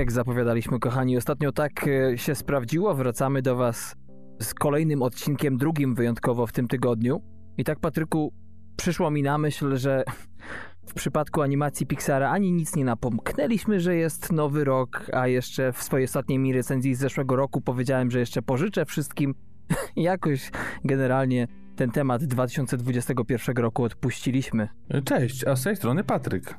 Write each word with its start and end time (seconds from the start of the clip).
jak 0.00 0.12
zapowiadaliśmy, 0.12 0.78
kochani, 0.78 1.16
ostatnio 1.16 1.52
tak 1.52 1.86
e, 1.88 2.18
się 2.18 2.34
sprawdziło. 2.34 2.94
Wracamy 2.94 3.42
do 3.42 3.56
Was 3.56 3.96
z 4.42 4.54
kolejnym 4.54 5.02
odcinkiem, 5.02 5.56
drugim 5.56 5.94
wyjątkowo 5.94 6.46
w 6.46 6.52
tym 6.52 6.68
tygodniu. 6.68 7.22
I 7.58 7.64
tak, 7.64 7.80
Patryku, 7.80 8.32
przyszło 8.76 9.10
mi 9.10 9.22
na 9.22 9.38
myśl, 9.38 9.76
że 9.76 10.04
w 10.90 10.94
przypadku 10.94 11.42
animacji 11.42 11.86
Pixara 11.86 12.30
ani 12.30 12.52
nic 12.52 12.76
nie 12.76 12.84
napomknęliśmy, 12.84 13.80
że 13.80 13.94
jest 13.94 14.32
nowy 14.32 14.64
rok, 14.64 15.06
a 15.12 15.26
jeszcze 15.26 15.72
w 15.72 15.82
swojej 15.82 16.04
ostatniej 16.04 16.38
mi 16.38 16.52
recenzji 16.52 16.94
z 16.94 16.98
zeszłego 16.98 17.36
roku 17.36 17.60
powiedziałem, 17.60 18.10
że 18.10 18.18
jeszcze 18.18 18.42
pożyczę 18.42 18.84
wszystkim. 18.84 19.34
Jakoś 19.96 20.50
generalnie 20.84 21.46
ten 21.76 21.90
temat 21.90 22.24
2021 22.24 23.56
roku 23.56 23.84
odpuściliśmy. 23.84 24.68
Cześć, 25.04 25.44
a 25.44 25.56
z 25.56 25.62
tej 25.62 25.76
strony 25.76 26.04
Patryk. 26.04 26.54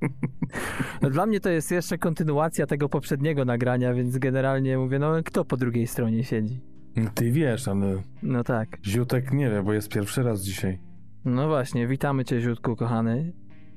No 1.02 1.10
dla 1.10 1.26
mnie 1.26 1.40
to 1.40 1.48
jest 1.48 1.70
jeszcze 1.70 1.98
kontynuacja 1.98 2.66
tego 2.66 2.88
poprzedniego 2.88 3.44
nagrania, 3.44 3.94
więc 3.94 4.18
generalnie 4.18 4.78
mówię, 4.78 4.98
no 4.98 5.12
kto 5.24 5.44
po 5.44 5.56
drugiej 5.56 5.86
stronie 5.86 6.24
siedzi? 6.24 6.60
Ty 7.14 7.30
wiesz, 7.32 7.68
ale 7.68 8.02
No 8.22 8.44
tak. 8.44 8.68
Ziutek 8.84 9.32
nie 9.32 9.50
wie, 9.50 9.62
bo 9.62 9.72
jest 9.72 9.88
pierwszy 9.88 10.22
raz 10.22 10.42
dzisiaj. 10.42 10.78
No 11.24 11.48
właśnie, 11.48 11.86
witamy 11.86 12.24
Cię, 12.24 12.40
Ziutku, 12.40 12.76
kochany, 12.76 13.32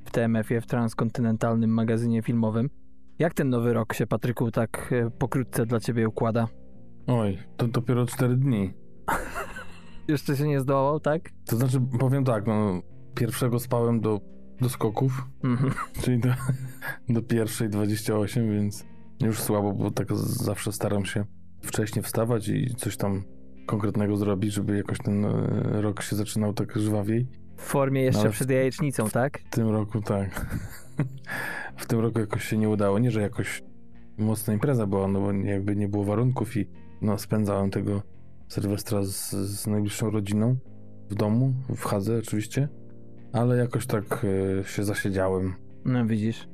w 0.06 0.12
TMF-ie, 0.12 0.62
w 0.62 0.68
transkontynentalnym 0.68 1.70
magazynie 1.70 2.22
filmowym. 2.22 2.70
Jak 3.20 3.34
ten 3.34 3.50
nowy 3.50 3.74
rok 3.74 3.94
się, 3.94 4.08
Patryku, 4.08 4.52
tak 4.52 4.94
e, 4.94 5.10
pokrótce 5.12 5.66
dla 5.66 5.80
Ciebie 5.80 6.08
układa? 6.08 6.48
Oj, 7.08 7.38
to 7.58 7.68
dopiero 7.68 8.06
cztery 8.06 8.36
dni. 8.36 8.74
Jeszcze 10.08 10.38
się 10.38 10.48
nie 10.48 10.60
zdołał, 10.60 11.00
tak? 11.00 11.30
To 11.46 11.56
znaczy, 11.56 11.82
powiem 12.00 12.24
tak, 12.24 12.48
no, 12.48 12.82
pierwszego 13.16 13.60
spałem 13.60 14.02
do, 14.02 14.20
do 14.62 14.70
skoków, 14.70 15.26
Mhm. 15.44 15.74
czyli 16.04 16.20
do, 16.20 16.30
do 17.10 17.22
pierwszej 17.22 17.70
28, 17.70 18.52
więc 18.52 18.86
już 19.22 19.40
słabo, 19.40 19.74
bo 19.74 19.92
tak 19.92 20.16
zawsze 20.18 20.72
staram 20.72 21.06
się 21.06 21.26
wcześniej 21.62 22.04
wstawać 22.04 22.48
i 22.48 22.76
coś 22.76 22.98
tam 22.98 23.24
konkretnego 23.68 24.18
zrobić, 24.18 24.54
żeby 24.54 24.78
jakoś 24.78 24.98
ten 24.98 25.26
e, 25.26 25.32
rok 25.82 26.02
się 26.02 26.16
zaczynał 26.16 26.54
tak 26.54 26.78
żwawiej. 26.78 27.28
W 27.58 27.62
formie 27.62 28.02
jeszcze 28.02 28.30
w- 28.30 28.32
przed 28.32 28.50
jajecznicą, 28.50 29.10
tak? 29.10 29.40
W 29.40 29.50
tym 29.50 29.70
roku 29.70 30.02
tak. 30.02 30.58
w 31.78 31.86
tym 31.86 32.00
roku 32.00 32.20
jakoś 32.20 32.44
się 32.44 32.58
nie 32.58 32.70
udało. 32.70 33.00
Nie, 33.00 33.12
że 33.12 33.22
jakoś 33.22 33.64
mocna 34.18 34.54
impreza 34.54 34.88
była, 34.88 35.08
no 35.08 35.20
bo 35.22 35.32
jakby 35.32 35.76
nie 35.76 35.88
było 35.88 36.04
warunków 36.04 36.58
i 36.58 36.66
no, 37.02 37.18
spędzałem 37.18 37.72
tego 37.72 38.02
Sylwestra 38.48 39.04
z, 39.04 39.30
z 39.32 39.68
najbliższą 39.68 40.10
rodziną 40.10 40.58
w 41.10 41.16
domu, 41.16 41.54
w 41.76 41.84
Hadze 41.84 42.18
oczywiście, 42.18 42.68
ale 43.34 43.58
jakoś 43.58 43.86
tak 43.86 44.26
e, 44.60 44.64
się 44.64 44.84
zasiedziałem. 44.84 45.54
No 45.86 46.06
widzisz. 46.06 46.48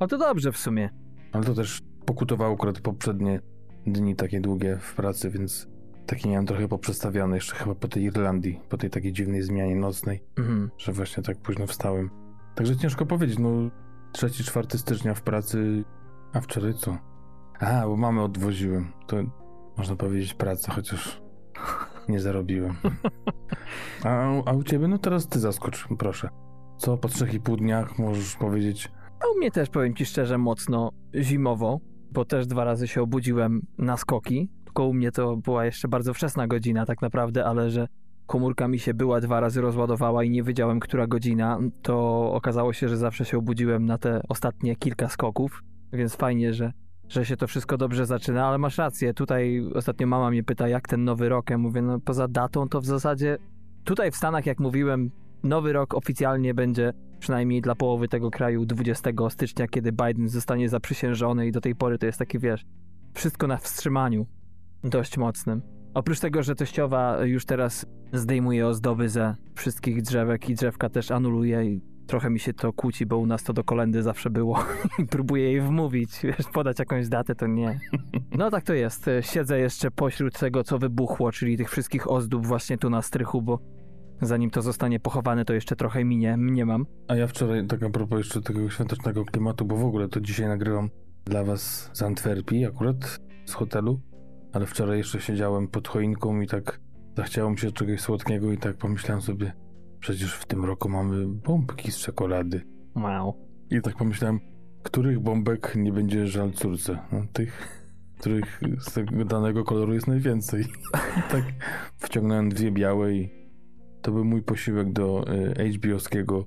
No 0.00 0.06
to 0.06 0.18
dobrze 0.18 0.52
w 0.52 0.56
sumie. 0.58 0.90
Ale 1.32 1.44
to 1.44 1.54
też 1.54 1.82
pokutowało 2.06 2.54
akurat 2.54 2.80
poprzednie 2.80 3.40
dni 3.86 4.16
takie 4.16 4.40
długie 4.40 4.78
w 4.80 4.94
pracy, 4.94 5.30
więc 5.30 5.68
taki 6.06 6.28
miałem 6.28 6.46
trochę 6.46 6.68
poprzestawiony 6.68 7.36
jeszcze 7.36 7.54
chyba 7.54 7.74
po 7.74 7.88
tej 7.88 8.02
Irlandii, 8.02 8.60
po 8.68 8.76
tej 8.76 8.90
takiej 8.90 9.12
dziwnej 9.12 9.42
zmianie 9.42 9.76
nocnej. 9.76 10.22
Mhm. 10.38 10.70
że 10.78 10.92
właśnie 10.92 11.22
tak 11.22 11.38
późno 11.38 11.66
wstałem. 11.66 12.10
Także 12.54 12.76
ciężko 12.76 13.06
powiedzieć, 13.06 13.38
no 13.38 13.50
3-4 14.12 14.78
stycznia 14.78 15.14
w 15.14 15.22
pracy, 15.22 15.84
a 16.32 16.40
wczoraj 16.40 16.74
co? 16.74 16.98
A, 17.60 17.86
bo 17.86 17.96
mamy 17.96 18.22
odwoziłem. 18.22 18.92
To 19.06 19.16
można 19.76 19.96
powiedzieć 19.96 20.34
praca, 20.34 20.72
chociaż 20.72 21.22
nie 22.08 22.20
zarobiłem. 22.20 22.74
A, 24.04 24.42
a 24.44 24.52
u 24.52 24.62
ciebie? 24.62 24.88
No 24.88 24.98
teraz 24.98 25.28
ty 25.28 25.40
zaskocz, 25.40 25.88
proszę. 25.98 26.28
Co 26.76 26.98
po 26.98 27.08
3,5 27.08 27.56
dniach 27.56 27.98
możesz 27.98 28.36
powiedzieć? 28.36 28.90
A 29.20 29.34
u 29.34 29.38
mnie 29.38 29.50
też, 29.50 29.68
powiem 29.68 29.94
Ci 29.94 30.06
szczerze, 30.06 30.38
mocno 30.38 30.90
zimowo, 31.14 31.80
bo 32.12 32.24
też 32.24 32.46
dwa 32.46 32.64
razy 32.64 32.88
się 32.88 33.02
obudziłem 33.02 33.66
na 33.78 33.96
skoki. 33.96 34.48
Tylko 34.64 34.84
u 34.86 34.94
mnie 34.94 35.12
to 35.12 35.36
była 35.36 35.64
jeszcze 35.64 35.88
bardzo 35.88 36.14
wczesna 36.14 36.46
godzina 36.46 36.86
tak 36.86 37.02
naprawdę, 37.02 37.44
ale 37.44 37.70
że 37.70 37.88
komórka 38.26 38.68
mi 38.68 38.78
się 38.78 38.94
była 38.94 39.20
dwa 39.20 39.40
razy 39.40 39.60
rozładowała 39.60 40.24
i 40.24 40.30
nie 40.30 40.42
wiedziałem, 40.42 40.80
która 40.80 41.06
godzina, 41.06 41.58
to 41.82 42.30
okazało 42.32 42.72
się, 42.72 42.88
że 42.88 42.96
zawsze 42.96 43.24
się 43.24 43.38
obudziłem 43.38 43.86
na 43.86 43.98
te 43.98 44.20
ostatnie 44.28 44.76
kilka 44.76 45.08
skoków, 45.08 45.62
więc 45.92 46.16
fajnie, 46.16 46.54
że, 46.54 46.72
że 47.08 47.24
się 47.24 47.36
to 47.36 47.46
wszystko 47.46 47.76
dobrze 47.76 48.06
zaczyna, 48.06 48.46
ale 48.46 48.58
masz 48.58 48.78
rację, 48.78 49.14
tutaj 49.14 49.68
ostatnio 49.74 50.06
mama 50.06 50.30
mnie 50.30 50.44
pyta, 50.44 50.68
jak 50.68 50.88
ten 50.88 51.04
nowy 51.04 51.28
rok, 51.28 51.50
ja 51.50 51.58
mówię, 51.58 51.82
no 51.82 52.00
poza 52.00 52.28
datą 52.28 52.68
to 52.68 52.80
w 52.80 52.86
zasadzie 52.86 53.38
tutaj 53.84 54.10
w 54.10 54.16
Stanach, 54.16 54.46
jak 54.46 54.60
mówiłem, 54.60 55.10
nowy 55.42 55.72
rok 55.72 55.94
oficjalnie 55.94 56.54
będzie 56.54 56.92
przynajmniej 57.18 57.62
dla 57.62 57.74
połowy 57.74 58.08
tego 58.08 58.30
kraju 58.30 58.66
20 58.66 59.10
stycznia, 59.28 59.68
kiedy 59.68 59.92
Biden 59.92 60.28
zostanie 60.28 60.68
zaprzysiężony 60.68 61.46
i 61.46 61.52
do 61.52 61.60
tej 61.60 61.74
pory 61.74 61.98
to 61.98 62.06
jest 62.06 62.18
takie, 62.18 62.38
wiesz, 62.38 62.64
wszystko 63.14 63.46
na 63.46 63.56
wstrzymaniu. 63.56 64.26
Dość 64.84 65.18
mocnym. 65.18 65.62
Oprócz 65.94 66.20
tego, 66.20 66.42
że 66.42 66.54
teściowa 66.54 67.24
już 67.24 67.44
teraz 67.44 67.86
zdejmuje 68.12 68.66
ozdoby 68.66 69.08
ze 69.08 69.34
wszystkich 69.54 70.02
drzewek 70.02 70.50
i 70.50 70.54
drzewka 70.54 70.88
też 70.88 71.10
anuluje 71.10 71.64
i 71.64 71.80
trochę 72.06 72.30
mi 72.30 72.40
się 72.40 72.54
to 72.54 72.72
kłóci, 72.72 73.06
bo 73.06 73.18
u 73.18 73.26
nas 73.26 73.42
to 73.42 73.52
do 73.52 73.64
kolendy 73.64 74.02
zawsze 74.02 74.30
było 74.30 74.64
próbuję 75.10 75.42
jej 75.42 75.60
wmówić, 75.60 76.20
wiesz, 76.22 76.46
podać 76.52 76.78
jakąś 76.78 77.08
datę, 77.08 77.34
to 77.34 77.46
nie. 77.46 77.80
No 78.30 78.50
tak 78.50 78.64
to 78.64 78.74
jest. 78.74 79.10
Siedzę 79.20 79.58
jeszcze 79.58 79.90
pośród 79.90 80.38
tego, 80.38 80.64
co 80.64 80.78
wybuchło, 80.78 81.32
czyli 81.32 81.56
tych 81.56 81.70
wszystkich 81.70 82.10
ozdób 82.10 82.46
właśnie 82.46 82.78
tu 82.78 82.90
na 82.90 83.02
strychu, 83.02 83.42
bo 83.42 83.58
zanim 84.22 84.50
to 84.50 84.62
zostanie 84.62 85.00
pochowane, 85.00 85.44
to 85.44 85.54
jeszcze 85.54 85.76
trochę 85.76 86.04
minie, 86.04 86.36
mnie 86.36 86.66
mam. 86.66 86.86
A 87.08 87.16
ja 87.16 87.26
wczoraj, 87.26 87.66
tak 87.66 87.82
a 87.82 87.90
propos 87.90 88.18
jeszcze 88.18 88.40
tego 88.40 88.70
świątecznego 88.70 89.24
klimatu, 89.24 89.64
bo 89.64 89.76
w 89.76 89.84
ogóle 89.84 90.08
to 90.08 90.20
dzisiaj 90.20 90.46
nagrywam 90.46 90.90
dla 91.24 91.44
was 91.44 91.90
z 91.92 92.02
Antwerpii 92.02 92.66
akurat, 92.66 93.18
z 93.44 93.52
hotelu, 93.52 94.00
ale 94.52 94.66
wczoraj 94.66 94.98
jeszcze 94.98 95.20
siedziałem 95.20 95.68
pod 95.68 95.88
choinką 95.88 96.40
i 96.40 96.46
tak 96.46 96.80
zachciało 97.16 97.50
mi 97.50 97.58
się 97.58 97.72
czegoś 97.72 98.00
słodkiego 98.00 98.52
i 98.52 98.58
tak 98.58 98.76
pomyślałem 98.76 99.22
sobie, 99.22 99.52
przecież 100.04 100.34
w 100.34 100.46
tym 100.46 100.64
roku 100.64 100.88
mamy 100.88 101.26
bombki 101.26 101.92
z 101.92 101.96
czekolady. 101.98 102.60
Wow. 102.96 103.34
I 103.70 103.80
tak 103.80 103.96
pomyślałem, 103.96 104.40
których 104.82 105.20
bombek 105.20 105.72
nie 105.76 105.92
będzie 105.92 106.26
żal 106.26 106.52
córce? 106.52 106.98
No, 107.12 107.22
tych, 107.32 107.82
których 108.18 108.60
z 108.78 108.92
tego 108.92 109.24
danego 109.24 109.64
koloru 109.64 109.94
jest 109.94 110.06
najwięcej. 110.06 110.64
Tak 111.30 111.44
wciągnąłem 111.98 112.48
dwie 112.48 112.70
białe 112.70 113.14
i 113.14 113.30
to 114.02 114.12
był 114.12 114.24
mój 114.24 114.42
posiłek 114.42 114.92
do 114.92 115.24
y, 115.58 115.72
HBO-skiego 115.72 116.44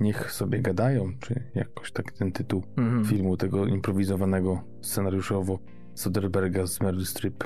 Niech 0.00 0.32
sobie 0.32 0.58
gadają, 0.62 1.12
czy 1.20 1.42
jakoś 1.54 1.92
tak 1.92 2.12
ten 2.12 2.32
tytuł 2.32 2.62
Mhm. 2.76 3.04
filmu 3.04 3.36
tego 3.36 3.66
improwizowanego 3.66 4.62
scenariuszowo 4.82 5.58
Soderberga 5.94 6.66
z 6.66 6.80
Meryl 6.80 7.04
Streep. 7.04 7.44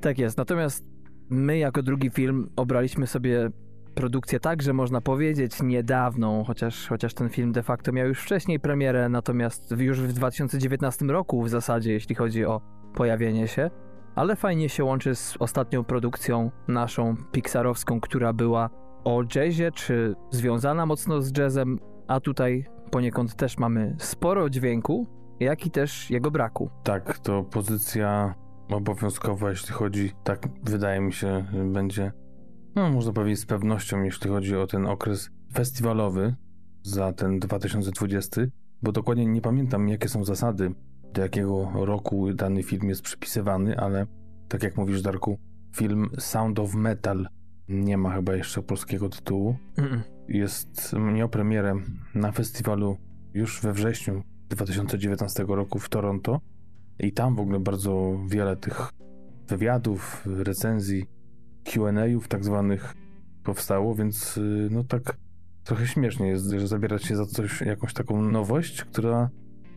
Tak 0.00 0.18
jest. 0.18 0.38
Natomiast 0.38 0.84
my 1.30 1.58
jako 1.58 1.82
drugi 1.82 2.10
film 2.10 2.50
obraliśmy 2.56 3.06
sobie 3.06 3.50
produkcję 4.00 4.40
tak, 4.40 4.62
że 4.62 4.72
można 4.72 5.00
powiedzieć 5.00 5.62
niedawną, 5.62 6.44
chociaż, 6.44 6.88
chociaż 6.88 7.14
ten 7.14 7.28
film 7.28 7.52
de 7.52 7.62
facto 7.62 7.92
miał 7.92 8.08
już 8.08 8.20
wcześniej 8.22 8.60
premierę, 8.60 9.08
natomiast 9.08 9.74
już 9.78 10.00
w 10.00 10.12
2019 10.12 11.04
roku 11.04 11.42
w 11.42 11.48
zasadzie, 11.48 11.92
jeśli 11.92 12.14
chodzi 12.14 12.44
o 12.44 12.60
pojawienie 12.94 13.48
się, 13.48 13.70
ale 14.14 14.36
fajnie 14.36 14.68
się 14.68 14.84
łączy 14.84 15.14
z 15.14 15.36
ostatnią 15.38 15.84
produkcją 15.84 16.50
naszą 16.68 17.16
pixarowską, 17.32 18.00
która 18.00 18.32
była 18.32 18.70
o 19.04 19.22
jazzie, 19.34 19.72
czy 19.72 20.14
związana 20.30 20.86
mocno 20.86 21.22
z 21.22 21.38
jazzem, 21.38 21.78
a 22.08 22.20
tutaj 22.20 22.64
poniekąd 22.90 23.36
też 23.36 23.58
mamy 23.58 23.96
sporo 23.98 24.50
dźwięku, 24.50 25.06
jak 25.40 25.66
i 25.66 25.70
też 25.70 26.10
jego 26.10 26.30
braku. 26.30 26.70
Tak, 26.84 27.18
to 27.18 27.42
pozycja 27.44 28.34
obowiązkowa, 28.70 29.50
jeśli 29.50 29.72
chodzi, 29.72 30.12
tak 30.24 30.48
wydaje 30.62 31.00
mi 31.00 31.12
się, 31.12 31.44
będzie, 31.72 32.12
no 32.74 32.90
można 32.90 33.12
powiedzieć 33.12 33.40
z 33.40 33.46
pewnością, 33.46 34.02
jeśli 34.02 34.30
chodzi 34.30 34.56
o 34.56 34.66
ten 34.66 34.86
okres 34.86 35.30
festiwalowy 35.52 36.34
za 36.82 37.12
ten 37.12 37.38
2020, 37.38 38.42
bo 38.82 38.92
dokładnie 38.92 39.26
nie 39.26 39.40
pamiętam, 39.40 39.88
jakie 39.88 40.08
są 40.08 40.24
zasady, 40.24 40.74
do 41.14 41.22
jakiego 41.22 41.70
roku 41.74 42.34
dany 42.34 42.62
film 42.62 42.88
jest 42.88 43.02
przypisywany, 43.02 43.78
ale 43.78 44.06
tak 44.48 44.62
jak 44.62 44.76
mówisz, 44.76 45.02
Darku, 45.02 45.38
film 45.76 46.10
Sound 46.18 46.58
of 46.58 46.74
Metal 46.74 47.28
nie 47.68 47.98
ma 47.98 48.14
chyba 48.14 48.34
jeszcze 48.34 48.62
polskiego 48.62 49.08
tytułu. 49.08 49.56
Mm-mm. 49.76 50.00
Jest, 50.28 50.92
miał 51.14 51.28
premierę 51.28 51.74
na 52.14 52.32
festiwalu 52.32 52.96
już 53.34 53.60
we 53.60 53.72
wrześniu 53.72 54.22
2019 54.48 55.44
roku 55.48 55.78
w 55.78 55.88
Toronto 55.88 56.40
i 56.98 57.12
tam 57.12 57.36
w 57.36 57.40
ogóle 57.40 57.60
bardzo 57.60 58.20
wiele 58.28 58.56
tych 58.56 58.92
wywiadów, 59.48 60.26
recenzji, 60.26 61.06
Q&A'ów 61.64 62.28
tak 62.28 62.44
zwanych 62.44 62.94
powstało, 63.44 63.94
więc 63.94 64.36
y, 64.36 64.68
no 64.70 64.84
tak 64.84 65.16
trochę 65.64 65.86
śmiesznie 65.86 66.28
jest, 66.28 66.50
że 66.50 66.68
zabierać 66.68 67.04
się 67.04 67.16
za 67.16 67.26
coś, 67.26 67.60
jakąś 67.60 67.92
taką 67.92 68.22
nowość, 68.22 68.84
która, 68.84 69.30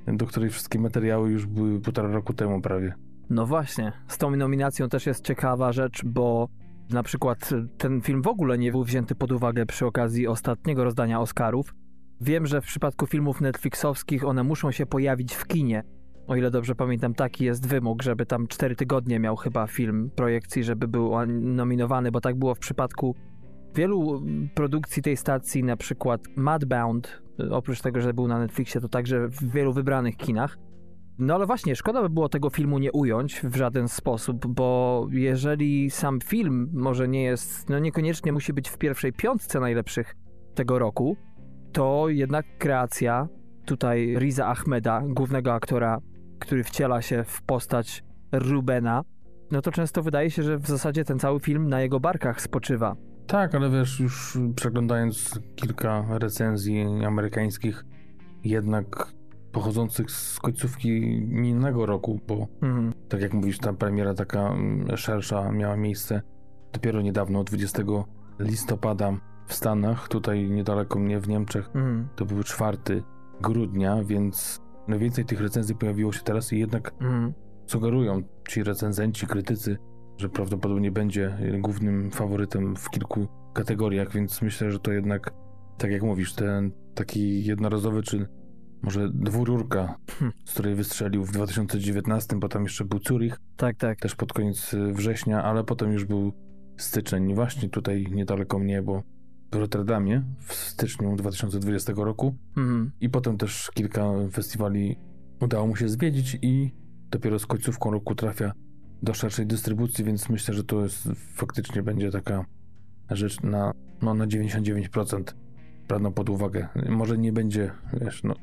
do 0.08 0.26
której 0.26 0.50
wszystkie 0.50 0.80
materiały 0.80 1.30
już 1.30 1.46
były 1.46 1.80
półtora 1.80 2.12
roku 2.12 2.34
temu 2.34 2.62
prawie. 2.62 2.94
No 3.30 3.46
właśnie, 3.46 3.92
z 4.08 4.18
tą 4.18 4.36
nominacją 4.36 4.90
też 4.90 5.06
jest 5.06 5.26
ciekawa 5.26 5.72
rzecz, 5.72 6.06
bo 6.06 6.48
na 6.90 7.04
przykład 7.04 7.50
ten 7.78 8.02
film 8.02 8.22
w 8.22 8.28
ogóle 8.28 8.58
nie 8.58 8.72
był 8.72 8.84
wzięty 8.84 9.16
pod 9.16 9.32
uwagę 9.32 9.66
przy 9.66 9.86
okazji 9.86 10.28
ostatniego 10.28 10.84
rozdania 10.84 11.20
Oscarów, 11.20 11.74
Wiem, 12.24 12.48
że 12.48 12.62
w 12.62 12.66
przypadku 12.66 13.08
filmów 13.08 13.42
Netflixowskich 13.42 14.26
one 14.26 14.44
muszą 14.44 14.72
się 14.72 14.86
pojawić 14.86 15.34
w 15.34 15.48
kinie. 15.48 15.84
O 16.28 16.36
ile 16.36 16.52
dobrze 16.52 16.76
pamiętam, 16.76 17.14
taki 17.14 17.46
jest 17.46 17.68
wymóg, 17.68 18.04
żeby 18.04 18.26
tam 18.26 18.48
cztery 18.48 18.76
tygodnie 18.76 19.20
miał 19.20 19.36
chyba 19.36 19.68
film 19.68 20.12
projekcji, 20.16 20.64
żeby 20.64 20.88
był 20.88 21.12
nominowany, 21.28 22.12
bo 22.12 22.22
tak 22.22 22.36
było 22.36 22.56
w 22.56 22.60
przypadku 22.60 23.16
wielu 23.76 24.22
produkcji 24.56 25.04
tej 25.04 25.18
stacji, 25.18 25.64
na 25.64 25.78
przykład 25.78 26.22
Madbound, 26.36 27.22
oprócz 27.52 27.82
tego, 27.82 28.02
że 28.02 28.14
był 28.14 28.28
na 28.28 28.40
Netflixie, 28.40 28.82
to 28.82 28.90
także 28.90 29.28
w 29.28 29.52
wielu 29.52 29.74
wybranych 29.74 30.18
kinach. 30.18 30.58
No 31.20 31.36
ale 31.36 31.46
właśnie, 31.46 31.76
szkoda 31.76 32.02
by 32.02 32.10
było 32.10 32.30
tego 32.30 32.50
filmu 32.50 32.80
nie 32.80 32.92
ująć 32.92 33.42
w 33.44 33.56
żaden 33.56 33.88
sposób, 33.88 34.48
bo 34.48 35.08
jeżeli 35.12 35.90
sam 35.90 36.20
film 36.22 36.70
może 36.74 37.08
nie 37.08 37.24
jest, 37.24 37.70
no 37.70 37.80
niekoniecznie 37.80 38.32
musi 38.32 38.54
być 38.54 38.70
w 38.70 38.78
pierwszej 38.78 39.14
piątce 39.14 39.60
najlepszych 39.60 40.16
tego 40.56 40.80
roku, 40.80 41.18
to 41.72 42.10
jednak 42.10 42.46
kreacja 42.58 43.28
tutaj 43.66 44.16
Riza 44.20 44.48
Ahmeda, 44.48 45.02
głównego 45.06 45.54
aktora, 45.54 46.00
który 46.44 46.64
wciela 46.64 47.02
się 47.02 47.24
w 47.24 47.42
postać 47.42 48.04
Rubena, 48.32 49.04
no 49.52 49.62
to 49.62 49.72
często 49.72 50.04
wydaje 50.04 50.32
się, 50.32 50.44
że 50.44 50.58
w 50.58 50.68
zasadzie 50.68 51.06
ten 51.06 51.20
cały 51.20 51.40
film 51.40 51.70
na 51.70 51.82
jego 51.82 52.00
barkach 52.00 52.42
spoczywa. 52.42 52.96
Tak, 53.28 53.56
ale 53.56 53.70
wiesz, 53.70 54.00
już 54.00 54.38
przeglądając 54.56 55.40
kilka 55.56 56.06
recenzji 56.10 56.86
amerykańskich, 57.06 57.86
jednak 58.44 59.14
pochodzących 59.52 60.12
z 60.12 60.40
końcówki 60.40 60.92
minionego 61.28 61.86
roku, 61.86 62.20
bo 62.28 62.48
mhm. 62.62 62.94
tak 63.10 63.22
jak 63.22 63.34
mówisz, 63.34 63.58
ta 63.58 63.74
premiera 63.74 64.14
taka 64.14 64.40
mm, 64.40 64.98
szersza 64.98 65.52
miała 65.52 65.78
miejsce 65.78 66.22
dopiero 66.74 67.02
niedawno, 67.02 67.44
20 67.44 67.84
listopada 68.40 69.14
w 69.48 69.54
Stanach, 69.54 70.08
tutaj 70.08 70.50
niedaleko 70.50 71.00
mnie 71.00 71.20
w 71.20 71.28
Niemczech, 71.28 71.68
mhm. 71.68 72.08
to 72.16 72.26
był 72.26 72.44
4 72.44 72.78
grudnia, 73.42 74.04
więc 74.04 74.63
najwięcej 74.88 75.26
tych 75.26 75.42
recenzji 75.42 75.76
pojawiło 75.76 76.14
się 76.14 76.22
teraz 76.22 76.54
i 76.54 76.60
jednak 76.60 76.94
mhm. 77.02 77.34
sugerują 77.66 78.22
ci 78.50 78.64
recenzenci, 78.64 79.28
krytycy, 79.28 79.78
że 80.18 80.30
prawdopodobnie 80.30 80.92
będzie 80.92 81.38
głównym 81.60 82.12
faworytem 82.12 82.76
w 82.76 82.90
kilku 82.90 83.28
kategoriach, 83.54 84.12
więc 84.12 84.42
myślę, 84.42 84.72
że 84.72 84.80
to 84.80 84.92
jednak, 84.92 85.34
tak 85.78 85.92
jak 85.92 86.04
mówisz, 86.04 86.34
ten 86.34 86.72
taki 86.96 87.46
jednorazowy 87.46 88.04
czy 88.04 88.28
może 88.82 89.10
dwururka, 89.10 89.96
hmm. 90.10 90.34
z 90.46 90.54
której 90.54 90.76
wystrzelił 90.76 91.26
w 91.26 91.32
2019, 91.32 92.40
potem 92.40 92.64
jeszcze 92.64 92.86
był 92.86 93.00
Zurich. 93.08 93.38
Tak, 93.58 93.78
tak. 93.78 94.00
Też 94.00 94.16
pod 94.16 94.34
koniec 94.34 94.76
września, 94.92 95.44
ale 95.44 95.64
potem 95.64 95.92
już 95.92 96.06
był 96.06 96.34
styczeń. 96.78 97.36
Właśnie 97.36 97.70
tutaj 97.70 98.06
niedaleko 98.12 98.60
mnie, 98.60 98.82
bo 98.82 99.04
Rotterdamie 99.60 100.24
w 100.40 100.54
styczniu 100.54 101.16
2020 101.16 101.94
roku. 101.96 102.36
Mhm. 102.58 102.92
I 103.02 103.10
potem 103.10 103.38
też 103.38 103.72
kilka 103.74 104.12
festiwali 104.32 104.96
udało 105.42 105.68
mu 105.68 105.76
się 105.76 105.90
zwiedzić 105.90 106.38
i 106.42 106.72
dopiero 107.12 107.40
z 107.40 107.46
końcówką 107.46 107.92
roku 107.92 108.16
trafia 108.16 108.52
do 109.04 109.14
szerszej 109.14 109.48
dystrybucji, 109.48 110.06
więc 110.06 110.30
myślę, 110.30 110.54
że 110.54 110.64
to 110.64 110.84
jest 110.84 111.10
faktycznie 111.36 111.84
będzie 111.84 112.12
taka 112.12 112.46
rzecz 113.10 113.42
na, 113.42 113.72
no, 114.02 114.14
na 114.14 114.28
99% 114.28 115.24
brana 115.88 116.12
pod 116.12 116.30
uwagę. 116.30 116.68
Może 116.90 117.18
nie 117.18 117.34
będzie, 117.34 117.72
wiesz, 117.94 118.24
no, 118.24 118.36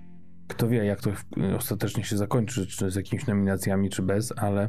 kto 0.49 0.69
wie, 0.69 0.85
jak 0.85 1.01
to 1.01 1.11
ostatecznie 1.57 2.05
się 2.05 2.17
zakończy, 2.17 2.67
czy 2.67 2.91
z 2.91 2.95
jakimiś 2.95 3.27
nominacjami, 3.27 3.91
czy 3.91 4.03
bez, 4.03 4.33
ale, 4.37 4.69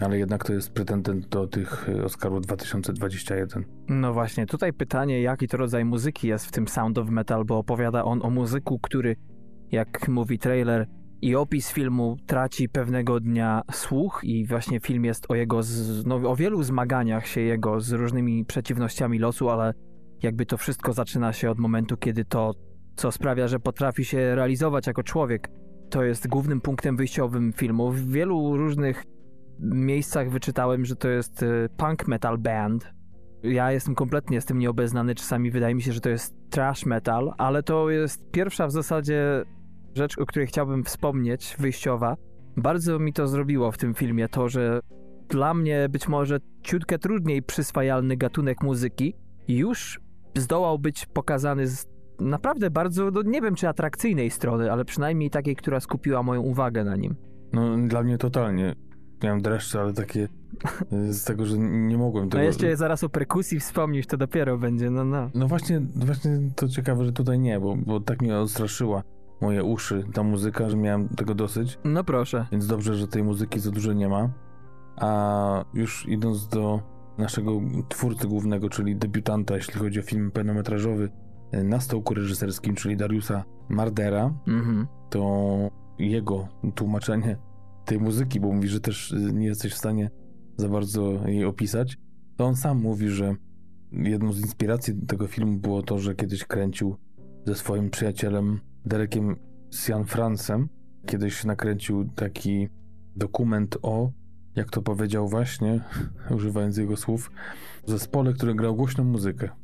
ale 0.00 0.18
jednak 0.18 0.44
to 0.44 0.52
jest 0.52 0.72
pretendent 0.72 1.28
do 1.28 1.46
tych 1.46 1.88
Oscarów 2.04 2.40
2021. 2.40 3.64
No 3.88 4.12
właśnie, 4.12 4.46
tutaj 4.46 4.72
pytanie, 4.72 5.22
jaki 5.22 5.48
to 5.48 5.56
rodzaj 5.56 5.84
muzyki 5.84 6.28
jest 6.28 6.46
w 6.46 6.50
tym 6.50 6.68
Sound 6.68 6.98
of 6.98 7.10
Metal, 7.10 7.44
bo 7.44 7.58
opowiada 7.58 8.04
on 8.04 8.20
o 8.22 8.30
muzyku, 8.30 8.78
który, 8.78 9.16
jak 9.70 10.08
mówi 10.08 10.38
trailer, 10.38 10.86
i 11.22 11.36
opis 11.36 11.72
filmu 11.72 12.16
traci 12.26 12.68
pewnego 12.68 13.20
dnia 13.20 13.62
słuch 13.72 14.20
i 14.22 14.46
właśnie 14.46 14.80
film 14.80 15.04
jest 15.04 15.30
o 15.30 15.34
jego, 15.34 15.62
z, 15.62 16.06
no, 16.06 16.14
o 16.14 16.36
wielu 16.36 16.62
zmaganiach 16.62 17.26
się 17.26 17.40
jego 17.40 17.80
z 17.80 17.92
różnymi 17.92 18.44
przeciwnościami 18.44 19.18
losu, 19.18 19.50
ale 19.50 19.74
jakby 20.22 20.46
to 20.46 20.56
wszystko 20.56 20.92
zaczyna 20.92 21.32
się 21.32 21.50
od 21.50 21.58
momentu, 21.58 21.96
kiedy 21.96 22.24
to, 22.24 22.54
co 22.96 23.12
sprawia, 23.12 23.48
że 23.48 23.60
potrafi 23.60 24.04
się 24.04 24.34
realizować 24.34 24.86
jako 24.86 25.02
człowiek, 25.02 25.48
to 25.90 26.04
jest 26.04 26.28
głównym 26.28 26.60
punktem 26.60 26.96
wyjściowym 26.96 27.52
filmu. 27.52 27.90
W 27.90 28.10
wielu 28.10 28.56
różnych 28.56 29.04
miejscach 29.62 30.30
wyczytałem, 30.30 30.84
że 30.84 30.96
to 30.96 31.08
jest 31.08 31.42
y, 31.42 31.68
punk 31.76 32.08
metal 32.08 32.38
band. 32.38 32.92
Ja 33.42 33.72
jestem 33.72 33.94
kompletnie 33.94 34.40
z 34.40 34.44
tym 34.44 34.58
nieobeznany, 34.58 35.14
czasami 35.14 35.50
wydaje 35.50 35.74
mi 35.74 35.82
się, 35.82 35.92
że 35.92 36.00
to 36.00 36.08
jest 36.08 36.34
trash 36.50 36.86
metal, 36.86 37.32
ale 37.38 37.62
to 37.62 37.90
jest 37.90 38.30
pierwsza 38.30 38.66
w 38.66 38.72
zasadzie 38.72 39.44
rzecz, 39.94 40.18
o 40.18 40.26
której 40.26 40.46
chciałbym 40.46 40.84
wspomnieć, 40.84 41.56
wyjściowa. 41.58 42.16
Bardzo 42.56 42.98
mi 42.98 43.12
to 43.12 43.28
zrobiło 43.28 43.72
w 43.72 43.78
tym 43.78 43.94
filmie 43.94 44.28
to, 44.28 44.48
że 44.48 44.80
dla 45.28 45.54
mnie 45.54 45.88
być 45.88 46.08
może 46.08 46.40
ciutkę 46.62 46.98
trudniej 46.98 47.42
przyswajalny 47.42 48.16
gatunek 48.16 48.62
muzyki 48.62 49.14
już 49.48 50.00
zdołał 50.36 50.78
być 50.78 51.06
pokazany 51.06 51.66
z 51.66 51.86
naprawdę 52.20 52.70
bardzo, 52.70 53.10
no 53.10 53.22
nie 53.22 53.40
wiem 53.40 53.54
czy 53.54 53.68
atrakcyjnej 53.68 54.30
strony, 54.30 54.72
ale 54.72 54.84
przynajmniej 54.84 55.30
takiej, 55.30 55.56
która 55.56 55.80
skupiła 55.80 56.22
moją 56.22 56.40
uwagę 56.40 56.84
na 56.84 56.96
nim. 56.96 57.16
No 57.52 57.76
dla 57.88 58.02
mnie 58.02 58.18
totalnie. 58.18 58.74
Miałem 59.22 59.42
dreszcze, 59.42 59.80
ale 59.80 59.92
takie 59.92 60.28
z 61.10 61.24
tego, 61.24 61.46
że 61.46 61.58
nie 61.58 61.98
mogłem 61.98 62.30
tego... 62.30 62.38
No 62.38 62.44
jeszcze 62.44 62.76
zaraz 62.76 63.04
o 63.04 63.08
perkusji 63.08 63.60
wspomnisz, 63.60 64.06
to 64.06 64.16
dopiero 64.16 64.58
będzie, 64.58 64.90
no 64.90 65.04
no. 65.04 65.30
No 65.34 65.48
właśnie, 65.48 65.80
właśnie 65.96 66.40
to 66.56 66.68
ciekawe, 66.68 67.04
że 67.04 67.12
tutaj 67.12 67.38
nie, 67.38 67.60
bo, 67.60 67.76
bo 67.76 68.00
tak 68.00 68.22
mnie 68.22 68.38
odstraszyła 68.38 69.02
moje 69.40 69.64
uszy 69.64 70.04
ta 70.12 70.22
muzyka, 70.22 70.70
że 70.70 70.76
miałem 70.76 71.08
tego 71.08 71.34
dosyć. 71.34 71.78
No 71.84 72.04
proszę. 72.04 72.46
Więc 72.52 72.66
dobrze, 72.66 72.94
że 72.94 73.08
tej 73.08 73.22
muzyki 73.22 73.60
za 73.60 73.70
dużo 73.70 73.92
nie 73.92 74.08
ma. 74.08 74.30
A 74.96 75.64
już 75.74 76.08
idąc 76.08 76.48
do 76.48 76.80
naszego 77.18 77.60
twórcy 77.88 78.28
głównego, 78.28 78.68
czyli 78.68 78.96
debiutanta, 78.96 79.56
jeśli 79.56 79.80
chodzi 79.80 80.00
o 80.00 80.02
film 80.02 80.30
pełnometrażowy, 80.30 81.10
na 81.52 81.80
stołku 81.80 82.14
reżyserskim, 82.14 82.74
czyli 82.74 82.96
Dariusa 82.96 83.44
Mardera, 83.68 84.34
mhm. 84.46 84.86
to 85.10 85.56
jego 85.98 86.48
tłumaczenie 86.74 87.36
tej 87.90 88.00
muzyki, 88.00 88.40
bo 88.40 88.52
mówi, 88.52 88.68
że 88.68 88.80
też 88.80 89.14
nie 89.32 89.46
jesteś 89.46 89.72
w 89.72 89.78
stanie 89.78 90.10
za 90.56 90.68
bardzo 90.68 91.28
jej 91.28 91.44
opisać, 91.44 91.98
to 92.36 92.44
on 92.44 92.56
sam 92.56 92.78
mówi, 92.78 93.08
że 93.08 93.34
jedną 93.92 94.32
z 94.32 94.40
inspiracji 94.40 94.94
tego 95.06 95.26
filmu 95.26 95.58
było 95.58 95.82
to, 95.82 95.98
że 95.98 96.14
kiedyś 96.14 96.44
kręcił 96.44 96.96
ze 97.46 97.54
swoim 97.54 97.90
przyjacielem 97.90 98.60
Derekiem 98.86 99.36
Francem 100.06 100.68
kiedyś 101.06 101.44
nakręcił 101.44 102.04
taki 102.04 102.68
dokument 103.16 103.76
o, 103.82 104.10
jak 104.56 104.70
to 104.70 104.82
powiedział 104.82 105.28
właśnie, 105.28 105.80
używając 106.36 106.76
jego 106.76 106.96
słów, 106.96 107.30
zespole, 107.86 108.32
który 108.32 108.54
grał 108.54 108.76
głośną 108.76 109.04
muzykę. 109.04 109.48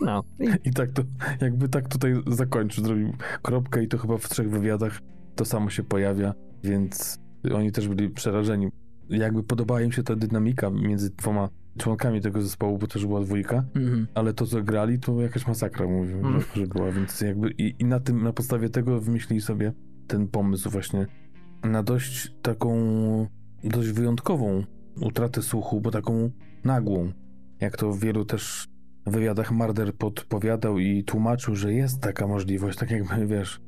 No. 0.00 0.22
I 0.64 0.70
tak 0.70 0.92
to, 0.92 1.02
jakby 1.40 1.68
tak 1.68 1.88
tutaj 1.88 2.14
zakończył, 2.26 2.84
zrobił 2.84 3.12
kropkę 3.42 3.84
i 3.84 3.88
to 3.88 3.98
chyba 3.98 4.18
w 4.18 4.28
trzech 4.28 4.50
wywiadach 4.50 5.00
to 5.34 5.44
samo 5.44 5.70
się 5.70 5.82
pojawia, 5.82 6.34
więc 6.64 7.18
oni 7.54 7.72
też 7.72 7.88
byli 7.88 8.10
przerażeni. 8.10 8.68
Jakby 9.08 9.42
podobała 9.42 9.82
im 9.82 9.92
się 9.92 10.02
ta 10.02 10.16
dynamika 10.16 10.70
między 10.70 11.10
dwoma 11.10 11.48
członkami 11.78 12.20
tego 12.20 12.42
zespołu, 12.42 12.78
bo 12.78 12.86
też 12.86 13.06
była 13.06 13.20
dwójka, 13.20 13.64
mm-hmm. 13.74 14.06
ale 14.14 14.34
to, 14.34 14.46
co 14.46 14.62
grali, 14.62 14.98
to 14.98 15.20
jakaś 15.20 15.46
masakra, 15.46 15.86
mówię, 15.86 16.14
mm. 16.14 16.40
że, 16.40 16.46
że, 16.60 16.66
była, 16.66 16.92
więc 16.92 17.20
jakby 17.20 17.50
i, 17.50 17.74
i, 17.78 17.84
na 17.84 18.00
tym, 18.00 18.22
na 18.22 18.32
podstawie 18.32 18.68
tego 18.68 19.00
wymyślili 19.00 19.40
sobie 19.40 19.72
ten 20.06 20.28
pomysł 20.28 20.70
właśnie 20.70 21.06
na 21.64 21.82
dość 21.82 22.34
taką, 22.42 22.76
dość 23.64 23.88
wyjątkową 23.88 24.64
utratę 25.00 25.42
słuchu, 25.42 25.80
bo 25.80 25.90
taką 25.90 26.30
nagłą, 26.64 27.12
jak 27.60 27.76
to 27.76 27.92
w 27.92 28.00
wielu 28.00 28.24
też 28.24 28.68
wywiadach 29.06 29.52
Marder 29.52 29.94
podpowiadał 29.94 30.78
i 30.78 31.04
tłumaczył, 31.04 31.54
że 31.56 31.72
jest 31.72 32.00
taka 32.00 32.26
możliwość, 32.26 32.78
tak 32.78 32.90
jakby, 32.90 33.26
wiesz, 33.26 33.60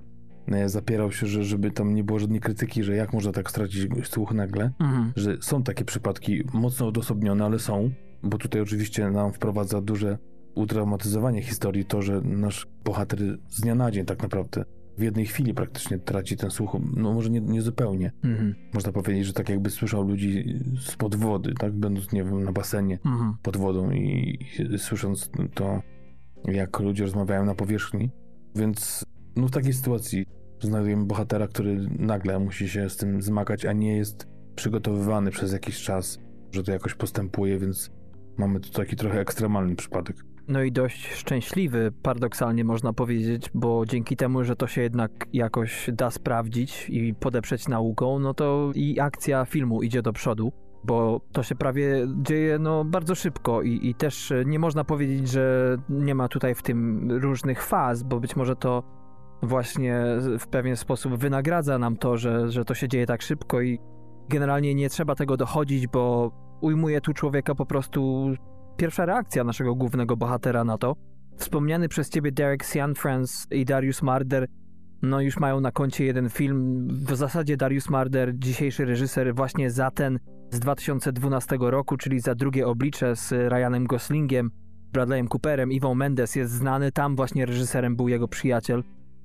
zapierał 0.67 1.13
się, 1.13 1.27
że 1.27 1.45
żeby 1.45 1.71
tam 1.71 1.95
nie 1.95 2.05
było 2.05 2.19
żadnej 2.19 2.41
krytyki, 2.41 2.83
że 2.83 2.97
jak 2.97 3.13
można 3.13 3.33
tak 3.33 3.51
stracić 3.51 3.89
słuch 4.05 4.33
nagle, 4.33 4.71
mhm. 4.81 5.13
że 5.17 5.37
są 5.41 5.63
takie 5.63 5.85
przypadki 5.85 6.43
mocno 6.53 6.87
odosobnione, 6.87 7.45
ale 7.45 7.59
są, 7.59 7.91
bo 8.23 8.39
tutaj 8.39 8.61
oczywiście 8.61 9.11
nam 9.11 9.33
wprowadza 9.33 9.81
duże 9.81 10.19
utraumatyzowanie 10.55 11.43
historii 11.43 11.85
to, 11.85 12.03
że 12.03 12.21
nasz 12.21 12.67
bohater 12.85 13.19
z 13.49 13.61
dnia 13.61 13.75
na 13.75 13.91
dzień 13.91 14.05
tak 14.05 14.23
naprawdę 14.23 14.65
w 14.99 15.03
jednej 15.03 15.27
chwili 15.27 15.55
praktycznie 15.55 15.99
traci 15.99 16.37
ten 16.37 16.51
słuch, 16.51 16.77
no 16.97 17.13
może 17.13 17.31
nie, 17.31 17.41
nie 17.41 17.63
zupełnie. 17.63 18.13
Mhm. 18.25 18.55
Można 18.75 18.93
powiedzieć, 18.93 19.27
że 19.27 19.33
tak 19.33 19.49
jakby 19.49 19.71
słyszał 19.71 20.09
ludzi 20.09 20.61
spod 20.81 21.15
wody, 21.15 21.55
tak, 21.59 21.73
będąc, 21.73 22.13
nie 22.13 22.25
wiem, 22.25 22.45
na 22.45 22.53
basenie 22.53 22.99
mhm. 23.05 23.35
pod 23.43 23.57
wodą 23.57 23.91
i, 23.91 24.39
i 24.75 24.79
słysząc 24.79 25.31
to, 25.55 25.83
jak 26.45 26.81
ludzie 26.81 27.05
rozmawiają 27.05 27.45
na 27.45 27.55
powierzchni. 27.55 28.11
Więc 28.55 29.05
no 29.37 29.47
w 29.47 29.51
takiej 29.51 29.73
sytuacji 29.73 30.27
znajdujemy 30.61 31.05
bohatera, 31.05 31.49
który 31.49 31.89
nagle 31.99 32.39
musi 32.39 32.69
się 32.69 32.91
z 32.91 32.97
tym 32.97 33.23
zmagać, 33.23 33.65
a 33.65 33.73
nie 33.73 33.97
jest 33.97 34.27
przygotowywany 34.55 35.31
przez 35.31 35.53
jakiś 35.53 35.83
czas, 35.83 36.19
że 36.53 36.62
to 36.62 36.73
jakoś 36.73 36.95
postępuje, 36.95 37.59
więc 37.59 37.91
mamy 38.39 38.61
tu 38.61 38.71
taki 38.71 38.97
trochę 38.97 39.21
ekstremalny 39.21 39.77
przypadek. 39.77 40.17
no 40.49 40.62
i 40.62 40.73
dość 40.73 41.12
szczęśliwy, 41.12 41.93
paradoksalnie 42.03 42.65
można 42.65 42.93
powiedzieć, 42.93 43.51
bo 43.55 43.87
dzięki 43.87 44.17
temu, 44.17 44.45
że 44.45 44.57
to 44.57 44.67
się 44.67 44.83
jednak 44.83 45.11
jakoś 45.33 45.91
da 45.93 46.11
sprawdzić 46.11 46.89
i 46.91 47.15
podeprzeć 47.15 47.69
nauką, 47.69 48.19
no 48.19 48.35
to 48.35 48.71
i 48.75 49.01
akcja 49.01 49.45
filmu 49.45 49.83
idzie 49.83 50.03
do 50.03 50.12
przodu 50.12 50.53
bo 50.85 51.21
to 51.33 51.43
się 51.43 51.55
prawie 51.55 52.07
dzieje 52.23 52.59
no, 52.59 52.85
bardzo 52.85 53.15
szybko 53.15 53.62
i, 53.62 53.89
i 53.89 53.95
też 53.95 54.33
nie 54.47 54.59
można 54.59 54.85
powiedzieć, 54.85 55.29
że 55.29 55.77
nie 55.89 56.15
ma 56.15 56.29
tutaj 56.29 56.55
w 56.55 56.62
tym 56.62 57.11
różnych 57.11 57.62
faz, 57.62 58.03
bo 58.03 58.21
być 58.21 58.37
może 58.37 58.57
to 58.57 58.83
właśnie 59.43 60.05
w 60.39 60.47
pewien 60.47 60.77
sposób 60.77 61.15
wynagradza 61.15 61.79
nam 61.79 61.97
to, 61.97 62.17
że, 62.17 62.51
że 62.51 62.65
to 62.65 62.75
się 62.75 62.89
dzieje 62.89 63.07
tak 63.07 63.23
szybko 63.23 63.61
i 63.61 63.79
generalnie 64.29 64.75
nie 64.75 64.89
trzeba 64.89 65.15
tego 65.15 65.37
dochodzić, 65.37 65.87
bo 65.87 66.33
ujmuje 66.61 67.01
tu 67.01 67.13
człowieka 67.13 67.55
po 67.55 67.67
prostu 67.67 68.31
pierwsza 68.77 69.07
reakcja 69.07 69.45
naszego 69.45 69.75
głównego 69.75 70.17
bohatera 70.17 70.65
na 70.65 70.79
to. 70.79 70.97
Wspomniany 71.37 71.89
przez 71.89 72.09
ciebie 72.09 72.33
Derek 72.33 72.67
Cianfrance 72.67 73.47
i 73.51 73.65
Darius 73.65 74.03
Marder 74.03 74.47
no 75.03 75.21
już 75.21 75.41
mają 75.41 75.61
na 75.61 75.73
koncie 75.73 76.05
jeden 76.05 76.31
film. 76.31 76.89
W 76.91 77.17
zasadzie 77.17 77.57
Darius 77.57 77.91
Marder, 77.91 78.39
dzisiejszy 78.39 78.85
reżyser, 78.85 79.35
właśnie 79.35 79.71
za 79.71 79.91
ten 79.91 80.19
z 80.51 80.61
2012 80.61 81.59
roku, 81.61 81.97
czyli 81.97 82.21
za 82.21 82.35
drugie 82.35 82.67
oblicze 82.67 83.17
z 83.17 83.33
Ryanem 83.33 83.87
Goslingiem, 83.87 84.51
Bradleyem 84.93 85.29
Cooperem, 85.29 85.73
Iwą 85.73 85.95
Mendes 85.95 86.37
jest 86.37 86.53
znany. 86.53 86.93
Tam 86.93 87.17
właśnie 87.17 87.47
reżyserem 87.47 87.97
był 87.97 88.09
jego 88.09 88.29
przyjaciel 88.29 88.83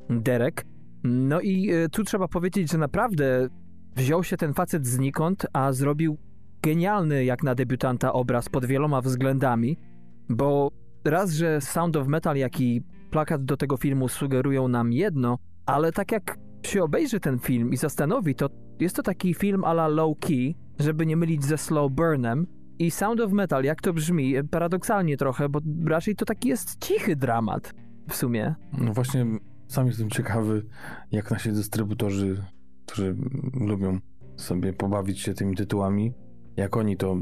Derek. 0.10 0.66
No 1.04 1.42
i 1.42 1.72
e, 1.72 1.90
tu 1.90 2.04
trzeba 2.04 2.28
powiedzieć, 2.28 2.72
że 2.72 2.78
naprawdę 2.78 3.48
wziął 3.96 4.24
się 4.24 4.38
ten 4.38 4.54
facet 4.54 4.88
znikąd, 4.88 5.46
a 5.54 5.72
zrobił 5.72 6.18
genialny 6.62 7.26
jak 7.26 7.44
na 7.44 7.56
debiutanta 7.56 8.14
obraz 8.14 8.50
pod 8.50 8.66
wieloma 8.66 9.02
względami, 9.02 9.78
bo 10.30 10.72
raz, 11.06 11.32
że 11.32 11.62
Sound 11.62 11.96
of 11.96 12.08
Metal, 12.08 12.38
jak 12.38 12.62
i 12.62 12.82
plakat 13.12 13.46
do 13.46 13.58
tego 13.58 13.78
filmu 13.78 14.08
sugerują 14.08 14.68
nam 14.68 14.94
jedno, 14.94 15.38
ale 15.66 15.92
tak 15.92 16.12
jak 16.12 16.38
się 16.66 16.84
obejrzy 16.84 17.20
ten 17.20 17.40
film 17.40 17.74
i 17.74 17.78
zastanowi, 17.78 18.36
to 18.36 18.50
jest 18.80 18.96
to 18.96 19.04
taki 19.04 19.34
film 19.34 19.64
a 19.64 19.72
la 19.72 19.88
low 19.88 20.20
key, 20.20 20.56
żeby 20.80 21.06
nie 21.06 21.18
mylić 21.18 21.46
ze 21.46 21.58
slow 21.58 21.92
burnem. 21.92 22.48
I 22.80 22.92
Sound 22.92 23.22
of 23.22 23.32
Metal, 23.32 23.64
jak 23.64 23.82
to 23.82 23.94
brzmi, 23.94 24.34
paradoksalnie 24.52 25.18
trochę, 25.18 25.50
bo 25.50 25.60
raczej 25.86 26.16
to 26.16 26.26
taki 26.26 26.50
jest 26.50 26.86
cichy 26.86 27.16
dramat 27.16 27.74
w 28.10 28.16
sumie. 28.16 28.56
No 28.78 28.94
właśnie, 28.94 29.26
sam 29.68 29.88
jestem 29.88 30.10
ciekawy, 30.10 30.66
jak 31.12 31.32
nasi 31.32 31.52
dystrybutorzy, 31.52 32.44
którzy 32.86 33.16
lubią 33.54 34.00
sobie 34.36 34.74
pobawić 34.74 35.20
się 35.20 35.34
tymi 35.34 35.56
tytułami, 35.56 36.14
jak 36.58 36.78
oni 36.78 36.98
to 36.98 37.18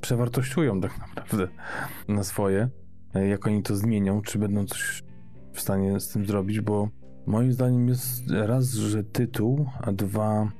przewartościują 0.00 0.80
tak 0.80 0.98
naprawdę 0.98 1.48
na 2.08 2.24
swoje, 2.24 2.68
jak 3.14 3.46
oni 3.46 3.62
to 3.62 3.76
zmienią, 3.76 4.22
czy 4.22 4.38
będą 4.38 4.66
coś 4.66 5.02
w 5.52 5.60
stanie 5.60 6.00
z 6.00 6.08
tym 6.08 6.26
zrobić, 6.26 6.60
bo 6.60 6.88
moim 7.26 7.52
zdaniem 7.52 7.88
jest 7.88 8.30
raz, 8.30 8.70
że 8.70 9.04
tytuł, 9.04 9.66
a 9.80 9.92
dwa 9.92 10.52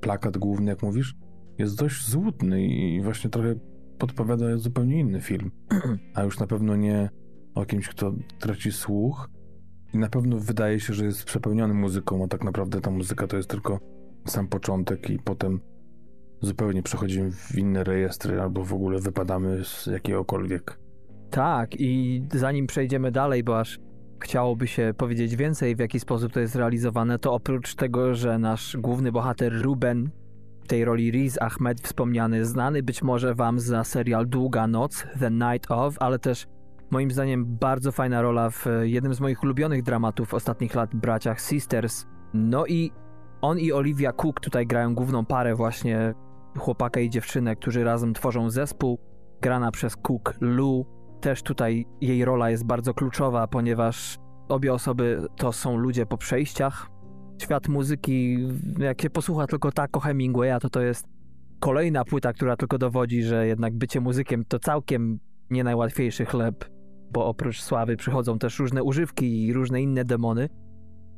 plakat 0.00 0.38
główny, 0.38 0.70
jak 0.70 0.82
mówisz, 0.82 1.14
jest 1.58 1.78
dość 1.78 2.08
złudny 2.08 2.66
i 2.66 3.02
właśnie 3.02 3.30
trochę 3.30 3.54
podpowiada 3.98 4.56
zupełnie 4.56 5.00
inny 5.00 5.20
film. 5.20 5.50
A 6.14 6.22
już 6.22 6.38
na 6.38 6.46
pewno 6.46 6.76
nie 6.76 7.10
o 7.54 7.64
kimś, 7.64 7.88
kto 7.88 8.12
traci 8.38 8.72
słuch. 8.72 9.30
I 9.96 9.98
na 9.98 10.08
pewno 10.08 10.38
wydaje 10.38 10.80
się, 10.80 10.94
że 10.94 11.04
jest 11.04 11.24
przepełniony 11.24 11.74
muzyką, 11.74 12.24
a 12.24 12.28
tak 12.28 12.44
naprawdę 12.44 12.80
ta 12.80 12.90
muzyka 12.90 13.26
to 13.26 13.36
jest 13.36 13.48
tylko 13.50 13.80
sam 14.26 14.48
początek 14.48 15.10
i 15.10 15.18
potem 15.18 15.60
zupełnie 16.40 16.82
przechodzimy 16.82 17.30
w 17.32 17.58
inne 17.58 17.84
rejestry 17.84 18.40
albo 18.40 18.64
w 18.64 18.72
ogóle 18.72 18.98
wypadamy 18.98 19.64
z 19.64 19.86
jakiegokolwiek. 19.86 20.78
Tak, 21.30 21.80
i 21.80 22.22
zanim 22.34 22.66
przejdziemy 22.66 23.10
dalej, 23.10 23.44
bo 23.44 23.60
aż 23.60 23.78
chciałoby 24.20 24.66
się 24.66 24.94
powiedzieć 24.96 25.36
więcej, 25.36 25.76
w 25.76 25.78
jaki 25.78 26.00
sposób 26.00 26.32
to 26.32 26.40
jest 26.40 26.56
realizowane, 26.56 27.18
to 27.18 27.34
oprócz 27.34 27.74
tego, 27.74 28.14
że 28.14 28.38
nasz 28.38 28.76
główny 28.76 29.12
bohater 29.12 29.62
Ruben 29.62 30.10
w 30.64 30.68
tej 30.68 30.84
roli 30.84 31.10
Riz 31.10 31.42
Ahmed 31.42 31.80
wspomniany, 31.80 32.44
znany 32.44 32.82
być 32.82 33.02
może 33.02 33.34
wam 33.34 33.60
za 33.60 33.84
serial 33.84 34.26
Długa 34.26 34.66
Noc, 34.66 35.06
The 35.20 35.30
Night 35.30 35.70
of, 35.70 35.96
ale 36.00 36.18
też 36.18 36.46
moim 36.90 37.10
zdaniem 37.10 37.56
bardzo 37.56 37.92
fajna 37.92 38.22
rola 38.22 38.50
w 38.50 38.66
jednym 38.82 39.14
z 39.14 39.20
moich 39.20 39.42
ulubionych 39.42 39.82
dramatów 39.82 40.34
ostatnich 40.34 40.74
lat, 40.74 40.94
Braciach 40.94 41.40
Sisters. 41.40 42.06
No 42.34 42.66
i 42.66 42.92
on 43.40 43.58
i 43.58 43.72
Olivia 43.72 44.12
Cook 44.12 44.40
tutaj 44.40 44.66
grają 44.66 44.94
główną 44.94 45.26
parę 45.26 45.54
właśnie 45.54 46.14
chłopaka 46.58 47.00
i 47.00 47.10
dziewczynę, 47.10 47.56
którzy 47.56 47.84
razem 47.84 48.14
tworzą 48.14 48.50
zespół, 48.50 48.98
grana 49.40 49.70
przez 49.70 49.96
Cook 49.96 50.34
Lu. 50.40 50.86
Też 51.20 51.42
tutaj 51.42 51.86
jej 52.00 52.24
rola 52.24 52.50
jest 52.50 52.66
bardzo 52.66 52.94
kluczowa, 52.94 53.46
ponieważ 53.46 54.18
obie 54.48 54.72
osoby 54.72 55.26
to 55.36 55.52
są 55.52 55.76
ludzie 55.76 56.06
po 56.06 56.18
przejściach, 56.18 56.90
świat 57.42 57.68
muzyki, 57.68 58.38
jak 58.78 59.02
się 59.02 59.10
posłucha 59.10 59.46
tylko 59.46 59.72
tak 59.72 59.96
o 59.96 60.00
Hemingwaya, 60.00 60.60
to 60.60 60.70
to 60.70 60.80
jest 60.80 61.06
kolejna 61.60 62.04
płyta, 62.04 62.32
która 62.32 62.56
tylko 62.56 62.78
dowodzi, 62.78 63.22
że 63.22 63.46
jednak 63.46 63.74
bycie 63.74 64.00
muzykiem 64.00 64.44
to 64.44 64.58
całkiem 64.58 65.18
nie 65.50 65.64
najłatwiejszy 65.64 66.24
chleb, 66.24 66.75
bo 67.12 67.26
oprócz 67.26 67.60
sławy 67.60 67.96
przychodzą 67.96 68.38
też 68.38 68.58
różne 68.58 68.82
używki 68.82 69.46
i 69.46 69.52
różne 69.52 69.82
inne 69.82 70.04
demony. 70.04 70.48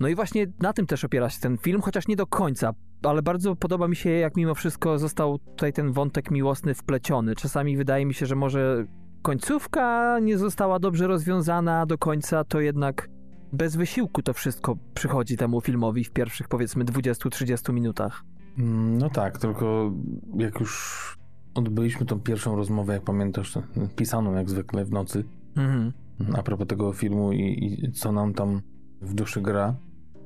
No 0.01 0.09
i 0.09 0.15
właśnie 0.15 0.47
na 0.61 0.73
tym 0.73 0.87
też 0.87 1.05
opiera 1.05 1.31
się 1.31 1.41
ten 1.41 1.59
film, 1.59 1.81
chociaż 1.81 2.09
nie 2.09 2.17
do 2.17 2.27
końca, 2.27 2.75
ale 3.03 3.23
bardzo 3.23 3.57
podoba 3.57 3.89
mi 3.89 3.97
się, 3.97 4.11
jak 4.11 4.37
mimo 4.37 4.55
wszystko 4.55 4.99
został 4.99 5.39
tutaj 5.39 5.73
ten 5.73 5.93
wątek 5.93 6.31
miłosny 6.31 6.75
wpleciony. 6.75 7.35
Czasami 7.35 7.77
wydaje 7.77 8.07
mi 8.07 8.15
się, 8.15 8.27
że 8.27 8.37
może 8.37 8.87
końcówka 9.23 10.19
nie 10.21 10.39
została 10.39 10.79
dobrze 10.79 11.07
rozwiązana 11.07 11.87
do 11.87 11.99
końca, 11.99 12.45
to 12.45 12.61
jednak 12.61 13.09
bez 13.53 13.77
wysiłku 13.77 14.23
to 14.23 14.33
wszystko 14.33 14.77
przychodzi 14.95 15.37
temu 15.37 15.61
filmowi 15.61 16.05
w 16.05 16.11
pierwszych 16.11 16.49
powiedzmy 16.49 16.85
20-30 16.85 17.73
minutach. 17.73 18.25
Mm, 18.59 18.99
no 18.99 19.11
tak, 19.11 19.39
tylko 19.39 19.93
jak 20.37 20.61
już 20.61 21.19
odbyliśmy 21.55 22.07
tą 22.07 22.21
pierwszą 22.21 22.57
rozmowę, 22.57 22.93
jak 22.93 23.03
pamiętasz, 23.03 23.59
pisaną 23.97 24.35
jak 24.35 24.51
zwykle 24.51 24.85
w 24.85 24.91
nocy, 24.91 25.25
mhm. 25.57 25.93
a 26.35 26.43
propos 26.43 26.67
tego 26.67 26.93
filmu 26.93 27.33
i, 27.33 27.65
i, 27.65 27.93
co 27.93 28.13
nam 28.13 28.35
tam 28.35 28.61
w 29.01 29.15
duszy 29.15 29.41
gra, 29.41 29.77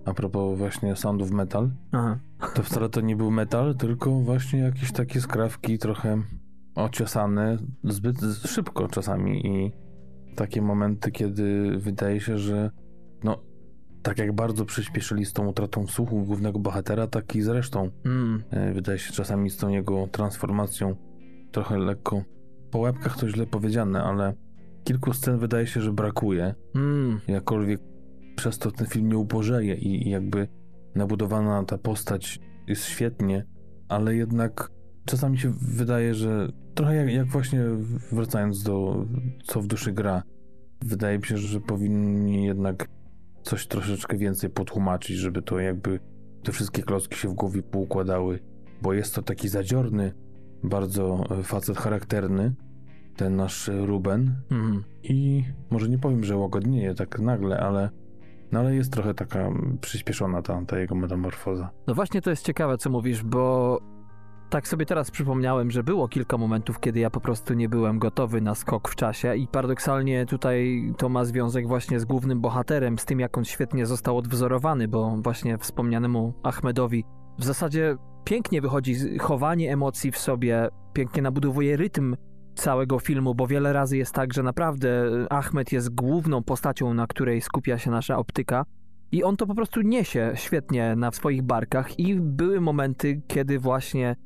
a 0.04 0.14
propos 0.14 0.58
właśnie 0.58 0.96
soundów 0.96 1.30
metal, 1.30 1.70
Aha. 1.92 2.18
to 2.54 2.62
wcale 2.62 2.88
to 2.88 3.00
nie 3.00 3.16
był 3.16 3.30
metal, 3.30 3.76
tylko 3.76 4.20
właśnie 4.20 4.58
jakieś 4.58 4.92
takie 4.92 5.20
skrawki 5.20 5.78
trochę 5.78 6.22
ociosane 6.74 7.58
zbyt 7.84 8.16
szybko 8.46 8.88
czasami 8.88 9.46
i 9.46 9.72
takie 10.36 10.62
momenty, 10.62 11.10
kiedy 11.10 11.78
wydaje 11.78 12.20
się, 12.20 12.38
że 12.38 12.70
no, 13.24 13.38
tak 14.02 14.18
jak 14.18 14.32
bardzo 14.32 14.64
przyspieszyli 14.64 15.24
z 15.24 15.32
tą 15.32 15.46
utratą 15.46 15.86
słuchu 15.86 16.22
głównego 16.22 16.58
bohatera, 16.58 17.06
tak 17.06 17.36
i 17.36 17.42
zresztą. 17.42 17.90
Mm. 18.04 18.42
E, 18.50 18.72
wydaje 18.72 18.98
się 18.98 19.12
czasami 19.12 19.50
z 19.50 19.56
tą 19.56 19.68
jego 19.68 20.06
transformacją 20.06 20.96
trochę 21.52 21.78
lekko. 21.78 22.22
Po 22.70 22.78
łebkach 22.78 23.18
to 23.18 23.28
źle 23.28 23.46
powiedziane, 23.46 24.02
ale 24.02 24.34
kilku 24.84 25.12
scen 25.12 25.38
wydaje 25.38 25.66
się, 25.66 25.80
że 25.80 25.92
brakuje. 25.92 26.54
Mm. 26.74 27.20
Jakkolwiek 27.28 27.80
przez 28.36 28.58
to 28.58 28.70
ten 28.70 28.86
film 28.86 29.08
nie 29.08 29.18
ubożeje 29.18 29.74
i, 29.74 30.08
i 30.08 30.10
jakby 30.10 30.48
nabudowana 30.94 31.64
ta 31.64 31.78
postać 31.78 32.40
jest 32.66 32.84
świetnie, 32.84 33.46
ale 33.88 34.16
jednak 34.16 34.70
czasami 35.04 35.38
się 35.38 35.52
wydaje, 35.60 36.14
że 36.14 36.48
trochę 36.74 36.94
jak, 36.94 37.12
jak, 37.12 37.26
właśnie 37.26 37.60
wracając 38.12 38.62
do 38.62 39.06
co 39.44 39.60
w 39.60 39.66
duszy 39.66 39.92
gra, 39.92 40.22
wydaje 40.80 41.18
mi 41.18 41.24
się, 41.24 41.38
że 41.38 41.60
powinni 41.60 42.44
jednak 42.44 42.88
coś 43.42 43.66
troszeczkę 43.66 44.16
więcej 44.16 44.50
potłumaczyć, 44.50 45.16
żeby 45.16 45.42
to 45.42 45.58
jakby 45.58 46.00
te 46.42 46.52
wszystkie 46.52 46.82
klocki 46.82 47.18
się 47.18 47.28
w 47.28 47.34
głowie 47.34 47.62
poukładały, 47.62 48.38
bo 48.82 48.92
jest 48.92 49.14
to 49.14 49.22
taki 49.22 49.48
zadziorny, 49.48 50.12
bardzo 50.64 51.24
e, 51.30 51.42
facet 51.42 51.78
charakterny, 51.78 52.54
ten 53.16 53.36
nasz 53.36 53.70
Ruben 53.86 54.34
mhm. 54.50 54.84
i 55.02 55.44
może 55.70 55.88
nie 55.88 55.98
powiem, 55.98 56.24
że 56.24 56.36
łagodnieje 56.36 56.94
tak 56.94 57.18
nagle, 57.18 57.60
ale 57.60 57.90
no 58.52 58.60
ale 58.60 58.74
jest 58.74 58.92
trochę 58.92 59.14
taka 59.14 59.50
przyspieszona 59.80 60.42
ta, 60.42 60.62
ta 60.66 60.78
jego 60.78 60.94
metamorfoza. 60.94 61.70
No 61.86 61.94
właśnie 61.94 62.22
to 62.22 62.30
jest 62.30 62.44
ciekawe, 62.44 62.78
co 62.78 62.90
mówisz, 62.90 63.22
bo 63.22 63.78
tak 64.50 64.68
sobie 64.68 64.86
teraz 64.86 65.10
przypomniałem, 65.10 65.70
że 65.70 65.82
było 65.82 66.08
kilka 66.08 66.36
momentów, 66.36 66.80
kiedy 66.80 67.00
ja 67.00 67.10
po 67.10 67.20
prostu 67.20 67.54
nie 67.54 67.68
byłem 67.68 67.98
gotowy 67.98 68.40
na 68.40 68.54
skok 68.54 68.88
w 68.88 68.94
czasie 68.96 69.36
i 69.36 69.48
paradoksalnie 69.48 70.26
tutaj 70.26 70.82
to 70.98 71.08
ma 71.08 71.24
związek 71.24 71.68
właśnie 71.68 72.00
z 72.00 72.04
głównym 72.04 72.40
bohaterem, 72.40 72.98
z 72.98 73.04
tym 73.04 73.20
jak 73.20 73.38
on 73.38 73.44
świetnie 73.44 73.86
został 73.86 74.18
odwzorowany, 74.18 74.88
bo 74.88 75.16
właśnie 75.22 75.58
wspomnianemu 75.58 76.34
Ahmedowi 76.42 77.04
w 77.38 77.44
zasadzie 77.44 77.96
pięknie 78.24 78.60
wychodzi 78.60 79.18
chowanie 79.18 79.72
emocji 79.72 80.12
w 80.12 80.18
sobie, 80.18 80.68
pięknie 80.92 81.22
nabudowuje 81.22 81.76
rytm 81.76 82.16
całego 82.54 82.98
filmu, 82.98 83.34
bo 83.34 83.46
wiele 83.46 83.72
razy 83.72 83.96
jest 83.96 84.14
tak, 84.14 84.34
że 84.34 84.42
naprawdę 84.42 85.10
Ahmed 85.30 85.72
jest 85.72 85.94
główną 85.94 86.42
postacią, 86.42 86.94
na 86.94 87.06
której 87.06 87.40
skupia 87.40 87.78
się 87.78 87.90
nasza 87.90 88.18
optyka. 88.18 88.64
I 89.12 89.24
on 89.24 89.36
to 89.36 89.46
po 89.46 89.54
prostu 89.54 89.80
niesie 89.80 90.32
świetnie 90.34 90.96
na 90.96 91.10
swoich 91.10 91.42
barkach, 91.42 91.98
i 91.98 92.14
były 92.14 92.60
momenty, 92.60 93.22
kiedy 93.26 93.58
właśnie 93.58 94.16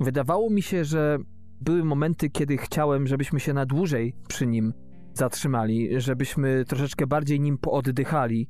Wydawało 0.00 0.50
mi 0.50 0.62
się, 0.62 0.84
że 0.84 1.18
były 1.60 1.84
momenty, 1.84 2.30
kiedy 2.30 2.56
chciałem, 2.56 3.06
żebyśmy 3.06 3.40
się 3.40 3.52
na 3.52 3.66
dłużej 3.66 4.14
przy 4.28 4.46
nim 4.46 4.72
zatrzymali, 5.14 6.00
żebyśmy 6.00 6.64
troszeczkę 6.64 7.06
bardziej 7.06 7.40
nim 7.40 7.58
pooddychali. 7.58 8.48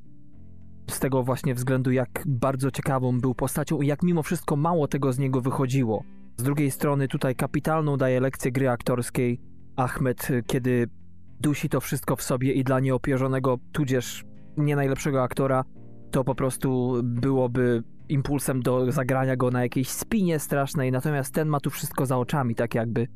Z 0.91 1.01
tego 1.01 1.23
właśnie 1.23 1.55
względu, 1.55 1.91
jak 1.91 2.23
bardzo 2.27 2.71
ciekawą 2.71 3.21
był 3.21 3.35
postacią 3.35 3.81
i 3.81 3.87
jak 3.87 4.03
mimo 4.03 4.23
wszystko 4.23 4.57
mało 4.57 4.89
tego 4.89 5.13
z 5.13 5.19
niego 5.19 5.41
wychodziło. 5.41 6.05
Z 6.37 6.43
drugiej 6.43 6.71
strony 6.71 7.09
tutaj 7.09 7.35
kapitalną 7.35 7.97
daje 7.97 8.21
lekcję 8.21 8.53
gry 8.53 8.69
aktorskiej 8.69 9.41
Ahmed, 9.77 10.29
kiedy 10.47 10.87
dusi 11.41 11.69
to 11.69 11.81
wszystko 11.81 12.17
w 12.17 12.23
sobie 12.23 12.53
i 12.53 12.65
dla 12.65 12.81
nieopierzonego, 12.81 13.59
tudzież 13.73 14.25
nie 14.57 14.77
najlepszego 14.77 15.23
aktora, 15.23 15.65
to 16.11 16.25
po 16.25 16.35
prostu 16.35 17.01
byłoby 17.03 17.83
impulsem 18.09 18.63
do 18.63 18.93
zagrania 18.93 19.37
go 19.37 19.51
na 19.51 19.63
jakiejś 19.63 19.89
spinie 19.89 20.39
strasznej, 20.39 20.93
natomiast 20.93 21.35
ten 21.35 21.49
ma 21.49 21.61
tu 21.61 21.71
wszystko 21.71 22.07
za 22.07 22.19
oczami, 22.19 22.55
tak 22.55 22.75
jakby. 22.75 23.07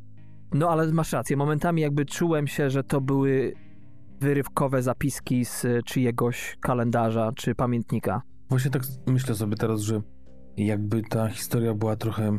No 0.55 0.71
ale 0.71 0.93
masz 0.93 1.13
rację, 1.13 1.37
momentami 1.37 1.83
jakby 1.83 2.07
czułem 2.07 2.47
się, 2.47 2.71
że 2.71 2.85
to 2.85 3.01
były 3.01 3.55
wyrywkowe 4.21 4.83
zapiski 4.83 5.45
z 5.45 5.67
czyjegoś 5.85 6.57
kalendarza 6.61 7.33
czy 7.37 7.55
pamiętnika. 7.55 8.23
Właśnie 8.49 8.71
tak 8.71 8.83
myślę 9.07 9.35
sobie 9.35 9.57
teraz, 9.57 9.81
że 9.81 10.01
jakby 10.57 11.03
ta 11.03 11.29
historia 11.29 11.75
była 11.75 11.97
trochę 11.97 12.39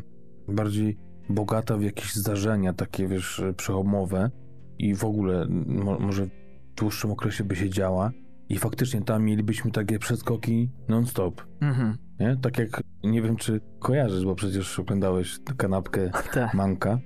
bardziej 0.54 0.98
bogata 1.30 1.78
w 1.78 1.82
jakieś 1.82 2.16
zdarzenia 2.16 2.74
takie, 2.74 3.08
wiesz, 3.08 3.44
przełomowe 3.58 4.32
i 4.80 4.96
w 4.96 5.04
ogóle 5.04 5.48
mo 5.68 6.00
może 6.00 6.26
w 6.26 6.30
dłuższym 6.76 7.12
okresie 7.12 7.44
by 7.44 7.56
się 7.56 7.70
działa 7.70 8.12
i 8.50 8.58
faktycznie 8.58 9.02
tam 9.02 9.24
mielibyśmy 9.24 9.72
takie 9.72 10.00
przeskoki 10.00 10.70
non-stop. 10.88 11.46
Mhm. 11.62 11.98
Nie? 12.20 12.38
Tak 12.42 12.58
jak, 12.58 12.84
nie 13.04 13.22
wiem 13.22 13.36
czy 13.36 13.62
kojarzysz, 13.80 14.26
bo 14.26 14.36
przecież 14.36 14.80
oglądałeś 14.80 15.40
kanapkę 15.58 16.12
tak. 16.34 16.54
Manka, 16.54 17.00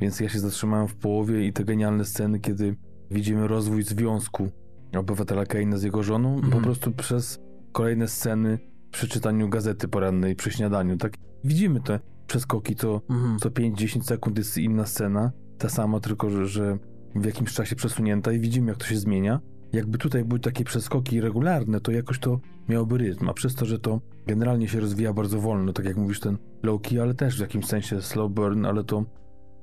więc 0.00 0.20
ja 0.20 0.28
się 0.28 0.38
zatrzymałem 0.38 0.88
w 0.88 0.96
połowie 0.96 1.46
i 1.46 1.52
te 1.52 1.64
genialne 1.64 2.04
sceny, 2.04 2.40
kiedy 2.40 2.76
widzimy 3.10 3.48
rozwój 3.48 3.82
związku 3.82 4.50
obywatela 4.98 5.46
Keina 5.46 5.76
z 5.78 5.82
jego 5.82 6.02
żoną, 6.02 6.34
mhm. 6.34 6.52
po 6.52 6.60
prostu 6.60 6.92
przez 6.92 7.38
kolejne 7.72 8.08
sceny 8.08 8.58
przy 8.90 9.08
czytaniu 9.08 9.48
gazety 9.48 9.88
porannej, 9.88 10.36
przy 10.36 10.50
śniadaniu, 10.50 10.96
tak? 10.96 11.12
Widzimy 11.44 11.80
te 11.80 12.00
przeskoki, 12.30 12.76
to 12.76 13.00
mhm. 13.10 13.38
co 13.38 13.50
5-10 13.50 14.02
sekund 14.02 14.38
jest 14.38 14.58
inna 14.58 14.86
scena, 14.86 15.32
ta 15.58 15.68
sama, 15.68 16.00
tylko 16.00 16.30
że, 16.30 16.46
że 16.46 16.78
w 17.14 17.24
jakimś 17.24 17.52
czasie 17.52 17.76
przesunięta 17.76 18.32
i 18.32 18.40
widzimy, 18.40 18.68
jak 18.68 18.78
to 18.78 18.86
się 18.86 18.96
zmienia. 18.96 19.40
Jakby 19.72 19.98
tutaj 19.98 20.24
były 20.24 20.40
takie 20.40 20.64
przeskoki 20.64 21.20
regularne, 21.20 21.80
to 21.80 21.92
jakoś 21.92 22.18
to 22.18 22.40
miałoby 22.68 22.98
rytm, 22.98 23.28
a 23.28 23.32
przez 23.32 23.54
to, 23.54 23.66
że 23.66 23.78
to 23.78 24.00
generalnie 24.26 24.68
się 24.68 24.80
rozwija 24.80 25.12
bardzo 25.12 25.40
wolno, 25.40 25.72
tak 25.72 25.86
jak 25.86 25.96
mówisz, 25.96 26.20
ten 26.20 26.38
low 26.62 26.82
key, 26.82 27.02
ale 27.02 27.14
też 27.14 27.36
w 27.36 27.40
jakimś 27.40 27.66
sensie 27.66 28.02
slow 28.02 28.32
burn, 28.32 28.64
ale 28.64 28.84
to 28.84 29.04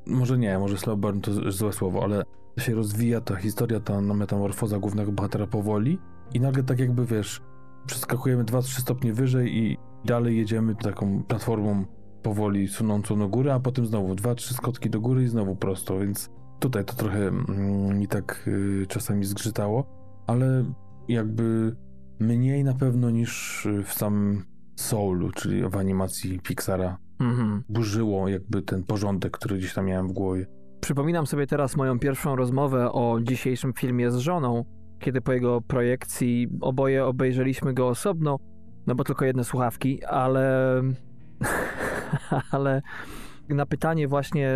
może 0.08 0.38
nie, 0.38 0.60
może 0.60 0.78
slow 0.78 1.00
burn 1.00 1.22
to 1.22 1.52
złe 1.52 1.74
słowo, 1.74 2.04
ale 2.04 2.24
się 2.60 2.76
rozwija 2.76 3.22
ta 3.22 3.36
historia, 3.36 3.80
ta 3.80 4.02
metamorfoza 4.02 4.80
głównego 4.80 5.12
bohatera 5.12 5.48
powoli 5.48 6.00
i 6.34 6.40
nagle 6.40 6.64
tak 6.64 6.80
jakby, 6.80 7.06
wiesz, 7.06 7.42
przeskakujemy 7.86 8.44
2-3 8.44 8.80
stopnie 8.82 9.14
wyżej 9.14 9.58
i 9.58 9.78
dalej 10.06 10.38
jedziemy 10.38 10.76
taką 10.76 11.24
platformą 11.24 11.86
powoli 12.28 12.68
sunącą 12.68 13.20
do 13.20 13.30
góry, 13.30 13.52
a 13.52 13.60
potem 13.60 13.86
znowu 13.86 14.14
2-3 14.14 14.54
skotki 14.54 14.90
do 14.90 15.02
góry 15.02 15.24
i 15.24 15.28
znowu 15.28 15.56
prosto, 15.56 16.00
więc 16.00 16.30
tutaj 16.60 16.86
to 16.86 16.94
trochę 16.94 17.28
mm, 17.28 18.00
mi 18.00 18.08
tak 18.08 18.44
y, 18.48 18.86
czasami 18.88 19.26
zgrzytało, 19.26 19.86
ale 20.28 20.64
jakby 21.08 21.76
mniej 22.20 22.64
na 22.64 22.74
pewno 22.74 23.10
niż 23.10 23.68
w 23.84 23.94
samym 23.94 24.44
Soulu, 24.76 25.32
czyli 25.32 25.70
w 25.70 25.76
animacji 25.76 26.40
Pixara. 26.40 26.98
Mhm. 27.20 27.64
Burzyło 27.70 28.28
jakby 28.28 28.62
ten 28.62 28.84
porządek, 28.84 29.32
który 29.32 29.58
gdzieś 29.58 29.74
tam 29.74 29.86
miałem 29.86 30.08
w 30.08 30.12
głowie. 30.12 30.46
Przypominam 30.82 31.28
sobie 31.28 31.48
teraz 31.48 31.76
moją 31.76 32.00
pierwszą 32.00 32.36
rozmowę 32.36 32.92
o 32.92 33.18
dzisiejszym 33.22 33.74
filmie 33.74 34.12
z 34.12 34.18
żoną, 34.18 34.66
kiedy 35.00 35.22
po 35.22 35.34
jego 35.34 35.62
projekcji 35.62 36.48
oboje 36.62 37.06
obejrzeliśmy 37.06 37.74
go 37.74 37.88
osobno, 37.88 38.40
no 38.88 38.96
bo 38.96 39.04
tylko 39.04 39.26
jedne 39.26 39.44
słuchawki, 39.44 40.06
ale. 40.06 40.82
ale 42.52 42.82
na 43.50 43.66
pytanie 43.66 44.08
właśnie, 44.08 44.50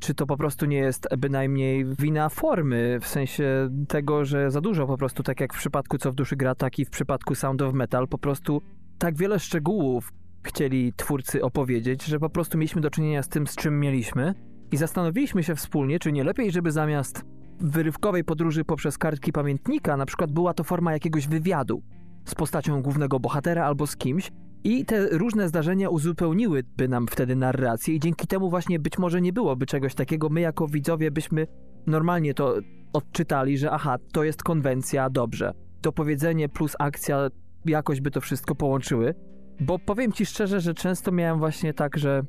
czy 0.00 0.14
to 0.14 0.26
po 0.26 0.36
prostu 0.36 0.66
nie 0.66 0.76
jest 0.76 1.08
bynajmniej 1.18 1.84
wina 1.98 2.28
formy, 2.28 2.98
w 3.00 3.06
sensie 3.06 3.70
tego, 3.88 4.24
że 4.24 4.50
za 4.50 4.60
dużo 4.60 4.86
po 4.86 4.96
prostu, 4.96 5.22
tak 5.22 5.40
jak 5.40 5.54
w 5.54 5.58
przypadku 5.58 5.98
Co 5.98 6.12
w 6.12 6.14
duszy 6.14 6.36
gra, 6.36 6.54
tak 6.54 6.78
i 6.78 6.84
w 6.84 6.90
przypadku 6.90 7.34
Sound 7.34 7.62
of 7.62 7.74
Metal, 7.74 8.08
po 8.08 8.18
prostu 8.18 8.62
tak 8.98 9.16
wiele 9.16 9.38
szczegółów 9.38 10.12
chcieli 10.42 10.92
twórcy 10.96 11.42
opowiedzieć, 11.42 12.04
że 12.04 12.18
po 12.18 12.30
prostu 12.30 12.58
mieliśmy 12.58 12.80
do 12.80 12.90
czynienia 12.90 13.22
z 13.22 13.28
tym, 13.28 13.46
z 13.46 13.56
czym 13.56 13.80
mieliśmy 13.80 14.34
i 14.72 14.76
zastanowiliśmy 14.76 15.42
się 15.42 15.54
wspólnie, 15.54 15.98
czy 15.98 16.12
nie 16.12 16.24
lepiej, 16.24 16.52
żeby 16.52 16.72
zamiast 16.72 17.24
wyrywkowej 17.60 18.24
podróży 18.24 18.64
poprzez 18.64 18.98
kartki 18.98 19.32
pamiętnika, 19.32 19.96
na 19.96 20.06
przykład 20.06 20.32
była 20.32 20.54
to 20.54 20.64
forma 20.64 20.92
jakiegoś 20.92 21.28
wywiadu 21.28 21.82
z 22.24 22.34
postacią 22.34 22.82
głównego 22.82 23.20
bohatera 23.20 23.64
albo 23.64 23.86
z 23.86 23.96
kimś, 23.96 24.32
i 24.64 24.84
te 24.84 25.08
różne 25.08 25.48
zdarzenia 25.48 25.88
uzupełniłyby 25.88 26.88
nam 26.88 27.06
wtedy 27.06 27.36
narrację, 27.36 27.94
i 27.94 28.00
dzięki 28.00 28.26
temu 28.26 28.50
właśnie 28.50 28.78
być 28.78 28.98
może 28.98 29.20
nie 29.20 29.32
byłoby 29.32 29.66
czegoś 29.66 29.94
takiego. 29.94 30.28
My, 30.28 30.40
jako 30.40 30.68
widzowie, 30.68 31.10
byśmy 31.10 31.46
normalnie 31.86 32.34
to 32.34 32.56
odczytali, 32.92 33.58
że 33.58 33.70
aha, 33.70 33.96
to 34.12 34.24
jest 34.24 34.42
konwencja, 34.42 35.10
dobrze. 35.10 35.52
To 35.80 35.92
powiedzenie 35.92 36.48
plus 36.48 36.76
akcja 36.78 37.28
jakoś 37.64 38.00
by 38.00 38.10
to 38.10 38.20
wszystko 38.20 38.54
połączyły. 38.54 39.14
Bo 39.60 39.78
powiem 39.78 40.12
ci 40.12 40.26
szczerze, 40.26 40.60
że 40.60 40.74
często 40.74 41.12
miałem 41.12 41.38
właśnie 41.38 41.74
tak, 41.74 41.96
że 41.96 42.22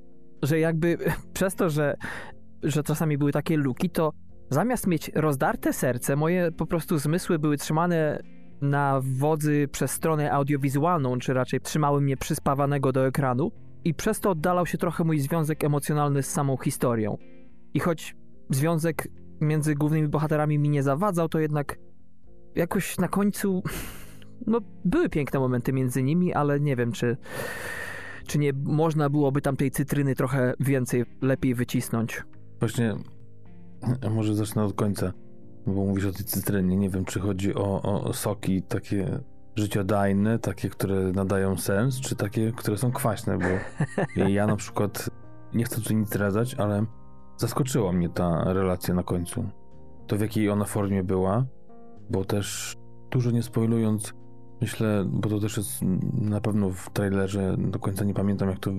że 0.43 0.59
jakby 0.59 0.97
przez 1.33 1.55
to, 1.55 1.69
że, 1.69 1.97
że 2.63 2.83
czasami 2.83 3.17
były 3.17 3.31
takie 3.31 3.57
luki, 3.57 3.89
to 3.89 4.13
zamiast 4.49 4.87
mieć 4.87 5.11
rozdarte 5.15 5.73
serce, 5.73 6.15
moje 6.15 6.51
po 6.51 6.65
prostu 6.65 6.97
zmysły 6.97 7.39
były 7.39 7.57
trzymane 7.57 8.19
na 8.61 9.01
wodzy 9.03 9.67
przez 9.71 9.91
stronę 9.91 10.31
audiowizualną, 10.31 11.19
czy 11.19 11.33
raczej 11.33 11.61
trzymały 11.61 12.01
mnie 12.01 12.17
przyspawanego 12.17 12.91
do 12.91 13.07
ekranu 13.07 13.51
i 13.83 13.93
przez 13.93 14.19
to 14.19 14.29
oddalał 14.29 14.65
się 14.65 14.77
trochę 14.77 15.03
mój 15.03 15.19
związek 15.19 15.63
emocjonalny 15.63 16.23
z 16.23 16.29
samą 16.29 16.57
historią. 16.57 17.17
I 17.73 17.79
choć 17.79 18.15
związek 18.49 19.07
między 19.41 19.75
głównymi 19.75 20.07
bohaterami 20.07 20.59
mi 20.59 20.69
nie 20.69 20.83
zawadzał, 20.83 21.29
to 21.29 21.39
jednak 21.39 21.79
jakoś 22.55 22.97
na 22.97 23.07
końcu 23.07 23.63
no 24.47 24.59
były 24.85 25.09
piękne 25.09 25.39
momenty 25.39 25.73
między 25.73 26.03
nimi, 26.03 26.33
ale 26.33 26.59
nie 26.59 26.75
wiem 26.75 26.91
czy 26.91 27.17
czy 28.27 28.39
nie 28.39 28.53
można 28.53 29.09
byłoby 29.09 29.41
tam 29.41 29.57
tej 29.57 29.71
cytryny 29.71 30.15
trochę 30.15 30.53
więcej, 30.59 31.05
lepiej 31.21 31.55
wycisnąć? 31.55 32.23
Właśnie, 32.59 32.95
może 34.15 34.35
zacznę 34.35 34.63
od 34.63 34.73
końca, 34.73 35.13
bo 35.67 35.73
mówisz 35.73 36.05
o 36.05 36.11
tej 36.11 36.25
cytrynie. 36.25 36.77
Nie 36.77 36.89
wiem, 36.89 37.05
czy 37.05 37.19
chodzi 37.19 37.55
o, 37.55 37.81
o 37.81 38.13
soki 38.13 38.61
takie 38.61 39.19
życiodajne, 39.55 40.39
takie, 40.39 40.69
które 40.69 41.11
nadają 41.11 41.57
sens, 41.57 41.99
czy 41.99 42.15
takie, 42.15 42.51
które 42.51 42.77
są 42.77 42.91
kwaśne, 42.91 43.37
bo 43.37 43.47
ja 44.29 44.47
na 44.47 44.55
przykład, 44.55 45.09
nie 45.53 45.63
chcę 45.63 45.81
tu 45.81 45.93
nic 45.93 46.07
zdradzać, 46.07 46.55
ale 46.55 46.85
zaskoczyła 47.37 47.91
mnie 47.91 48.09
ta 48.09 48.53
relacja 48.53 48.93
na 48.93 49.03
końcu. 49.03 49.49
To 50.07 50.17
w 50.17 50.21
jakiej 50.21 50.49
ona 50.49 50.65
formie 50.65 51.03
była, 51.03 51.45
bo 52.09 52.25
też 52.25 52.75
dużo 53.11 53.31
nie 53.31 53.43
spoilując, 53.43 54.13
Myślę, 54.61 55.05
bo 55.07 55.29
to 55.29 55.39
też 55.39 55.57
jest 55.57 55.81
na 56.13 56.41
pewno 56.41 56.69
w 56.69 56.89
trailerze, 56.89 57.55
do 57.57 57.79
końca 57.79 58.05
nie 58.05 58.13
pamiętam 58.13 58.49
jak 58.49 58.59
to 58.59 58.71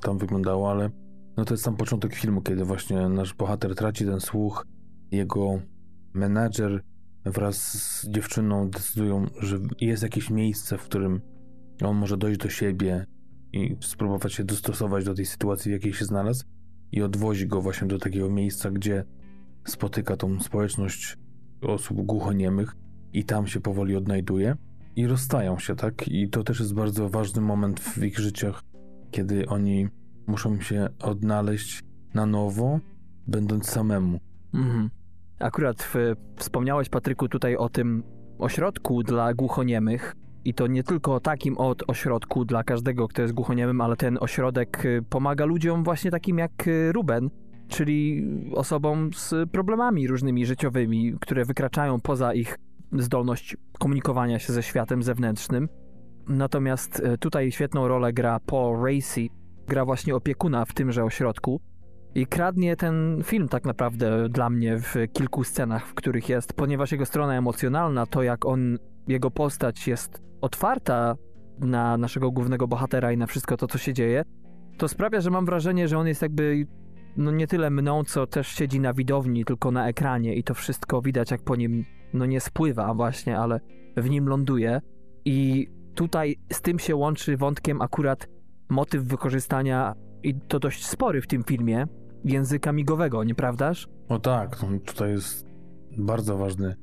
tam 0.00 0.18
wyglądało, 0.18 0.70
ale 0.70 0.90
no 1.36 1.44
to 1.44 1.54
jest 1.54 1.64
sam 1.64 1.76
początek 1.76 2.14
filmu, 2.14 2.42
kiedy 2.42 2.64
właśnie 2.64 3.08
nasz 3.08 3.34
bohater 3.34 3.74
traci 3.74 4.04
ten 4.04 4.20
słuch, 4.20 4.66
jego 5.10 5.60
menadżer 6.14 6.82
wraz 7.24 7.56
z 7.72 8.08
dziewczyną 8.08 8.70
decydują, 8.70 9.26
że 9.40 9.58
jest 9.80 10.02
jakieś 10.02 10.30
miejsce, 10.30 10.78
w 10.78 10.84
którym 10.84 11.20
on 11.84 11.96
może 11.96 12.16
dojść 12.16 12.40
do 12.40 12.48
siebie 12.48 13.06
i 13.52 13.76
spróbować 13.80 14.32
się 14.32 14.44
dostosować 14.44 15.04
do 15.04 15.14
tej 15.14 15.26
sytuacji, 15.26 15.70
w 15.70 15.72
jakiej 15.72 15.92
się 15.92 16.04
znalazł 16.04 16.44
i 16.92 17.02
odwozi 17.02 17.46
go 17.46 17.62
właśnie 17.62 17.88
do 17.88 17.98
takiego 17.98 18.30
miejsca, 18.30 18.70
gdzie 18.70 19.04
spotyka 19.64 20.16
tą 20.16 20.40
społeczność 20.40 21.16
osób 21.62 22.00
głuchoniemych 22.00 22.76
i 23.12 23.24
tam 23.24 23.46
się 23.46 23.60
powoli 23.60 23.96
odnajduje 23.96 24.56
i 24.96 25.06
rozstają 25.06 25.58
się, 25.58 25.76
tak? 25.76 26.08
I 26.08 26.28
to 26.28 26.44
też 26.44 26.60
jest 26.60 26.74
bardzo 26.74 27.08
ważny 27.08 27.40
moment 27.40 27.80
w 27.80 28.04
ich 28.04 28.18
życiach, 28.18 28.62
kiedy 29.10 29.46
oni 29.46 29.88
muszą 30.26 30.60
się 30.60 30.88
odnaleźć 30.98 31.82
na 32.14 32.26
nowo, 32.26 32.80
będąc 33.26 33.70
samemu. 33.70 34.20
Mhm. 34.54 34.90
Akurat 35.40 35.82
w, 35.82 35.94
wspomniałeś, 36.36 36.88
Patryku, 36.88 37.28
tutaj 37.28 37.56
o 37.56 37.68
tym 37.68 38.02
ośrodku 38.38 39.02
dla 39.02 39.34
głuchoniemych. 39.34 40.16
I 40.44 40.54
to 40.54 40.66
nie 40.66 40.82
tylko 40.82 41.20
takim 41.20 41.58
od 41.58 41.90
ośrodku 41.90 42.44
dla 42.44 42.64
każdego, 42.64 43.08
kto 43.08 43.22
jest 43.22 43.34
głuchoniemym, 43.34 43.80
ale 43.80 43.96
ten 43.96 44.18
ośrodek 44.20 44.84
y, 44.84 45.02
pomaga 45.10 45.44
ludziom 45.44 45.84
właśnie 45.84 46.10
takim 46.10 46.38
jak 46.38 46.66
y, 46.66 46.92
Ruben, 46.92 47.30
czyli 47.68 48.26
osobom 48.54 49.10
z 49.14 49.50
problemami 49.50 50.08
różnymi 50.08 50.46
życiowymi, 50.46 51.14
które 51.20 51.44
wykraczają 51.44 52.00
poza 52.00 52.34
ich 52.34 52.58
zdolność 52.92 53.56
komunikowania 53.78 54.38
się 54.38 54.52
ze 54.52 54.62
światem 54.62 55.02
zewnętrznym. 55.02 55.68
Natomiast 56.28 57.00
e, 57.00 57.18
tutaj 57.18 57.52
świetną 57.52 57.88
rolę 57.88 58.12
gra 58.12 58.40
Paul 58.46 58.84
Racy, 58.84 59.26
gra 59.66 59.84
właśnie 59.84 60.14
opiekuna 60.14 60.64
w 60.64 60.72
tymże 60.72 61.04
ośrodku. 61.04 61.60
I 62.14 62.26
kradnie 62.26 62.76
ten 62.76 63.22
film 63.24 63.48
tak 63.48 63.64
naprawdę 63.64 64.28
dla 64.28 64.50
mnie 64.50 64.78
w 64.78 64.94
kilku 65.12 65.44
scenach, 65.44 65.86
w 65.86 65.94
których 65.94 66.28
jest, 66.28 66.52
ponieważ 66.52 66.92
jego 66.92 67.06
strona 67.06 67.34
emocjonalna, 67.34 68.06
to 68.06 68.22
jak 68.22 68.46
on, 68.46 68.78
jego 69.08 69.30
postać 69.30 69.88
jest 69.88 70.22
otwarta 70.40 71.16
na 71.58 71.96
naszego 71.96 72.30
głównego 72.30 72.68
bohatera 72.68 73.12
i 73.12 73.16
na 73.16 73.26
wszystko 73.26 73.56
to, 73.56 73.66
co 73.66 73.78
się 73.78 73.92
dzieje, 73.92 74.24
to 74.78 74.88
sprawia, 74.88 75.20
że 75.20 75.30
mam 75.30 75.46
wrażenie, 75.46 75.88
że 75.88 75.98
on 75.98 76.06
jest 76.06 76.22
jakby 76.22 76.66
no 77.16 77.30
nie 77.30 77.46
tyle 77.46 77.70
mną, 77.70 78.04
co 78.04 78.26
też 78.26 78.48
siedzi 78.48 78.80
na 78.80 78.94
widowni, 78.94 79.44
tylko 79.44 79.70
na 79.70 79.88
ekranie 79.88 80.34
i 80.34 80.44
to 80.44 80.54
wszystko 80.54 81.02
widać, 81.02 81.30
jak 81.30 81.42
po 81.42 81.56
nim 81.56 81.84
no 82.14 82.26
nie 82.26 82.40
spływa 82.40 82.94
właśnie, 82.94 83.38
ale 83.38 83.60
w 83.96 84.10
nim 84.10 84.28
ląduje. 84.28 84.80
I 85.24 85.68
tutaj 85.94 86.36
z 86.52 86.62
tym 86.62 86.78
się 86.78 86.96
łączy 86.96 87.36
wątkiem 87.36 87.82
akurat 87.82 88.28
motyw 88.68 89.04
wykorzystania, 89.04 89.94
i 90.22 90.34
to 90.34 90.58
dość 90.58 90.86
spory 90.86 91.22
w 91.22 91.26
tym 91.26 91.44
filmie, 91.44 91.86
języka 92.24 92.72
migowego, 92.72 93.24
nieprawdaż? 93.24 93.88
O 94.08 94.18
tak, 94.18 94.62
no 94.62 94.78
tutaj 94.84 95.10
jest 95.10 95.46
bardzo 95.98 96.38
ważny 96.38 96.74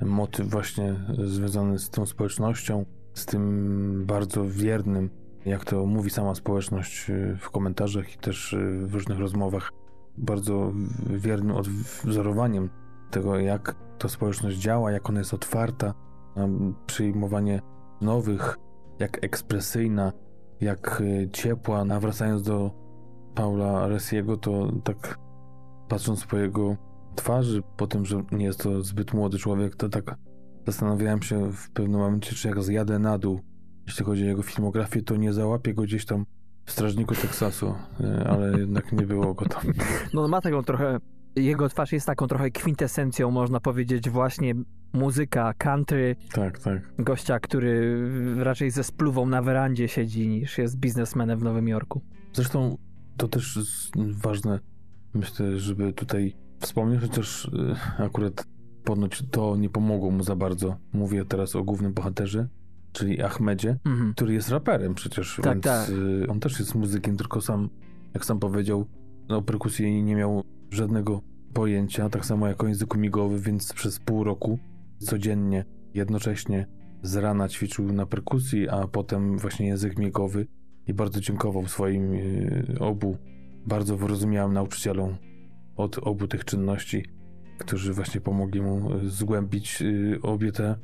motyw 0.00 0.50
właśnie 0.50 0.94
związany 1.24 1.78
z 1.78 1.90
tą 1.90 2.06
społecznością, 2.06 2.84
z 3.14 3.26
tym 3.26 4.04
bardzo 4.06 4.44
wiernym, 4.48 5.10
jak 5.46 5.64
to 5.64 5.86
mówi 5.86 6.10
sama 6.10 6.34
społeczność 6.34 7.10
y, 7.10 7.36
w 7.40 7.50
komentarzach 7.50 8.14
i 8.14 8.18
też 8.18 8.52
y, 8.52 8.86
w 8.86 8.94
różnych 8.94 9.18
rozmowach, 9.18 9.72
bardzo 10.16 10.72
wiernym 11.06 11.56
odwzorowaniem 11.56 12.70
tego, 13.10 13.38
jak 13.38 13.76
ta 13.98 14.08
społeczność 14.08 14.58
działa, 14.58 14.92
jak 14.92 15.08
ona 15.10 15.18
jest 15.18 15.34
otwarta 15.34 15.94
na 16.36 16.48
przyjmowanie 16.86 17.62
nowych, 18.00 18.58
jak 18.98 19.24
ekspresyjna, 19.24 20.12
jak 20.60 21.00
y, 21.00 21.28
ciepła. 21.32 21.84
Nawracając 21.84 22.42
do 22.42 22.70
Paula 23.34 23.88
Resiego, 23.88 24.36
to 24.36 24.72
tak 24.84 25.18
patrząc 25.88 26.26
po 26.26 26.36
jego 26.36 26.76
twarzy, 27.14 27.62
po 27.76 27.86
tym, 27.86 28.04
że 28.04 28.22
nie 28.32 28.44
jest 28.44 28.62
to 28.62 28.82
zbyt 28.82 29.14
młody 29.14 29.38
człowiek, 29.38 29.76
to 29.76 29.88
tak 29.88 30.14
zastanawiałem 30.66 31.22
się 31.22 31.52
w 31.52 31.70
pewnym 31.70 32.00
momencie, 32.00 32.34
czy 32.34 32.48
jak 32.48 32.62
zjadę 32.62 32.98
na 32.98 33.18
dół, 33.18 33.40
jeśli 33.86 34.04
chodzi 34.04 34.24
o 34.24 34.26
jego 34.26 34.42
filmografię, 34.42 35.02
to 35.02 35.16
nie 35.16 35.32
załapię 35.32 35.74
go 35.74 35.82
gdzieś 35.82 36.04
tam 36.04 36.26
w 36.64 36.70
Strażniku 36.70 37.14
Teksasu, 37.14 37.74
y, 38.00 38.28
ale 38.28 38.58
jednak 38.58 38.92
nie 38.92 39.06
było 39.06 39.34
go 39.34 39.44
tam. 39.44 39.62
No 40.14 40.28
ma 40.28 40.40
taką 40.40 40.62
trochę 40.62 40.98
jego 41.36 41.68
twarz 41.68 41.92
jest 41.92 42.06
taką 42.06 42.26
trochę 42.26 42.50
kwintesencją, 42.50 43.30
można 43.30 43.60
powiedzieć, 43.60 44.10
właśnie 44.10 44.54
muzyka, 44.94 45.54
country. 45.54 46.16
Tak, 46.32 46.58
tak. 46.58 46.94
Gościa, 46.98 47.40
który 47.40 47.98
raczej 48.44 48.70
ze 48.70 48.84
spluwą 48.84 49.26
na 49.26 49.42
werandzie 49.42 49.88
siedzi, 49.88 50.28
niż 50.28 50.58
jest 50.58 50.76
biznesmenem 50.76 51.38
w 51.38 51.42
Nowym 51.42 51.68
Jorku. 51.68 52.00
Zresztą 52.32 52.78
to 53.16 53.28
też 53.28 53.58
ważne, 53.96 54.60
myślę, 55.14 55.58
żeby 55.58 55.92
tutaj 55.92 56.36
wspomnieć, 56.60 57.00
chociaż 57.00 57.44
y, 57.44 57.50
akurat 57.98 58.46
ponoć 58.84 59.22
to 59.30 59.56
nie 59.56 59.70
pomogło 59.70 60.10
mu 60.10 60.22
za 60.22 60.36
bardzo. 60.36 60.76
Mówię 60.92 61.24
teraz 61.24 61.56
o 61.56 61.64
głównym 61.64 61.92
bohaterze, 61.92 62.48
czyli 62.92 63.22
Ahmedzie, 63.22 63.76
mhm. 63.84 64.14
który 64.14 64.34
jest 64.34 64.48
raperem 64.48 64.94
przecież, 64.94 65.40
tak, 65.42 65.54
więc 65.54 65.64
tak. 65.64 65.90
Y, 65.90 66.26
on 66.28 66.40
też 66.40 66.58
jest 66.58 66.74
muzykiem, 66.74 67.16
tylko 67.16 67.40
sam, 67.40 67.70
jak 68.14 68.24
sam 68.24 68.38
powiedział, 68.38 68.86
o 69.28 69.42
perkusji 69.42 70.02
nie 70.02 70.16
miał 70.16 70.44
żadnego 70.70 71.22
pojęcia, 71.52 72.08
tak 72.08 72.26
samo 72.26 72.48
jak 72.48 72.64
o 72.64 72.68
języku 72.68 72.98
migowym, 72.98 73.38
więc 73.38 73.72
przez 73.72 73.98
pół 73.98 74.24
roku 74.24 74.58
codziennie, 74.98 75.64
jednocześnie 75.94 76.66
z 77.02 77.16
rana 77.16 77.48
ćwiczył 77.48 77.92
na 77.92 78.06
perkusji, 78.06 78.68
a 78.68 78.88
potem 78.88 79.38
właśnie 79.38 79.66
język 79.66 79.98
migowy 79.98 80.46
i 80.86 80.94
bardzo 80.94 81.20
dziękował 81.20 81.66
swoim 81.66 82.12
y, 82.14 82.76
obu 82.80 83.16
bardzo 83.66 83.96
wyrozumiałym 83.96 84.52
nauczycielom 84.52 85.16
od 85.76 85.98
obu 85.98 86.26
tych 86.26 86.44
czynności, 86.44 87.04
którzy 87.58 87.92
właśnie 87.92 88.20
pomogli 88.20 88.62
mu 88.62 88.94
y, 88.94 89.10
zgłębić 89.10 89.82
y, 89.82 90.18
obie 90.22 90.52
te 90.52 90.74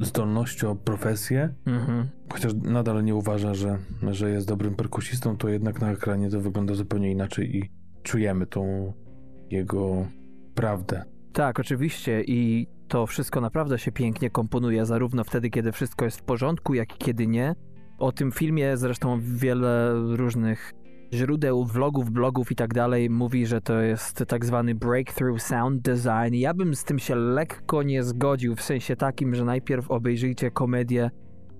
zdolności, 0.00 0.66
o 0.66 0.76
profesję. 0.76 1.54
Mhm. 1.66 2.08
Chociaż 2.32 2.52
nadal 2.54 3.04
nie 3.04 3.14
uważa, 3.14 3.54
że, 3.54 3.78
że 4.10 4.30
jest 4.30 4.48
dobrym 4.48 4.74
perkusistą, 4.74 5.36
to 5.36 5.48
jednak 5.48 5.80
na 5.80 5.92
ekranie 5.92 6.30
to 6.30 6.40
wygląda 6.40 6.74
zupełnie 6.74 7.10
inaczej 7.10 7.56
i 7.56 7.70
czujemy 8.02 8.46
tą 8.46 8.92
jego 9.50 10.06
prawdę. 10.54 11.02
Tak, 11.32 11.60
oczywiście 11.60 12.22
i 12.26 12.66
to 12.88 13.06
wszystko 13.06 13.40
naprawdę 13.40 13.78
się 13.78 13.92
pięknie 13.92 14.30
komponuje, 14.30 14.86
zarówno 14.86 15.24
wtedy, 15.24 15.50
kiedy 15.50 15.72
wszystko 15.72 16.04
jest 16.04 16.20
w 16.20 16.22
porządku, 16.22 16.74
jak 16.74 16.94
i 16.94 16.98
kiedy 16.98 17.26
nie. 17.26 17.54
O 17.98 18.12
tym 18.12 18.32
filmie 18.32 18.76
zresztą 18.76 19.20
wiele 19.22 19.92
różnych 20.16 20.72
źródeł, 21.12 21.64
vlogów, 21.64 22.10
blogów 22.10 22.52
i 22.52 22.56
tak 22.56 22.74
dalej 22.74 23.10
mówi, 23.10 23.46
że 23.46 23.60
to 23.60 23.80
jest 23.80 24.24
tak 24.28 24.44
zwany 24.44 24.74
breakthrough 24.74 25.42
sound 25.42 25.82
design. 25.82 26.34
Ja 26.34 26.54
bym 26.54 26.74
z 26.74 26.84
tym 26.84 26.98
się 26.98 27.14
lekko 27.14 27.82
nie 27.82 28.02
zgodził, 28.02 28.56
w 28.56 28.62
sensie 28.62 28.96
takim, 28.96 29.34
że 29.34 29.44
najpierw 29.44 29.90
obejrzyjcie 29.90 30.50
komedię 30.50 31.10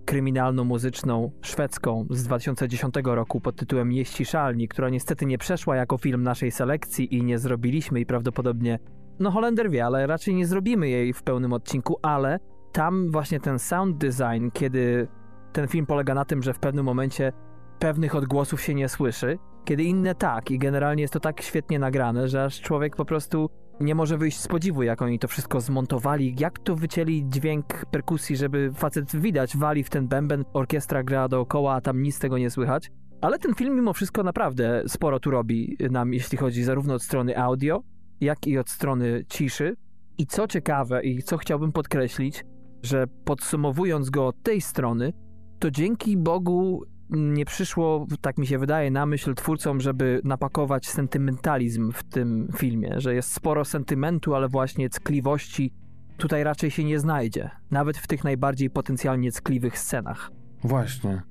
kryminalno-muzyczną 0.06 1.30
szwedzką 1.42 2.06
z 2.10 2.22
2010 2.22 2.94
roku 3.04 3.40
pod 3.40 3.56
tytułem 3.56 3.88
Nieściszalni, 3.88 4.68
która 4.68 4.88
niestety 4.88 5.26
nie 5.26 5.38
przeszła 5.38 5.76
jako 5.76 5.98
film 5.98 6.22
naszej 6.22 6.50
selekcji 6.50 7.14
i 7.14 7.22
nie 7.22 7.38
zrobiliśmy 7.38 8.00
i 8.00 8.06
prawdopodobnie, 8.06 8.78
no 9.18 9.30
Holender 9.30 9.70
wie, 9.70 9.84
ale 9.84 10.06
raczej 10.06 10.34
nie 10.34 10.46
zrobimy 10.46 10.88
jej 10.88 11.12
w 11.12 11.22
pełnym 11.22 11.52
odcinku, 11.52 11.98
ale 12.02 12.38
tam 12.72 13.10
właśnie 13.10 13.40
ten 13.40 13.58
sound 13.58 13.98
design, 13.98 14.48
kiedy 14.52 15.08
ten 15.52 15.68
film 15.68 15.86
polega 15.86 16.14
na 16.14 16.24
tym, 16.24 16.42
że 16.42 16.54
w 16.54 16.58
pewnym 16.58 16.84
momencie 16.84 17.32
pewnych 17.78 18.14
odgłosów 18.14 18.62
się 18.62 18.74
nie 18.74 18.88
słyszy, 18.88 19.38
kiedy 19.64 19.84
inne 19.84 20.14
tak 20.14 20.50
i 20.50 20.58
generalnie 20.58 21.02
jest 21.02 21.12
to 21.12 21.20
tak 21.20 21.42
świetnie 21.42 21.78
nagrane, 21.78 22.28
że 22.28 22.44
aż 22.44 22.60
człowiek 22.60 22.96
po 22.96 23.04
prostu 23.04 23.50
nie 23.80 23.94
może 23.94 24.18
wyjść 24.18 24.40
z 24.40 24.48
podziwu, 24.48 24.82
jak 24.82 25.02
oni 25.02 25.18
to 25.18 25.28
wszystko 25.28 25.60
zmontowali, 25.60 26.34
jak 26.38 26.58
to 26.58 26.76
wycięli 26.76 27.24
dźwięk 27.28 27.86
perkusji, 27.90 28.36
żeby 28.36 28.72
facet 28.74 29.16
widać, 29.16 29.56
wali 29.56 29.84
w 29.84 29.90
ten 29.90 30.08
bęben, 30.08 30.44
orkiestra 30.52 31.02
gra 31.02 31.28
dookoła, 31.28 31.74
a 31.74 31.80
tam 31.80 32.02
nic 32.02 32.18
tego 32.18 32.38
nie 32.38 32.50
słychać. 32.50 32.90
Ale 33.20 33.38
ten 33.38 33.54
film 33.54 33.76
mimo 33.76 33.92
wszystko 33.92 34.22
naprawdę 34.22 34.82
sporo 34.86 35.20
tu 35.20 35.30
robi 35.30 35.76
nam, 35.90 36.14
jeśli 36.14 36.38
chodzi 36.38 36.64
zarówno 36.64 36.94
od 36.94 37.02
strony 37.02 37.38
audio, 37.38 37.82
jak 38.20 38.46
i 38.46 38.58
od 38.58 38.70
strony 38.70 39.24
ciszy. 39.28 39.76
I 40.18 40.26
co 40.26 40.46
ciekawe 40.46 41.02
i 41.02 41.22
co 41.22 41.36
chciałbym 41.36 41.72
podkreślić, 41.72 42.44
że 42.82 43.06
podsumowując 43.24 44.10
go 44.10 44.26
od 44.26 44.42
tej 44.42 44.60
strony, 44.60 45.12
to 45.58 45.70
dzięki 45.70 46.16
Bogu 46.16 46.82
nie 47.10 47.44
przyszło, 47.44 48.06
tak 48.20 48.38
mi 48.38 48.46
się 48.46 48.58
wydaje, 48.58 48.90
na 48.90 49.06
myśl 49.06 49.34
twórcom, 49.34 49.80
żeby 49.80 50.20
napakować 50.24 50.88
sentymentalizm 50.88 51.92
w 51.92 52.04
tym 52.04 52.48
filmie, 52.56 52.94
że 52.96 53.14
jest 53.14 53.32
sporo 53.32 53.64
sentymentu, 53.64 54.34
ale 54.34 54.48
właśnie 54.48 54.90
ckliwości 54.90 55.72
tutaj 56.16 56.44
raczej 56.44 56.70
się 56.70 56.84
nie 56.84 56.98
znajdzie, 56.98 57.50
nawet 57.70 57.96
w 57.96 58.06
tych 58.06 58.24
najbardziej 58.24 58.70
potencjalnie 58.70 59.32
ckliwych 59.32 59.78
scenach. 59.78 60.30
Właśnie. 60.64 61.22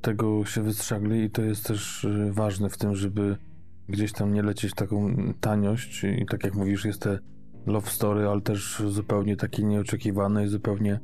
Tego 0.00 0.44
się 0.44 0.62
wystrzegli 0.62 1.22
i 1.22 1.30
to 1.30 1.42
jest 1.42 1.66
też 1.66 2.04
y, 2.04 2.32
ważne 2.32 2.68
w 2.68 2.78
tym, 2.78 2.94
żeby 2.94 3.36
gdzieś 3.88 4.12
tam 4.12 4.34
nie 4.34 4.42
lecieć 4.42 4.74
taką 4.74 5.14
taniość 5.40 6.04
i 6.04 6.26
tak 6.26 6.44
jak 6.44 6.54
mówisz, 6.54 6.84
jest 6.84 7.02
te 7.02 7.18
love 7.66 7.90
story, 7.90 8.28
ale 8.28 8.40
też 8.40 8.82
zupełnie 8.88 9.36
takie 9.36 9.62
nieoczekiwane 9.62 10.44
i 10.44 10.48
zupełnie 10.48 11.00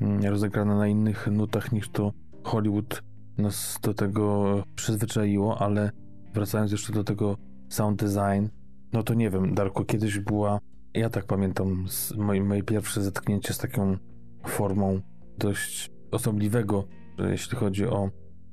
mm, 0.00 0.24
rozegrane 0.24 0.76
na 0.76 0.86
innych 0.86 1.26
nutach 1.26 1.72
niż 1.72 1.88
to 1.88 2.12
Hollywood 2.42 3.02
nas 3.38 3.78
do 3.82 3.94
tego 3.94 4.44
przyzwyczaiło, 4.74 5.58
ale 5.58 5.90
wracając 6.34 6.72
jeszcze 6.72 6.92
do 6.92 7.04
tego 7.04 7.36
sound 7.68 8.00
design, 8.00 8.46
no 8.92 9.02
to 9.02 9.14
nie 9.14 9.30
wiem, 9.30 9.54
Darko, 9.54 9.84
kiedyś 9.84 10.18
była, 10.18 10.60
ja 10.94 11.10
tak 11.10 11.26
pamiętam, 11.26 11.86
moje, 12.16 12.44
moje 12.44 12.62
pierwsze 12.62 13.02
zetknięcie 13.02 13.54
z 13.54 13.58
taką 13.58 13.96
formą 14.46 15.00
dość 15.38 15.90
osobliwego, 16.10 16.84
jeśli 17.18 17.56
chodzi 17.56 17.86
o 17.86 18.10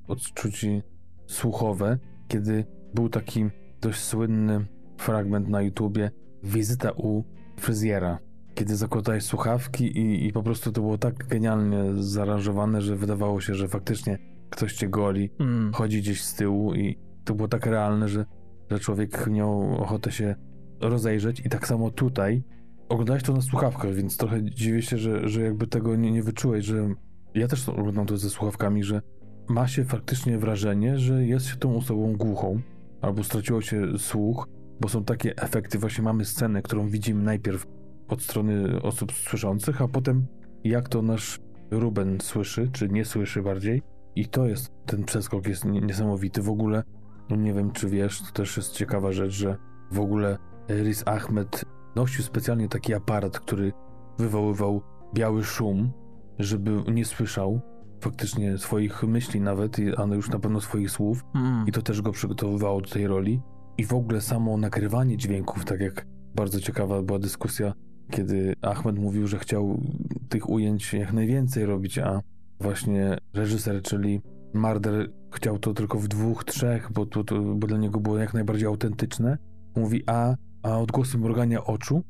odczucie 0.07 0.83
słuchowe, 1.27 1.97
kiedy 2.27 2.65
był 2.93 3.09
taki 3.09 3.45
dość 3.81 3.99
słynny 3.99 4.65
fragment 4.97 5.49
na 5.49 5.61
YouTubie, 5.61 6.11
wizyta 6.43 6.91
u 6.91 7.23
fryzjera, 7.59 8.19
kiedy 8.55 8.75
zakładałeś 8.75 9.23
słuchawki 9.23 9.85
i, 9.85 10.27
i 10.27 10.33
po 10.33 10.43
prostu 10.43 10.71
to 10.71 10.81
było 10.81 10.97
tak 10.97 11.27
genialnie 11.27 11.83
zaaranżowane, 11.95 12.81
że 12.81 12.95
wydawało 12.95 13.41
się, 13.41 13.55
że 13.55 13.67
faktycznie 13.67 14.17
ktoś 14.49 14.73
cię 14.73 14.89
goli, 14.89 15.29
mm. 15.39 15.73
chodzi 15.73 16.01
gdzieś 16.01 16.23
z 16.23 16.35
tyłu 16.35 16.75
i 16.75 16.99
to 17.23 17.35
było 17.35 17.47
tak 17.47 17.65
realne, 17.65 18.09
że, 18.09 18.25
że 18.71 18.79
człowiek 18.79 19.27
miał 19.27 19.75
ochotę 19.75 20.11
się 20.11 20.35
rozejrzeć. 20.81 21.39
I 21.39 21.49
tak 21.49 21.67
samo 21.67 21.91
tutaj 21.91 22.43
oglądałeś 22.89 23.23
to 23.23 23.33
na 23.33 23.41
słuchawkach, 23.41 23.93
więc 23.93 24.17
trochę 24.17 24.43
dziwię 24.43 24.81
się, 24.81 24.97
że, 24.97 25.29
że 25.29 25.41
jakby 25.41 25.67
tego 25.67 25.95
nie, 25.95 26.11
nie 26.11 26.23
wyczułeś, 26.23 26.65
że 26.65 26.89
ja 27.35 27.47
też 27.47 27.69
oglądam 27.69 28.05
to 28.05 28.17
ze 28.17 28.29
słuchawkami, 28.29 28.83
że 28.83 29.01
ma 29.49 29.67
się 29.67 29.85
faktycznie 29.85 30.37
wrażenie, 30.37 30.99
że 30.99 31.25
jest 31.25 31.45
się 31.45 31.55
tą 31.55 31.77
osobą 31.77 32.17
głuchą 32.17 32.61
albo 33.03 33.23
straciło 33.23 33.61
się 33.61 33.97
słuch, 33.97 34.47
bo 34.81 34.89
są 34.89 35.03
takie 35.03 35.35
efekty, 35.37 35.79
właśnie 35.79 36.03
mamy 36.03 36.25
scenę, 36.25 36.61
którą 36.61 36.89
widzimy 36.89 37.23
najpierw 37.23 37.65
od 38.07 38.21
strony 38.21 38.81
osób 38.81 39.11
słyszących, 39.11 39.81
a 39.81 39.87
potem 39.87 40.25
jak 40.63 40.89
to 40.89 41.01
nasz 41.01 41.39
Ruben 41.71 42.21
słyszy, 42.21 42.69
czy 42.71 42.89
nie 42.89 43.05
słyszy 43.05 43.41
bardziej, 43.41 43.81
i 44.15 44.27
to 44.27 44.45
jest, 44.45 44.71
ten 44.85 45.03
przeskok 45.03 45.47
jest 45.47 45.65
niesamowity. 45.65 46.41
W 46.41 46.49
ogóle, 46.49 46.83
no 47.29 47.35
nie 47.35 47.53
wiem 47.53 47.71
czy 47.71 47.89
wiesz, 47.89 48.21
to 48.21 48.31
też 48.31 48.57
jest 48.57 48.71
ciekawa 48.71 49.11
rzecz, 49.11 49.31
że 49.31 49.57
W 49.91 49.99
ogóle 49.99 50.37
Riz 50.69 51.03
Ahmed 51.05 51.65
nosił 51.95 52.23
specjalnie 52.23 52.69
taki 52.69 52.93
aparat, 52.93 53.39
który 53.39 53.71
wywoływał 54.17 54.81
biały 55.13 55.43
szum, 55.43 55.91
żeby 56.39 56.83
nie 56.91 57.05
słyszał 57.05 57.61
faktycznie 58.03 58.57
swoich 58.57 59.03
myśli 59.03 59.41
nawet, 59.41 59.77
a 59.97 60.03
już 60.03 60.29
na 60.29 60.39
pewno 60.39 60.61
swoich 60.61 60.91
słów. 60.91 61.23
Mm. 61.35 61.67
I 61.67 61.71
to 61.71 61.81
też 61.81 62.01
go 62.01 62.11
przygotowywało 62.11 62.81
do 62.81 62.89
tej 62.89 63.07
roli. 63.07 63.41
I 63.77 63.85
w 63.85 63.93
ogóle 63.93 64.21
samo 64.21 64.57
nagrywanie 64.57 65.17
dźwięków, 65.17 65.65
tak 65.65 65.79
jak 65.79 66.05
bardzo 66.35 66.59
ciekawa 66.59 67.01
była 67.01 67.19
dyskusja, 67.19 67.73
kiedy 68.11 68.53
Ahmed 68.61 68.99
mówił, 68.99 69.27
że 69.27 69.39
chciał 69.39 69.81
tych 70.29 70.49
ujęć 70.49 70.93
jak 70.93 71.13
najwięcej 71.13 71.65
robić, 71.65 71.99
a 71.99 72.21
właśnie 72.59 73.17
reżyser, 73.33 73.81
czyli 73.81 74.21
Marder, 74.53 75.11
chciał 75.31 75.59
to 75.59 75.73
tylko 75.73 75.99
w 75.99 76.07
dwóch, 76.07 76.43
trzech, 76.43 76.91
bo, 76.91 77.05
to, 77.05 77.23
to, 77.23 77.41
bo 77.41 77.67
dla 77.67 77.77
niego 77.77 77.99
było 77.99 78.17
jak 78.17 78.33
najbardziej 78.33 78.67
autentyczne. 78.67 79.37
Mówi, 79.75 80.03
a, 80.07 80.35
a 80.63 80.79
odgłosy 80.79 81.17
mrugania 81.17 81.63
oczu 81.63 82.03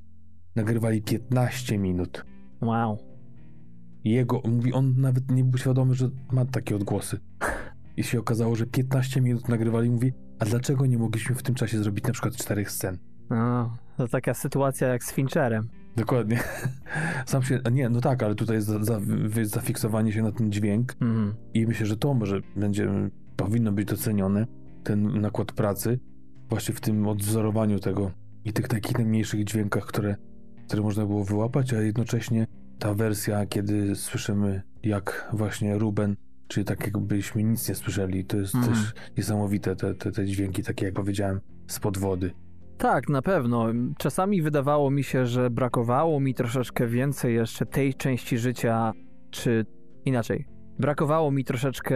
nagrywali 0.56 1.02
15 1.02 1.78
minut. 1.78 2.26
Wow. 2.62 3.13
Jego, 4.04 4.42
mówi, 4.46 4.74
on 4.74 5.02
nawet 5.02 5.32
nie 5.32 5.44
był 5.44 5.58
świadomy, 5.58 5.96
że 5.96 6.10
ma 6.32 6.46
takie 6.46 6.76
odgłosy. 6.76 7.20
I 7.98 8.04
się 8.04 8.20
okazało, 8.20 8.56
że 8.56 8.66
15 8.66 9.22
minut 9.22 9.50
nagrywali, 9.50 9.90
mówi, 9.90 10.14
a 10.40 10.46
dlaczego 10.46 10.86
nie 10.86 10.98
mogliśmy 10.98 11.36
w 11.36 11.44
tym 11.44 11.56
czasie 11.56 11.78
zrobić 11.84 12.06
na 12.06 12.14
przykład 12.14 12.36
czterech 12.36 12.72
scen? 12.72 12.98
No, 13.30 13.78
to 13.98 14.08
taka 14.08 14.34
sytuacja 14.34 14.88
jak 14.88 15.04
z 15.04 15.14
Fincherem. 15.14 15.70
Dokładnie. 15.96 16.40
Sam 17.26 17.44
się, 17.44 17.60
nie, 17.72 17.90
no 17.90 18.02
tak, 18.02 18.24
ale 18.24 18.36
tutaj 18.36 18.56
jest 18.56 18.68
za, 18.68 18.84
za, 18.84 19.00
zafiksowanie 19.44 20.12
się 20.12 20.22
na 20.22 20.32
ten 20.32 20.52
dźwięk 20.52 20.96
Mhm. 21.02 21.36
i 21.54 21.68
myślę, 21.68 21.86
że 21.86 21.98
to 21.98 22.14
może 22.14 22.42
będzie, 22.56 22.90
powinno 23.36 23.72
być 23.72 23.88
docenione, 23.88 24.48
ten 24.84 25.22
nakład 25.22 25.52
pracy, 25.52 26.00
właśnie 26.50 26.76
w 26.76 26.82
tym 26.82 27.08
odwzorowaniu 27.08 27.80
tego 27.80 28.12
i 28.46 28.54
tych 28.54 28.68
takich 28.68 28.98
najmniejszych 28.98 29.44
dźwiękach, 29.44 29.86
które, 29.86 30.16
które 30.68 30.82
można 30.82 31.06
było 31.06 31.24
wyłapać, 31.24 31.74
a 31.74 31.82
jednocześnie 31.82 32.48
ta 32.84 32.94
wersja, 32.94 33.46
kiedy 33.46 33.96
słyszymy 33.96 34.62
jak 34.84 35.30
właśnie 35.34 35.78
Ruben, 35.78 36.16
czyli 36.48 36.66
tak 36.66 36.86
jakbyśmy 36.86 37.44
nic 37.44 37.70
nie 37.70 37.76
słyszeli, 37.76 38.26
to 38.26 38.38
jest 38.38 38.56
Mhm. 38.56 38.74
też 38.74 38.94
niesamowite, 39.18 39.76
te, 39.76 39.94
te, 39.94 40.12
te 40.12 40.26
dźwięki, 40.26 40.64
takie 40.64 40.86
jak 40.86 40.94
powiedziałem, 40.94 41.40
spod 41.68 41.98
wody. 41.98 42.32
Tak, 42.78 43.10
na 43.10 43.22
pewno. 43.22 43.66
Czasami 43.98 44.42
wydawało 44.42 44.92
mi 44.92 45.04
się, 45.04 45.26
że 45.26 45.50
brakowało 45.50 46.20
mi 46.20 46.34
troszeczkę 46.34 46.88
więcej 46.88 47.36
jeszcze 47.36 47.66
tej 47.66 47.94
części 47.94 48.38
życia, 48.38 48.92
czy 49.32 49.66
inaczej. 50.06 50.46
Brakowało 50.80 51.32
mi 51.32 51.44
troszeczkę 51.44 51.96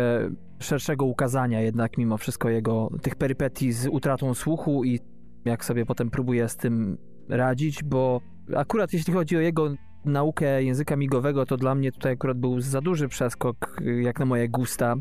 szerszego 0.59 1.05
ukazania 1.05 1.61
jednak 1.61 1.97
mimo 1.97 2.17
wszystko 2.17 2.49
jego 2.49 2.89
tych 3.01 3.15
perypetii 3.15 3.71
z 3.71 3.87
utratą 3.87 4.33
słuchu 4.33 4.83
i 4.83 4.99
jak 5.45 5.65
sobie 5.65 5.85
potem 5.85 6.09
próbuję 6.09 6.49
z 6.49 6.55
tym 6.55 6.97
radzić, 7.29 7.83
bo 7.83 8.21
akurat 8.55 8.93
jeśli 8.93 9.13
chodzi 9.13 9.37
o 9.37 9.39
jego 9.39 9.69
naukę 10.05 10.63
języka 10.63 10.95
migowego, 10.95 11.45
to 11.45 11.57
dla 11.57 11.75
mnie 11.75 11.91
tutaj 11.91 12.13
akurat 12.13 12.37
był 12.37 12.61
za 12.61 12.81
duży 12.81 13.07
przeskok 13.07 13.81
jak 14.01 14.19
na 14.19 14.25
moje 14.25 14.49
gusta. 14.49 14.95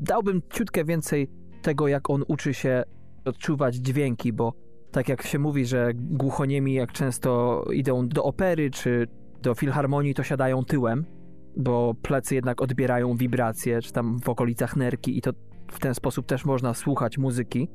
Dałbym 0.00 0.42
ciutkę 0.50 0.84
więcej 0.84 1.28
tego, 1.62 1.88
jak 1.88 2.10
on 2.10 2.24
uczy 2.28 2.54
się 2.54 2.82
odczuwać 3.24 3.74
dźwięki, 3.74 4.32
bo 4.32 4.52
tak 4.90 5.08
jak 5.08 5.22
się 5.22 5.38
mówi, 5.38 5.66
że 5.66 5.90
głuchoniemi 5.94 6.74
jak 6.74 6.92
często 6.92 7.62
idą 7.72 8.08
do 8.08 8.24
opery 8.24 8.70
czy 8.70 9.06
do 9.42 9.54
filharmonii, 9.54 10.14
to 10.14 10.22
siadają 10.22 10.64
tyłem, 10.64 11.04
bo 11.56 11.94
plecy 12.02 12.34
jednak 12.34 12.62
odbierają 12.62 13.16
wibracje, 13.16 13.82
czy 13.82 13.92
tam 13.92 14.20
w 14.20 14.28
okolicach 14.28 14.76
nerki 14.76 15.18
i 15.18 15.22
to 15.22 15.30
w 15.70 15.78
ten 15.78 15.94
sposób 15.94 16.26
też 16.26 16.44
można 16.44 16.74
słuchać 16.74 17.18
muzyki. 17.18 17.68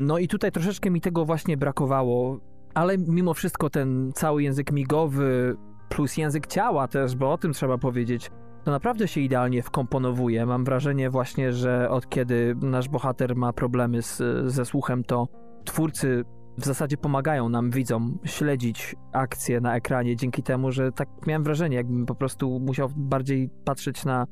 No 0.00 0.18
i 0.18 0.28
tutaj 0.28 0.52
troszeczkę 0.52 0.90
mi 0.90 1.00
tego 1.00 1.24
właśnie 1.24 1.56
brakowało, 1.56 2.40
ale 2.74 2.98
mimo 2.98 3.34
wszystko 3.34 3.70
ten 3.70 4.12
cały 4.14 4.42
język 4.42 4.72
migowy 4.72 5.56
plus 5.88 6.16
język 6.16 6.46
ciała 6.46 6.88
też, 6.88 7.16
bo 7.16 7.32
o 7.32 7.38
tym 7.38 7.52
trzeba 7.52 7.78
powiedzieć, 7.78 8.30
to 8.64 8.70
naprawdę 8.70 9.08
się 9.08 9.20
idealnie 9.20 9.62
wkomponowuje. 9.62 10.46
Mam 10.46 10.64
wrażenie 10.64 11.10
właśnie, 11.10 11.52
że 11.52 11.90
od 11.90 12.08
kiedy 12.08 12.54
nasz 12.62 12.88
bohater 12.88 13.36
ma 13.36 13.52
problemy 13.52 14.02
z, 14.02 14.22
ze 14.46 14.64
słuchem, 14.64 15.04
to 15.04 15.28
twórcy 15.64 16.24
w 16.58 16.64
zasadzie 16.64 16.96
pomagają 16.96 17.48
nam, 17.48 17.70
widzom, 17.70 18.18
śledzić 18.24 18.96
akcje 19.12 19.60
na 19.60 19.76
ekranie 19.76 20.16
dzięki 20.16 20.42
temu, 20.42 20.72
że 20.72 20.92
tak 20.92 21.08
miałem 21.26 21.44
wrażenie, 21.44 21.76
jakbym 21.76 22.06
po 22.06 22.14
prostu 22.14 22.60
musiał 22.60 22.88
bardziej 22.96 23.50
patrzeć 23.64 24.04
na 24.04 24.26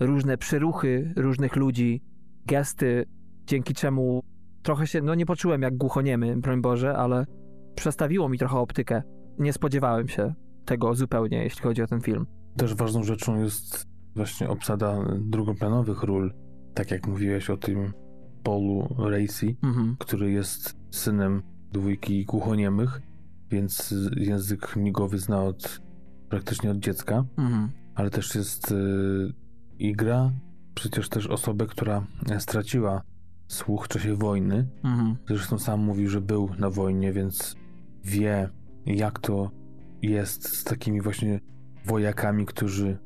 różne 0.00 0.38
przyruchy 0.38 1.12
różnych 1.16 1.56
ludzi, 1.56 2.02
gesty, 2.46 3.04
dzięki 3.46 3.74
czemu 3.74 4.22
trochę 4.62 4.86
się, 4.86 5.00
no 5.00 5.14
nie 5.14 5.26
poczułem 5.26 5.62
jak 5.62 5.76
głuchoniemy, 5.76 6.36
broń 6.36 6.60
Boże, 6.60 6.96
ale 6.96 7.24
przestawiło 7.74 8.28
mi 8.28 8.38
trochę 8.38 8.58
optykę. 8.58 9.02
Nie 9.38 9.52
spodziewałem 9.52 10.08
się 10.08 10.34
tego 10.68 10.94
zupełnie, 10.94 11.42
jeśli 11.44 11.62
chodzi 11.62 11.82
o 11.82 11.86
ten 11.86 12.00
film. 12.00 12.26
Też 12.56 12.74
ważną 12.74 13.02
rzeczą 13.02 13.42
jest 13.42 13.86
właśnie 14.16 14.48
obsada 14.48 14.98
drugoplanowych 15.20 16.02
ról, 16.02 16.32
tak 16.74 16.90
jak 16.90 17.06
mówiłeś 17.06 17.50
o 17.50 17.56
tym 17.56 17.92
Paulu 18.42 18.88
Racy, 18.98 19.56
Mhm. 19.62 19.96
który 19.98 20.30
jest 20.30 20.76
synem 20.90 21.42
dwójki 21.72 22.24
głuchoniemych, 22.24 23.00
więc 23.50 23.94
język 24.16 24.76
migowy 24.76 25.18
zna 25.18 25.42
od 25.42 25.80
praktycznie 26.28 26.70
od 26.70 26.78
dziecka, 26.78 27.24
Mhm. 27.38 27.68
ale 27.94 28.10
też 28.10 28.34
jest 28.34 28.72
y, 28.72 29.32
i 29.78 29.92
gra 29.92 30.30
przecież 30.74 31.08
też 31.08 31.26
osobę, 31.26 31.66
która 31.66 32.06
straciła 32.38 33.02
słuch 33.48 33.84
w 33.84 33.88
czasie 33.88 34.14
wojny. 34.14 34.66
Mhm. 34.84 35.16
Zresztą 35.28 35.58
sam 35.58 35.80
mówił, 35.80 36.08
że 36.10 36.20
był 36.20 36.50
na 36.58 36.70
wojnie, 36.70 37.12
więc 37.12 37.56
wie, 38.04 38.48
jak 38.86 39.18
to 39.18 39.50
jest 40.02 40.48
z 40.48 40.64
takimi 40.64 41.00
właśnie 41.00 41.40
wojakami, 41.86 42.46
którzy 42.46 42.98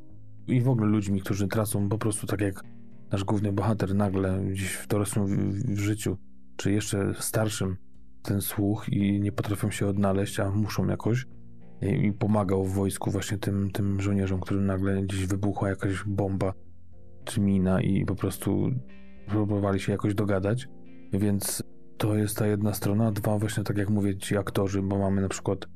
i 0.46 0.60
w 0.60 0.68
ogóle 0.68 0.86
ludźmi, 0.86 1.20
którzy 1.20 1.48
tracą 1.48 1.88
po 1.88 1.98
prostu 1.98 2.26
tak 2.26 2.40
jak 2.40 2.62
nasz 3.12 3.24
główny 3.24 3.52
bohater 3.52 3.94
nagle 3.94 4.44
gdzieś 4.44 4.72
w 4.72 4.86
dorosłym 4.86 5.52
w, 5.52 5.78
życiu, 5.78 6.16
czy 6.56 6.72
jeszcze 6.72 7.14
starszym 7.18 7.76
ten 8.22 8.40
słuch 8.40 8.88
i 8.88 9.20
nie 9.20 9.32
potrafią 9.32 9.70
się 9.70 9.86
odnaleźć, 9.86 10.40
a 10.40 10.50
muszą 10.50 10.86
jakoś. 10.86 11.26
I, 11.82 12.06
i 12.06 12.12
pomagał 12.12 12.64
w 12.64 12.74
wojsku 12.74 13.10
właśnie 13.10 13.38
tym, 13.38 13.70
tym 13.70 14.00
żołnierzom, 14.00 14.40
którym 14.40 14.66
nagle 14.66 15.02
gdzieś 15.02 15.26
wybuchła 15.26 15.68
jakaś 15.68 16.04
bomba 16.06 16.52
czy 17.24 17.40
mina 17.40 17.80
i 17.80 18.04
po 18.04 18.14
prostu 18.14 18.70
próbowali 19.26 19.80
się 19.80 19.92
jakoś 19.92 20.14
dogadać, 20.14 20.68
więc 21.12 21.62
to 21.98 22.16
jest 22.16 22.38
ta 22.38 22.46
jedna 22.46 22.74
strona, 22.74 23.06
a 23.06 23.12
dwa 23.12 23.38
właśnie 23.38 23.64
tak 23.64 23.78
jak 23.78 23.90
mówię 23.90 24.16
ci 24.16 24.36
aktorzy, 24.36 24.82
bo 24.82 24.98
mamy 24.98 25.22
na 25.22 25.28
przykład 25.28 25.66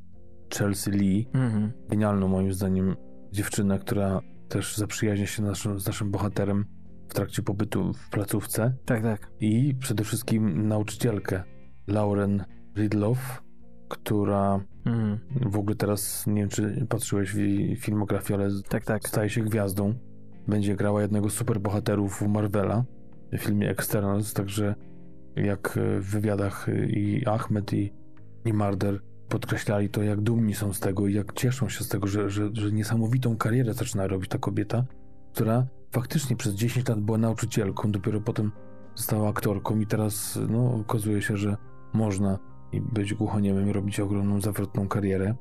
Chelsea 0.54 0.90
Lee, 0.90 1.28
Mhm. 1.34 1.72
genialną 1.88 2.28
moim 2.28 2.52
zdaniem 2.52 2.96
dziewczynę, 3.32 3.78
która 3.78 4.20
też 4.48 4.76
zaprzyjaźnia 4.76 5.26
się 5.26 5.42
naszym, 5.42 5.80
z 5.80 5.86
naszym 5.86 6.10
bohaterem 6.10 6.64
w 7.08 7.14
trakcie 7.14 7.42
pobytu 7.42 7.92
w 7.92 8.10
placówce 8.10 8.72
Tak, 8.84 9.02
tak. 9.02 9.30
i 9.40 9.74
przede 9.80 10.04
wszystkim 10.04 10.68
nauczycielkę 10.68 11.42
Lauren 11.86 12.44
Ridloff, 12.76 13.42
która 13.88 14.60
Mhm. 14.86 15.18
w 15.50 15.56
ogóle 15.58 15.76
teraz, 15.76 16.26
nie 16.26 16.34
wiem 16.34 16.48
czy 16.48 16.86
patrzyłeś 16.88 17.32
w 17.32 17.38
jej 17.38 17.76
filmografię, 17.76 18.34
ale 18.34 18.48
Tak, 18.68 18.84
tak. 18.84 19.08
staje 19.08 19.30
się 19.30 19.40
gwiazdą. 19.42 19.94
Będzie 20.48 20.76
grała 20.76 21.02
jednego 21.02 21.30
z 21.30 21.34
superbohaterów 21.34 22.22
Marvela 22.28 22.84
w 23.32 23.38
filmie 23.38 23.70
Externals, 23.70 24.32
także 24.32 24.74
jak 25.36 25.78
w 26.00 26.10
wywiadach 26.10 26.66
i 26.88 27.26
Ahmed 27.26 27.72
i, 27.72 27.92
i 28.44 28.52
Marder 28.52 29.00
podkreślali 29.28 29.88
to, 29.88 30.02
jak 30.02 30.20
dumni 30.20 30.54
są 30.54 30.72
z 30.72 30.80
tego 30.80 31.06
i 31.06 31.14
jak 31.14 31.32
cieszą 31.32 31.68
się 31.68 31.84
z 31.84 31.88
tego, 31.88 32.06
że, 32.06 32.30
że, 32.30 32.50
że 32.52 32.72
niesamowitą 32.72 33.36
karierę 33.36 33.74
zaczyna 33.74 34.06
robić 34.06 34.30
ta 34.30 34.38
kobieta, 34.38 34.84
która 35.32 35.66
faktycznie 35.90 36.36
przez 36.36 36.54
10 36.54 36.88
lat 36.88 37.00
była 37.00 37.18
nauczycielką, 37.18 37.92
dopiero 37.92 38.20
potem 38.20 38.52
została 38.94 39.28
aktorką 39.28 39.80
i 39.80 39.86
teraz 39.86 40.38
no, 40.48 40.74
okazuje 40.74 41.22
się, 41.22 41.36
że 41.36 41.56
można 41.92 42.38
być 42.92 43.14
głuchoniemym 43.14 43.68
i 43.70 43.72
robić 43.72 44.00
ogromną, 44.00 44.40
zawrotną 44.40 44.88
karierę, 44.88 45.34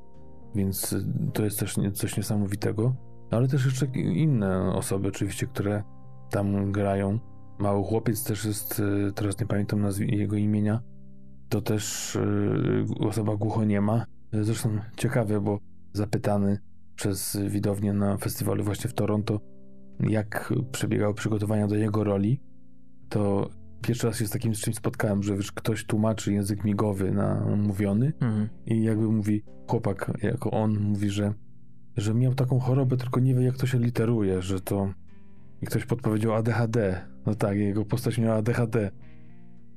więc 0.55 0.95
to 1.33 1.43
jest 1.43 1.59
też 1.59 1.75
coś 1.93 2.17
niesamowitego. 2.17 2.95
Ale 3.31 3.47
też 3.47 3.65
jeszcze 3.65 3.85
inne 3.95 4.73
osoby 4.73 5.07
oczywiście, 5.07 5.47
które 5.47 5.83
tam 6.29 6.71
grają. 6.71 7.19
Mały 7.59 7.83
chłopiec 7.83 8.23
też 8.23 8.45
jest, 8.45 8.79
y, 8.79 9.11
teraz 9.15 9.39
nie 9.39 9.45
pamiętam 9.45 9.81
nazwy 9.81 10.05
jego 10.05 10.35
imienia, 10.35 10.81
to 11.49 11.61
też 11.61 12.15
y, 12.15 12.85
osoba 12.99 13.35
głuchoniema. 13.35 14.05
Zresztą 14.33 14.69
ciekawe, 14.97 15.41
bo 15.41 15.59
zapytany 15.93 16.59
przez 16.95 17.37
widownię 17.49 17.93
na 17.93 18.17
festiwalu 18.17 18.63
właśnie 18.63 18.89
w 18.89 18.93
Toronto, 18.93 19.39
jak 19.99 20.53
przebiegały 20.71 21.13
przygotowania 21.13 21.67
do 21.67 21.75
jego 21.75 22.03
roli, 22.03 22.41
to 23.09 23.49
pierwszy 23.81 24.07
raz 24.07 24.17
się 24.17 24.27
z 24.27 24.29
takim 24.29 24.55
z 24.55 24.59
czymś 24.59 24.75
spotkałem, 24.75 25.23
że 25.23 25.35
wiesz, 25.35 25.51
ktoś 25.51 25.85
tłumaczy 25.85 26.33
język 26.33 26.63
migowy 26.63 27.11
na 27.11 27.45
mówiony 27.57 28.13
Mhm. 28.21 28.49
i 28.65 28.83
jakby 28.83 29.07
mówi 29.07 29.43
chłopak, 29.67 30.11
jako 30.23 30.51
on 30.51 30.79
mówi, 30.79 31.09
że, 31.09 31.33
że 31.97 32.13
miał 32.13 32.33
taką 32.33 32.59
chorobę, 32.59 32.97
tylko 32.97 33.19
nie 33.19 33.35
wie 33.35 33.43
jak 33.43 33.57
to 33.57 33.67
się 33.67 33.79
literuje, 33.79 34.41
że 34.41 34.61
to 34.61 34.93
i 35.61 35.65
ktoś 35.65 35.85
podpowiedział 35.85 36.33
ADHD. 36.33 37.01
No 37.25 37.35
tak, 37.35 37.57
jego 37.57 37.85
postać 37.85 38.17
miała 38.17 38.35
ADHD. 38.35 38.91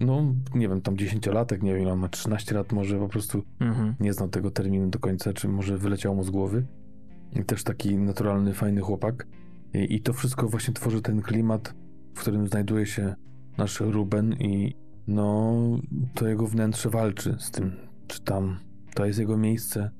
No 0.01 0.35
nie 0.55 0.69
wiem, 0.69 0.81
tam 0.81 0.97
dziesięciolatek, 0.97 1.63
nie 1.63 1.75
wiem, 1.75 1.83
ile 1.83 1.93
on 1.93 1.99
ma 1.99 2.09
13 2.09 2.55
lat, 2.55 2.73
może 2.73 2.99
po 2.99 3.09
prostu 3.09 3.43
Mhm. 3.61 3.95
nie 4.01 4.13
znał 4.13 4.29
tego 4.29 4.51
terminu 4.51 4.91
do 4.91 4.99
końca, 4.99 5.33
czy 5.33 5.49
może 5.49 5.79
wyleciał 5.79 6.15
mu 6.15 6.25
z 6.25 6.31
głowy. 6.31 6.67
I 7.33 7.45
też 7.45 7.65
taki 7.65 7.99
naturalny, 7.99 8.55
fajny 8.55 8.81
chłopak. 8.81 9.27
I, 9.75 9.95
I 9.95 10.01
to 10.01 10.13
wszystko 10.13 10.49
właśnie 10.49 10.75
tworzy 10.75 11.03
ten 11.03 11.23
klimat, 11.23 11.75
w 12.15 12.21
którym 12.21 12.49
znajduje 12.49 12.87
się 12.87 13.15
nasz 13.59 13.81
Ruben 13.81 14.33
i 14.33 14.75
no 15.07 15.55
to 16.15 16.29
jego 16.29 16.47
wnętrze 16.47 16.91
walczy 16.91 17.37
z 17.39 17.51
tym, 17.51 17.73
czy 18.07 18.21
tam 18.21 18.59
to 18.95 19.07
jest 19.07 19.19
jego 19.19 19.37
miejsce, 19.37 19.91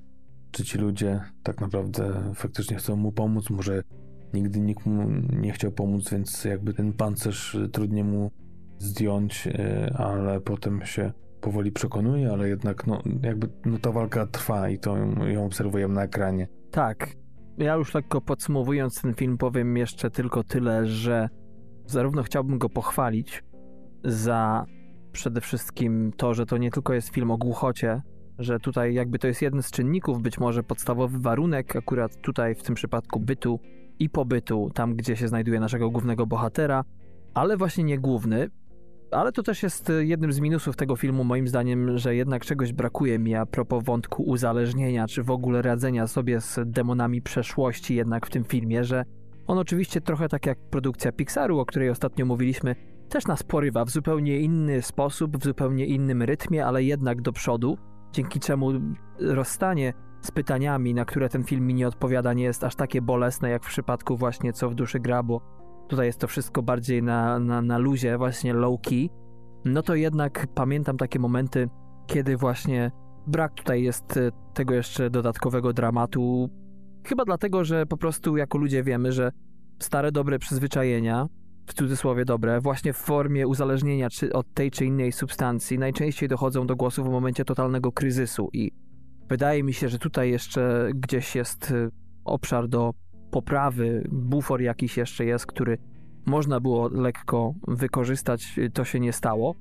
czy 0.51 0.65
ci 0.65 0.79
ludzie 0.79 1.21
tak 1.43 1.61
naprawdę 1.61 2.33
faktycznie 2.35 2.77
chcą 2.77 2.97
mu 2.97 3.13
pomóc, 3.13 3.51
może 3.51 3.83
nigdy 4.35 4.61
nikt 4.61 4.87
mu 4.87 5.09
nie 5.41 5.53
chciał 5.53 5.73
pomóc, 5.73 6.11
więc 6.11 6.45
jakby 6.45 6.75
ten 6.75 6.93
pancerz 6.93 7.55
y, 7.55 7.69
trudniej 7.69 8.05
mu 8.05 8.31
zdjąć, 8.79 9.47
y, 9.47 9.93
ale 9.95 10.41
potem 10.41 10.87
się 10.87 11.13
powoli 11.41 11.73
przekonuje, 11.73 12.33
ale 12.33 12.49
jednak 12.49 12.87
no, 12.87 13.03
jakby 13.23 13.49
no, 13.65 13.79
ta 13.79 13.93
walka 13.93 14.27
trwa 14.27 14.69
i 14.69 14.79
to 14.79 14.97
ją 15.27 15.47
obserwujemy 15.47 15.95
na 15.95 16.03
ekranie. 16.03 16.49
Tak. 16.71 17.09
Ja 17.59 17.75
już 17.75 17.95
lekko 17.95 18.21
podsumowując 18.21 19.03
ten 19.03 19.15
film 19.15 19.39
powiem 19.39 19.77
jeszcze 19.77 20.11
tylko 20.11 20.45
tyle, 20.45 20.87
że 20.87 21.29
zarówno 21.87 22.23
chciałbym 22.23 22.59
go 22.59 22.69
pochwalić 22.69 23.45
za 24.05 24.65
przede 25.13 25.41
wszystkim 25.41 26.13
to, 26.17 26.35
że 26.35 26.47
to 26.47 26.57
nie 26.57 26.71
tylko 26.71 26.95
jest 26.95 27.09
film 27.09 27.31
o 27.31 27.37
głuchocie, 27.37 28.03
że 28.39 28.61
tutaj 28.61 28.95
jakby 28.95 29.19
to 29.19 29.27
jest 29.27 29.43
jeden 29.43 29.63
z 29.63 29.71
czynników, 29.71 30.23
być 30.23 30.39
może 30.39 30.63
podstawowy 30.63 31.19
warunek 31.19 31.77
akurat 31.77 32.17
tutaj 32.21 32.55
w 32.55 32.63
tym 32.63 32.75
przypadku 32.75 33.21
bytu 33.21 33.61
i 33.99 34.11
pobytu, 34.11 34.71
tam 34.75 34.95
gdzie 34.95 35.17
się 35.17 35.29
znajduje 35.29 35.61
naszego 35.61 35.91
głównego 35.91 36.27
bohatera, 36.27 36.85
ale 37.35 37.57
właśnie 37.57 37.85
nie 37.85 37.99
główny. 37.99 38.49
Ale 39.11 39.33
to 39.33 39.43
też 39.43 39.63
jest 39.63 39.91
y, 39.91 40.07
jednym 40.07 40.33
z 40.33 40.41
minusów 40.41 40.77
tego 40.77 40.97
filmu, 40.97 41.25
moim 41.25 41.49
zdaniem, 41.49 41.99
że 41.99 42.15
jednak 42.15 42.45
czegoś 42.45 42.73
brakuje 42.73 43.19
mi 43.19 43.35
a 43.35 43.47
propos 43.47 43.85
wątku 43.85 44.23
uzależnienia, 44.23 45.07
czy 45.07 45.23
w 45.23 45.31
ogóle 45.31 45.63
radzenia 45.63 46.07
sobie 46.07 46.41
z 46.41 46.61
demonami 46.65 47.23
przeszłości 47.23 47.95
jednak 47.95 48.27
w 48.27 48.31
tym 48.31 48.45
filmie, 48.45 48.85
że 48.85 49.05
on 49.47 49.59
oczywiście 49.59 50.01
trochę 50.01 50.29
tak 50.29 50.47
jak 50.47 50.59
produkcja 50.71 51.13
Pixaru, 51.13 51.59
o 51.59 51.67
której 51.67 51.91
ostatnio 51.91 52.27
mówiliśmy, 52.27 52.75
też 53.09 53.27
nas 53.27 53.43
porywa 53.43 53.85
w 53.85 53.91
zupełnie 53.91 54.41
inny 54.41 54.83
sposób, 54.83 55.39
w 55.39 55.45
zupełnie 55.45 55.87
innym 55.87 56.23
rytmie, 56.23 56.67
ale 56.67 56.85
jednak 56.85 57.23
do 57.23 57.33
przodu, 57.33 57.79
dzięki 58.13 58.41
czemu 58.41 58.71
rozstanie 59.21 59.93
z 60.21 60.31
pytaniami, 60.31 60.95
na 60.95 61.05
które 61.05 61.29
ten 61.29 61.45
film 61.45 61.67
mi 61.67 61.75
nie 61.75 61.89
odpowiada, 61.89 62.33
nie 62.33 62.45
jest 62.45 62.65
aż 62.65 62.75
takie 62.75 63.03
bolesne 63.03 63.51
jak 63.51 63.65
w 63.65 63.69
przypadku 63.69 64.17
właśnie 64.17 64.53
Co 64.53 64.71
w 64.71 64.75
duszy 64.75 65.01
gra, 65.01 65.23
bo 65.23 65.41
tutaj 65.89 66.07
jest 66.07 66.21
to 66.21 66.27
wszystko 66.27 66.63
bardziej 66.63 67.03
na, 67.03 67.39
na, 67.39 67.63
na 67.63 67.79
luzie, 67.79 68.19
właśnie 68.19 68.53
low 68.53 68.81
key, 68.81 69.09
no 69.65 69.83
to 69.83 69.95
jednak 69.95 70.47
pamiętam 70.55 70.97
takie 70.97 71.19
momenty, 71.19 71.69
kiedy 72.07 72.37
właśnie 72.37 72.91
brak 73.27 73.55
tutaj 73.55 73.83
jest 73.83 74.17
e, 74.17 74.31
tego 74.55 74.75
jeszcze 74.75 75.11
dodatkowego 75.11 75.73
dramatu. 75.73 76.51
Chyba 77.07 77.25
dlatego, 77.25 77.65
że 77.65 77.87
po 77.87 77.97
prostu 77.97 78.37
jako 78.37 78.59
ludzie 78.59 78.83
wiemy, 78.83 79.13
że 79.13 79.33
stare 79.79 80.13
dobre 80.13 80.39
przyzwyczajenia, 80.39 81.29
w 81.67 81.75
cudzysłowie 81.75 82.25
dobre, 82.25 82.61
właśnie 82.61 82.93
w 82.93 82.97
formie 82.97 83.47
uzależnienia 83.47 84.11
czy 84.11 84.33
od 84.33 84.55
tej 84.55 84.71
czy 84.71 84.85
innej 84.85 85.13
substancji, 85.13 85.79
najczęściej 85.79 86.29
dochodzą 86.29 86.67
do 86.67 86.77
głosu 86.77 87.05
w 87.05 87.11
momencie 87.11 87.45
totalnego 87.45 87.93
kryzysu 87.93 88.49
i 88.53 88.73
wydaje 89.29 89.63
mi 89.63 89.73
się, 89.73 89.89
że 89.89 89.99
tutaj 89.99 90.31
jeszcze 90.31 90.91
gdzieś 90.95 91.37
jest 91.37 91.71
y, 91.71 91.91
obszar 92.25 92.69
do 92.69 92.95
poprawy, 93.31 94.09
bufor 94.13 94.63
jakiś 94.63 94.97
jeszcze 94.97 95.25
jest, 95.25 95.47
który 95.47 95.79
można 96.27 96.61
było 96.61 96.89
lekko 96.89 97.55
wykorzystać, 97.69 98.59
y, 98.59 98.71
to 98.71 98.85
się 98.85 99.01
nie 99.01 99.13
stało, 99.13 99.55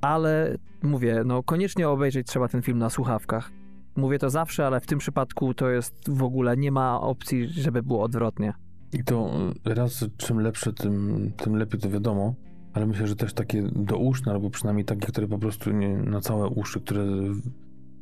ale 0.00 0.56
mówię, 0.82 1.22
no 1.26 1.42
koniecznie 1.42 1.88
obejrzeć 1.88 2.26
trzeba 2.26 2.48
ten 2.48 2.62
film 2.62 2.78
na 2.78 2.90
słuchawkach. 2.90 3.50
Mówię 3.96 4.18
to 4.18 4.30
zawsze, 4.30 4.66
ale 4.66 4.80
w 4.80 4.86
tym 4.86 4.98
przypadku 4.98 5.54
to 5.54 5.70
jest 5.70 6.10
w 6.10 6.22
ogóle 6.22 6.56
nie 6.56 6.72
ma 6.72 7.00
opcji, 7.00 7.48
żeby 7.48 7.82
było 7.82 8.02
odwrotnie. 8.02 8.52
I 8.92 9.04
to 9.04 9.30
raz 9.64 10.04
czym 10.16 10.40
lepsze, 10.40 10.72
tym, 10.72 11.32
tym 11.36 11.56
lepiej 11.56 11.80
to 11.80 11.90
wiadomo, 11.90 12.34
ale 12.72 12.86
myślę, 12.86 13.06
że 13.06 13.16
też 13.16 13.32
takie 13.32 13.62
douszne, 13.62 14.32
albo 14.32 14.50
przynajmniej 14.50 14.84
takie, 14.84 15.06
które 15.06 15.28
po 15.28 15.38
prostu 15.38 15.72
nie, 15.72 15.96
na 15.96 16.20
całe 16.20 16.48
uszy, 16.48 16.80
które 16.80 17.06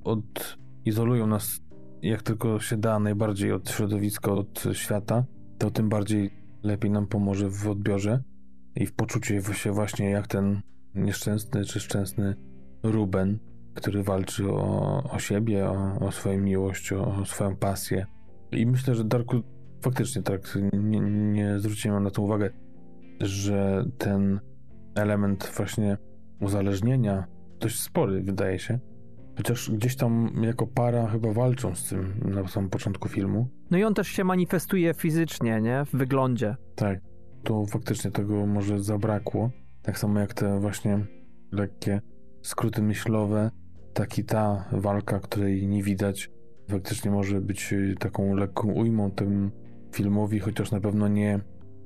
odizolują 0.04 1.26
nas 1.26 1.61
jak 2.05 2.23
tylko 2.23 2.61
się 2.61 2.77
da 2.77 2.99
najbardziej 2.99 3.53
od 3.53 3.71
środowiska, 3.71 4.33
od 4.33 4.64
świata, 4.73 5.25
to 5.59 5.71
tym 5.71 5.88
bardziej 5.88 6.31
lepiej 6.62 6.90
nam 6.90 7.07
pomoże 7.07 7.49
w 7.49 7.69
odbiorze 7.69 8.23
i 8.77 8.87
w 8.87 8.95
poczuciu 8.95 9.55
się 9.55 9.73
właśnie 9.73 10.11
jak 10.11 10.27
ten 10.27 10.61
nieszczęsny 10.95 11.64
czy 11.64 11.81
szczęsny 11.81 12.35
Ruben, 12.83 13.38
który 13.75 14.03
walczy 14.03 14.51
o, 14.51 15.03
o 15.11 15.19
siebie, 15.19 15.71
o, 15.71 15.99
o 16.01 16.12
swoją 16.12 16.40
miłość, 16.40 16.93
o, 16.93 17.14
o 17.14 17.25
swoją 17.25 17.57
pasję. 17.57 18.07
I 18.53 18.67
myślę, 18.67 18.95
że 18.95 19.05
Darku 19.05 19.40
faktycznie 19.83 20.23
tak, 20.23 20.59
nie, 20.73 21.01
nie 21.01 21.59
zwróciłem 21.59 22.03
na 22.03 22.11
to 22.11 22.23
uwagę, 22.23 22.51
że 23.21 23.85
ten 23.99 24.40
element 24.95 25.53
właśnie 25.57 25.99
uzależnienia 26.40 27.27
dość 27.61 27.81
spory, 27.81 28.23
wydaje 28.23 28.59
się. 28.59 28.79
Chociaż 29.37 29.70
gdzieś 29.70 29.97
tam 29.97 30.33
jako 30.42 30.66
para 30.66 31.07
chyba 31.07 31.33
walczą 31.33 31.75
z 31.75 31.88
tym 31.88 32.20
na 32.25 32.49
samym 32.49 32.70
początku 32.70 33.09
filmu. 33.09 33.49
No 33.70 33.79
i 33.79 33.85
on 33.85 33.94
też 33.94 34.09
się 34.09 34.25
manifestuje 34.25 34.94
fizycznie, 34.94 35.61
nie? 35.61 35.85
W 35.85 35.97
wyglądzie. 35.97 36.57
Tak, 36.75 37.01
to 37.42 37.66
faktycznie 37.66 38.11
tego 38.11 38.47
może 38.47 38.81
zabrakło. 38.81 39.51
Tak 39.83 39.99
samo 39.99 40.20
jak 40.20 40.35
te 40.35 40.61
właśnie 40.61 41.07
lekkie 41.53 42.01
skróty 42.42 42.83
myślowe, 42.83 43.51
tak 43.94 44.18
i 44.18 44.25
ta 44.25 44.64
walka, 44.73 45.20
której 45.20 45.68
nie 45.68 45.83
widać, 45.83 46.31
faktycznie 46.70 47.11
może 47.11 47.40
być 47.40 47.75
taką 47.99 48.35
lekką 48.35 48.73
ujmą 48.73 49.11
tym 49.11 49.51
filmowi, 49.92 50.38
chociaż 50.38 50.70
na 50.70 50.81
pewno 50.81 51.09
nie, 51.09 51.40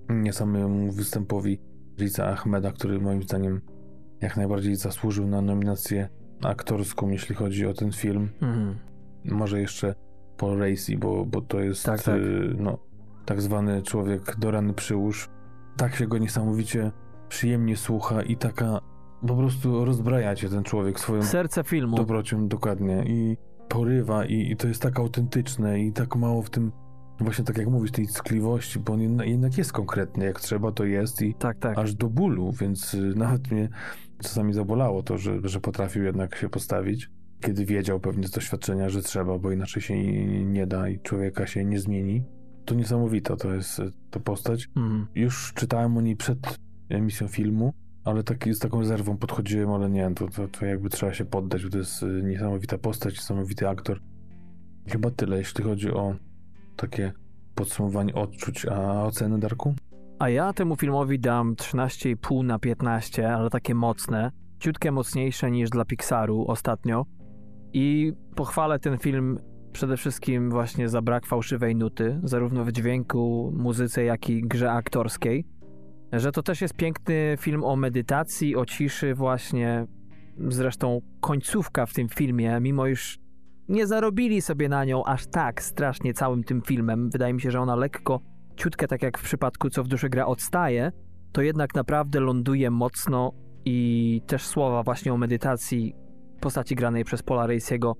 nie 0.08 0.32
samemu 0.32 0.92
występowi 0.92 1.60
Riza 1.98 2.26
Ahmeda, 2.26 2.72
który 2.72 3.00
moim 3.00 3.22
zdaniem 3.22 3.60
jak 4.20 4.36
najbardziej 4.36 4.76
zasłużył 4.76 5.26
na 5.26 5.42
nominację 5.42 6.08
aktorską, 6.42 7.08
jeśli 7.10 7.34
chodzi 7.34 7.66
o 7.66 7.74
ten 7.74 7.92
film. 7.92 8.28
Mhm. 8.42 8.76
Może 9.24 9.60
jeszcze 9.60 9.94
Paul 10.36 10.58
Racy, 10.58 10.96
bo, 10.98 11.24
bo 11.26 11.40
to 11.40 11.60
jest 11.60 11.84
Tak, 11.84 12.02
tak. 12.02 12.16
y, 12.16 12.54
no, 12.58 12.78
tak 13.24 13.42
zwany 13.42 13.82
człowiek 13.82 14.36
do 14.38 14.50
rany 14.50 14.72
przyłóż. 14.74 15.28
Tak 15.76 15.94
się 15.96 16.06
go 16.06 16.18
niesamowicie 16.18 16.92
przyjemnie 17.28 17.76
słucha 17.76 18.22
i 18.22 18.36
taka 18.36 18.80
po 19.26 19.36
prostu 19.36 19.84
rozbraja 19.84 20.34
cię 20.34 20.48
ten 20.48 20.62
człowiek 20.64 21.00
swoją 21.00 21.22
Serce 21.22 21.64
filmu. 21.64 21.96
dobrocią 21.96 22.48
dokładnie 22.48 23.04
i 23.06 23.36
porywa 23.68 24.24
i, 24.24 24.50
i 24.52 24.56
to 24.56 24.68
jest 24.68 24.82
tak 24.82 24.98
autentyczne 24.98 25.80
i 25.80 25.92
tak 25.92 26.16
mało 26.16 26.42
w 26.42 26.50
tym 26.50 26.72
właśnie 27.20 27.44
tak 27.44 27.58
jak 27.58 27.68
mówisz, 27.68 27.90
tej 27.90 28.06
ckliwości, 28.06 28.78
bo 28.78 28.92
on 28.92 29.00
jedna- 29.00 29.24
jednak 29.24 29.58
jest 29.58 29.72
konkretny, 29.72 30.24
jak 30.24 30.40
trzeba 30.40 30.72
to 30.72 30.84
jest 30.84 31.22
i 31.22 31.34
Tak, 31.34 31.58
tak. 31.58 31.78
aż 31.78 31.94
do 31.94 32.08
bólu, 32.08 32.52
więc 32.52 32.94
y, 32.94 33.14
nawet 33.16 33.50
mnie 33.50 33.68
czasami 34.22 34.52
zabolało 34.52 35.02
to, 35.02 35.18
że, 35.18 35.38
że 35.44 35.60
potrafił 35.60 36.04
jednak 36.04 36.36
się 36.36 36.48
postawić, 36.48 37.10
kiedy 37.40 37.64
wiedział 37.64 38.00
pewnie 38.00 38.28
z 38.28 38.30
doświadczenia, 38.30 38.88
że 38.88 39.02
trzeba, 39.02 39.38
bo 39.38 39.52
inaczej 39.52 39.82
się 39.82 40.04
nie, 40.44 40.66
da 40.66 40.88
i 40.88 41.00
człowieka 41.00 41.46
się 41.46 41.64
nie 41.64 41.80
zmieni. 41.80 42.24
To 42.64 42.74
niesamowita 42.74 43.36
to 43.36 43.54
jest 43.54 43.78
y, 43.78 43.92
to 44.10 44.20
postać. 44.20 44.68
Mhm. 44.76 45.06
Już 45.14 45.52
czytałem 45.54 45.96
o 45.96 46.00
niej 46.00 46.16
przed 46.16 46.58
emisją 46.88 47.28
filmu, 47.28 47.72
ale 48.04 48.22
taki, 48.22 48.54
z 48.54 48.58
taką 48.58 48.80
rezerwą 48.80 49.16
podchodziłem, 49.16 49.70
ale 49.70 49.90
nie, 49.90 50.10
to, 50.14 50.28
to, 50.28 50.48
to 50.48 50.66
jakby 50.66 50.88
trzeba 50.88 51.14
się 51.14 51.24
poddać, 51.24 51.64
bo 51.64 51.70
to 51.70 51.78
jest 51.78 52.02
y, 52.02 52.22
niesamowita 52.24 52.78
postać, 52.78 53.14
niesamowity 53.14 53.68
aktor. 53.68 54.00
Chyba 54.88 55.10
tyle, 55.10 55.38
jeśli 55.38 55.64
chodzi 55.64 55.90
o 55.90 56.14
takie 56.78 57.12
podsumowanie 57.54 58.14
odczuć, 58.14 58.66
a 58.66 59.04
oceny 59.04 59.38
Darku? 59.38 59.74
A 60.18 60.28
ja 60.28 60.52
temu 60.52 60.76
filmowi 60.76 61.18
dam 61.18 61.54
13,5 61.54 62.44
na 62.44 62.58
15, 62.58 63.32
ale 63.34 63.50
takie 63.50 63.74
mocne. 63.74 64.30
Ciutkę 64.60 64.92
mocniejsze 64.92 65.50
niż 65.50 65.70
dla 65.70 65.84
Pixaru 65.84 66.44
ostatnio. 66.48 67.04
I 67.72 68.12
pochwalę 68.36 68.78
ten 68.78 68.98
film 68.98 69.38
przede 69.72 69.96
wszystkim 69.96 70.50
właśnie 70.50 70.88
za 70.88 71.02
brak 71.02 71.26
fałszywej 71.26 71.76
nuty, 71.76 72.20
zarówno 72.24 72.64
w 72.64 72.72
dźwięku, 72.72 73.52
muzyce, 73.56 74.04
jak 74.04 74.30
i 74.30 74.42
grze 74.42 74.72
aktorskiej. 74.72 75.46
Że 76.12 76.32
to 76.32 76.42
też 76.42 76.60
jest 76.60 76.74
piękny 76.74 77.36
film 77.40 77.64
o 77.64 77.76
medytacji, 77.76 78.56
o 78.56 78.66
ciszy 78.66 79.14
właśnie. 79.14 79.86
Zresztą 80.48 81.00
końcówka 81.20 81.86
w 81.86 81.92
tym 81.92 82.08
filmie, 82.08 82.58
mimo 82.60 82.86
iż 82.86 83.18
nie 83.68 83.86
zarobili 83.86 84.42
sobie 84.42 84.68
na 84.68 84.84
nią 84.84 85.04
aż 85.04 85.26
tak 85.26 85.62
strasznie 85.62 86.14
całym 86.14 86.44
tym 86.44 86.62
filmem, 86.62 87.10
wydaje 87.10 87.34
mi 87.34 87.40
się, 87.40 87.50
że 87.50 87.60
ona 87.60 87.76
lekko 87.76 88.20
ciutkę 88.56 88.88
tak 88.88 89.02
jak 89.02 89.18
w 89.18 89.22
przypadku 89.22 89.70
Co 89.70 89.84
w 89.84 89.88
duszy 89.88 90.08
gra 90.08 90.26
odstaje, 90.26 90.92
to 91.32 91.42
jednak 91.42 91.74
naprawdę 91.74 92.20
ląduje 92.20 92.70
mocno 92.70 93.32
i 93.64 94.20
też 94.26 94.46
słowa 94.46 94.82
właśnie 94.82 95.12
o 95.12 95.16
medytacji 95.16 95.94
postaci 96.40 96.74
granej 96.74 97.04
przez 97.04 97.22
Paula 97.22 97.46
Race'ego 97.46 97.92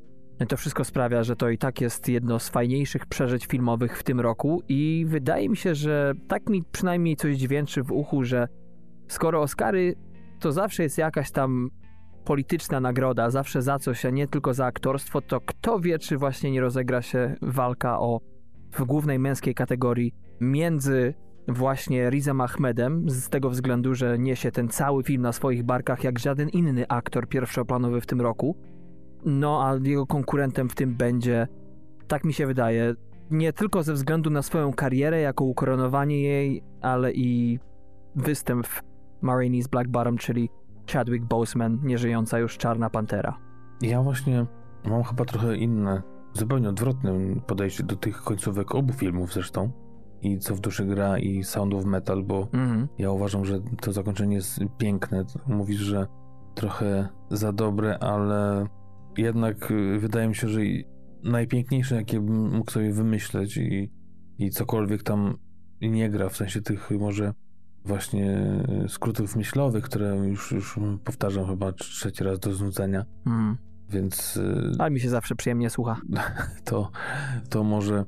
to 0.47 0.57
wszystko 0.57 0.85
sprawia, 0.85 1.23
że 1.23 1.37
to 1.37 1.49
i 1.49 1.59
tak 1.59 1.81
jest 1.81 2.09
jedno 2.09 2.39
z 2.39 2.49
fajniejszych 2.49 3.07
przeżyć 3.07 3.47
filmowych 3.47 3.99
w 3.99 4.03
tym 4.03 4.21
roku 4.21 4.63
i 4.69 5.05
wydaje 5.09 5.49
mi 5.49 5.57
się, 5.57 5.75
że 5.75 6.13
tak 6.29 6.49
mi 6.49 6.65
przynajmniej 6.73 7.17
coś 7.17 7.37
dźwięczy 7.37 7.83
w 7.83 7.93
uchu, 7.93 8.25
że 8.25 8.49
skoro 9.09 9.43
Oscary 9.43 9.95
to 10.41 10.53
zawsze 10.53 10.83
jest 10.83 10.99
jakaś 10.99 11.31
tam 11.31 11.71
polityczna 12.25 12.81
nagroda, 12.81 13.31
zawsze 13.31 13.63
za 13.63 13.79
coś, 13.79 14.05
a 14.05 14.11
nie 14.11 14.29
tylko 14.29 14.55
za 14.55 14.67
aktorstwo, 14.67 15.21
to 15.21 15.41
kto 15.41 15.81
wie, 15.81 15.99
czy 15.99 16.19
właśnie 16.19 16.51
nie 16.51 16.61
rozegra 16.61 17.03
się 17.03 17.37
walka 17.43 18.01
o 18.01 18.21
w 18.73 18.85
głównej 18.85 19.19
męskiej 19.19 19.55
kategorii 19.55 20.15
między 20.41 21.15
właśnie 21.49 22.11
Rizem 22.11 22.41
Ahmedem, 22.41 23.11
z 23.11 23.29
tego 23.29 23.51
względu, 23.51 23.95
że 23.95 24.19
niesie 24.19 24.53
ten 24.53 24.69
cały 24.69 25.03
film 25.03 25.23
na 25.23 25.33
swoich 25.33 25.63
barkach 25.63 26.05
jak 26.05 26.19
żaden 26.19 26.49
inny 26.49 26.89
aktor 26.89 27.29
pierwszoplanowy 27.29 28.01
w 28.01 28.07
tym 28.07 28.21
roku. 28.21 28.57
No 29.25 29.67
a 29.67 29.75
jego 29.83 30.07
konkurentem 30.07 30.69
w 30.69 30.75
tym 30.75 30.95
będzie, 30.95 31.49
tak 32.09 32.25
mi 32.25 32.33
się 32.33 32.47
wydaje, 32.47 32.95
nie 33.31 33.53
tylko 33.53 33.83
ze 33.83 33.93
względu 33.93 34.31
na 34.31 34.43
swoją 34.43 34.73
karierę 34.73 35.21
jako 35.21 35.45
ukoronowanie 35.45 36.23
jej, 36.23 36.63
ale 36.81 37.13
i 37.13 37.59
występ 38.15 38.67
w 38.67 38.83
Marini's 39.23 39.69
Black 39.69 39.89
Bottom, 39.89 40.19
czyli 40.19 40.51
Chadwick 40.93 41.25
Boseman, 41.25 41.79
nieżyjąca 41.83 42.39
już 42.39 42.59
Czarna 42.59 42.91
Pantera. 42.91 43.39
Ja 43.83 44.03
właśnie 44.03 44.47
mam 44.85 45.03
chyba 45.03 45.25
trochę 45.25 45.57
inne, 45.57 46.03
zupełnie 46.33 46.69
odwrotne 46.69 47.13
podejście 47.47 47.85
do 47.85 47.97
tych 47.97 48.23
końcówek 48.23 48.75
obu 48.75 48.93
filmów 48.93 49.33
zresztą. 49.33 49.71
I 50.23 50.39
Co 50.39 50.55
w 50.55 50.61
duszy 50.61 50.85
gra 50.85 51.19
i 51.19 51.45
Sound 51.45 51.75
of 51.75 51.85
Metal, 51.85 52.23
bo 52.23 52.49
mm. 52.53 52.89
ja 52.99 53.11
uważam, 53.11 53.45
że 53.45 53.61
to 53.81 53.93
zakończenie 53.93 54.37
jest 54.37 54.61
piękne. 54.79 55.25
Mówisz, 55.47 55.81
że 55.81 56.07
trochę 56.55 57.09
za 57.31 57.53
dobre, 57.53 57.99
ale 57.99 58.67
jednak 59.17 59.71
y, 59.71 59.99
wydaje 59.99 60.29
mi 60.29 60.35
się, 60.35 60.49
że 60.49 60.61
najpiękniejsze, 61.25 61.97
jakie 61.97 62.21
bym 62.21 62.57
mógł 62.57 62.71
sobie 62.71 62.93
wymyśleć 62.93 63.57
i, 63.57 63.93
i 64.39 64.51
cokolwiek 64.51 65.03
tam 65.03 65.39
nie 65.81 66.11
gra, 66.11 66.29
w 66.29 66.37
sensie 66.37 66.63
tych 66.63 66.91
może 66.91 67.33
właśnie 67.89 68.41
skrótów 68.89 69.37
myślowych, 69.37 69.85
które 69.85 70.17
już, 70.17 70.53
już 70.53 70.79
powtarzam 71.05 71.47
chyba 71.47 71.73
trzeci 71.73 72.25
raz 72.25 72.39
do 72.39 72.55
znudzenia. 72.55 73.05
Mm. 73.27 73.57
Więc. 73.91 74.41
Ale 74.79 74.91
mi 74.91 75.01
się 75.01 75.09
zawsze 75.09 75.35
przyjemnie 75.35 75.71
słucha. 75.71 76.01
To, 76.65 76.91
to 77.51 77.65
może. 77.65 78.05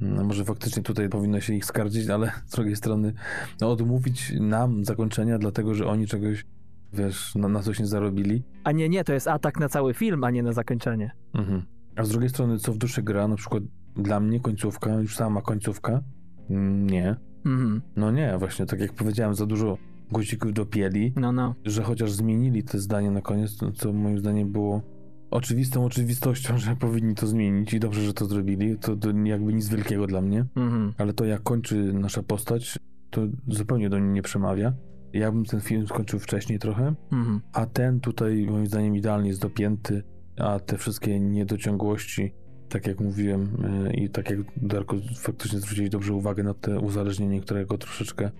No 0.00 0.24
może 0.24 0.44
faktycznie 0.44 0.82
tutaj 0.82 1.08
powinno 1.08 1.40
się 1.40 1.54
ich 1.54 1.64
skarżyć, 1.64 2.08
ale 2.08 2.32
z 2.46 2.50
drugiej 2.50 2.76
strony 2.76 3.12
no, 3.60 3.70
odmówić 3.70 4.32
nam 4.40 4.84
zakończenia, 4.84 5.38
dlatego 5.38 5.74
że 5.74 5.86
oni 5.86 6.06
czegoś, 6.06 6.46
wiesz, 6.92 7.34
na, 7.34 7.48
na 7.48 7.62
coś 7.62 7.80
nie 7.80 7.86
zarobili. 7.86 8.44
A 8.64 8.72
nie, 8.72 8.88
nie, 8.88 9.04
to 9.04 9.12
jest 9.12 9.28
atak 9.28 9.60
na 9.60 9.68
cały 9.68 9.94
film, 9.94 10.24
a 10.24 10.30
nie 10.30 10.42
na 10.42 10.52
zakończenie. 10.52 11.10
Mhm. 11.34 11.62
A 11.96 12.04
z 12.04 12.08
drugiej 12.08 12.28
strony, 12.28 12.58
co 12.58 12.72
w 12.72 12.78
duszy 12.78 13.02
gra, 13.02 13.28
na 13.28 13.36
przykład 13.36 13.62
dla 13.96 14.20
mnie 14.20 14.40
końcówka, 14.40 14.94
już 14.94 15.16
sama 15.16 15.42
końcówka, 15.42 16.02
mm, 16.50 16.90
nie. 16.90 17.16
Mhm. 17.48 17.82
No 17.96 18.10
nie, 18.10 18.38
właśnie 18.38 18.66
tak 18.66 18.80
jak 18.80 18.92
powiedziałem, 18.92 19.34
za 19.34 19.46
dużo 19.46 19.78
guzików 20.12 20.52
dopieli, 20.52 21.12
no, 21.16 21.32
no. 21.32 21.54
że 21.64 21.82
chociaż 21.82 22.12
zmienili 22.12 22.62
te 22.62 22.78
zdanie 22.78 23.10
na 23.10 23.20
koniec, 23.20 23.56
to, 23.56 23.72
co 23.72 23.92
moim 23.92 24.18
zdaniem 24.18 24.52
było 24.52 24.82
oczywistą 25.30 25.84
oczywistością, 25.84 26.58
że 26.58 26.76
powinni 26.76 27.14
to 27.14 27.26
zmienić 27.26 27.74
i 27.74 27.80
dobrze, 27.80 28.02
że 28.02 28.14
to 28.14 28.24
zrobili. 28.24 28.78
To, 28.78 28.96
to 28.96 29.08
jakby 29.24 29.54
nic 29.54 29.68
wielkiego 29.68 30.06
dla 30.06 30.20
mnie, 30.20 30.44
mhm. 30.56 30.92
ale 30.98 31.12
to 31.12 31.24
jak 31.24 31.42
kończy 31.42 31.92
nasza 31.92 32.22
postać, 32.22 32.78
to 33.10 33.22
zupełnie 33.48 33.90
do 33.90 33.98
niej 33.98 34.08
nie 34.08 34.22
przemawia. 34.22 34.72
Ja 35.12 35.32
bym 35.32 35.44
ten 35.44 35.60
film 35.60 35.86
skończył 35.86 36.18
wcześniej 36.18 36.58
trochę, 36.58 36.94
mhm. 37.12 37.40
a 37.52 37.66
ten 37.66 38.00
tutaj 38.00 38.46
moim 38.50 38.66
zdaniem 38.66 38.96
idealnie 38.96 39.28
jest 39.28 39.40
dopięty, 39.40 40.02
a 40.38 40.60
te 40.60 40.78
wszystkie 40.78 41.20
niedociągłości 41.20 42.34
tak 42.68 42.86
jak 42.86 43.00
mówiłem 43.00 43.48
e, 43.64 43.94
i 43.94 44.08
tak 44.08 44.30
jak 44.30 44.38
Darko 44.56 44.96
faktycznie 45.16 45.58
zwróciłeś 45.58 45.90
dobrze 45.90 46.12
uwagę 46.12 46.42
na 46.42 46.54
te 46.54 46.80
uzależnienie, 46.80 47.40
którego 47.40 47.78
troszeczkę, 47.78 48.30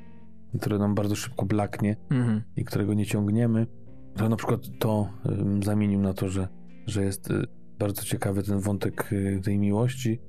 które 0.60 0.78
nam 0.78 0.94
bardzo 0.94 1.16
szybko 1.16 1.46
blaknie 1.46 1.96
mhm. 2.10 2.42
i 2.56 2.64
którego 2.64 2.94
nie 2.94 3.06
ciągniemy, 3.06 3.66
to 4.16 4.28
na 4.28 4.36
przykład 4.36 4.60
to 4.78 5.08
zamienił 5.62 6.00
na 6.00 6.14
to, 6.14 6.28
że, 6.28 6.48
że 6.86 7.04
jest 7.04 7.30
y, 7.30 7.44
bardzo 7.78 8.02
ciekawy 8.02 8.42
ten 8.42 8.60
wątek 8.60 9.12
y, 9.12 9.40
tej 9.44 9.58
miłości. 9.58 10.20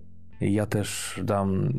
Ja 0.41 0.65
też 0.65 1.19
dam 1.23 1.69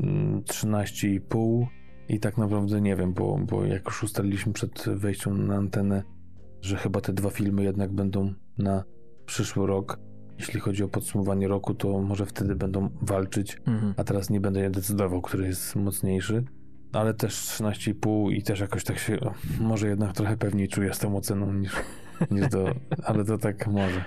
13,5 0.45 1.57
mm, 1.57 1.67
i 2.09 2.21
tak 2.21 2.39
naprawdę 2.39 2.81
nie 2.81 2.97
wiem, 2.97 3.13
bo, 3.13 3.39
bo 3.39 3.65
jak 3.65 3.85
już 3.85 4.03
ustaliliśmy 4.03 4.53
przed 4.53 4.85
wejściem 4.89 5.47
na 5.47 5.57
antenę, 5.57 6.03
że 6.61 6.77
chyba 6.77 7.01
te 7.01 7.13
dwa 7.13 7.31
filmy 7.31 7.63
jednak 7.63 7.93
będą 7.93 8.35
na 8.59 8.85
przyszły 9.27 9.67
rok, 9.67 9.99
jeśli 10.41 10.61
chodzi 10.61 10.85
o 10.85 10.89
podsumowanie 10.89 11.49
roku, 11.49 11.75
to 11.75 12.01
może 12.01 12.27
wtedy 12.27 12.57
będą 12.57 12.91
walczyć, 13.03 13.57
mhm. 13.67 13.95
a 13.97 14.05
teraz 14.05 14.31
nie 14.31 14.41
będę 14.41 14.71
decydował, 14.71 15.23
który 15.23 15.47
jest 15.47 15.77
mocniejszy. 15.77 16.45
Ale 16.93 17.15
też 17.15 17.35
13,5 17.35 18.33
i 18.33 18.43
też 18.43 18.61
jakoś 18.61 18.85
tak 18.85 18.99
się, 18.99 19.19
może 19.61 19.89
jednak 19.89 20.13
trochę 20.13 20.37
pewniej 20.37 20.69
czuję 20.69 20.95
z 20.95 20.99
tą 20.99 21.17
oceną 21.17 21.53
niż, 21.53 21.73
niż 22.31 22.49
do, 22.49 22.75
ale 23.05 23.25
to 23.25 23.39
tak 23.39 23.67
może. 23.67 24.05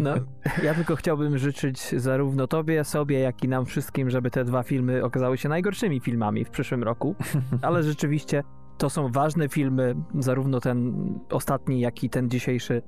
No, 0.00 0.14
ja 0.62 0.74
tylko 0.74 0.96
chciałbym 0.96 1.38
życzyć 1.38 1.94
zarówno 1.96 2.46
tobie, 2.46 2.84
sobie, 2.84 3.18
jak 3.18 3.44
i 3.44 3.48
nam 3.48 3.66
wszystkim, 3.66 4.10
żeby 4.10 4.30
te 4.30 4.44
dwa 4.44 4.62
filmy 4.62 5.04
okazały 5.04 5.38
się 5.38 5.48
najgorszymi 5.48 6.00
filmami 6.00 6.44
w 6.44 6.50
przyszłym 6.50 6.82
roku. 6.82 7.14
Ale 7.62 7.82
rzeczywiście 7.82 8.42
to 8.78 8.90
są 8.90 9.12
ważne 9.12 9.48
filmy, 9.48 9.94
zarówno 10.18 10.60
ten 10.60 10.94
ostatni, 11.30 11.80
jak 11.80 12.04
i 12.04 12.10
ten 12.10 12.30
dzisiejszy 12.30 12.82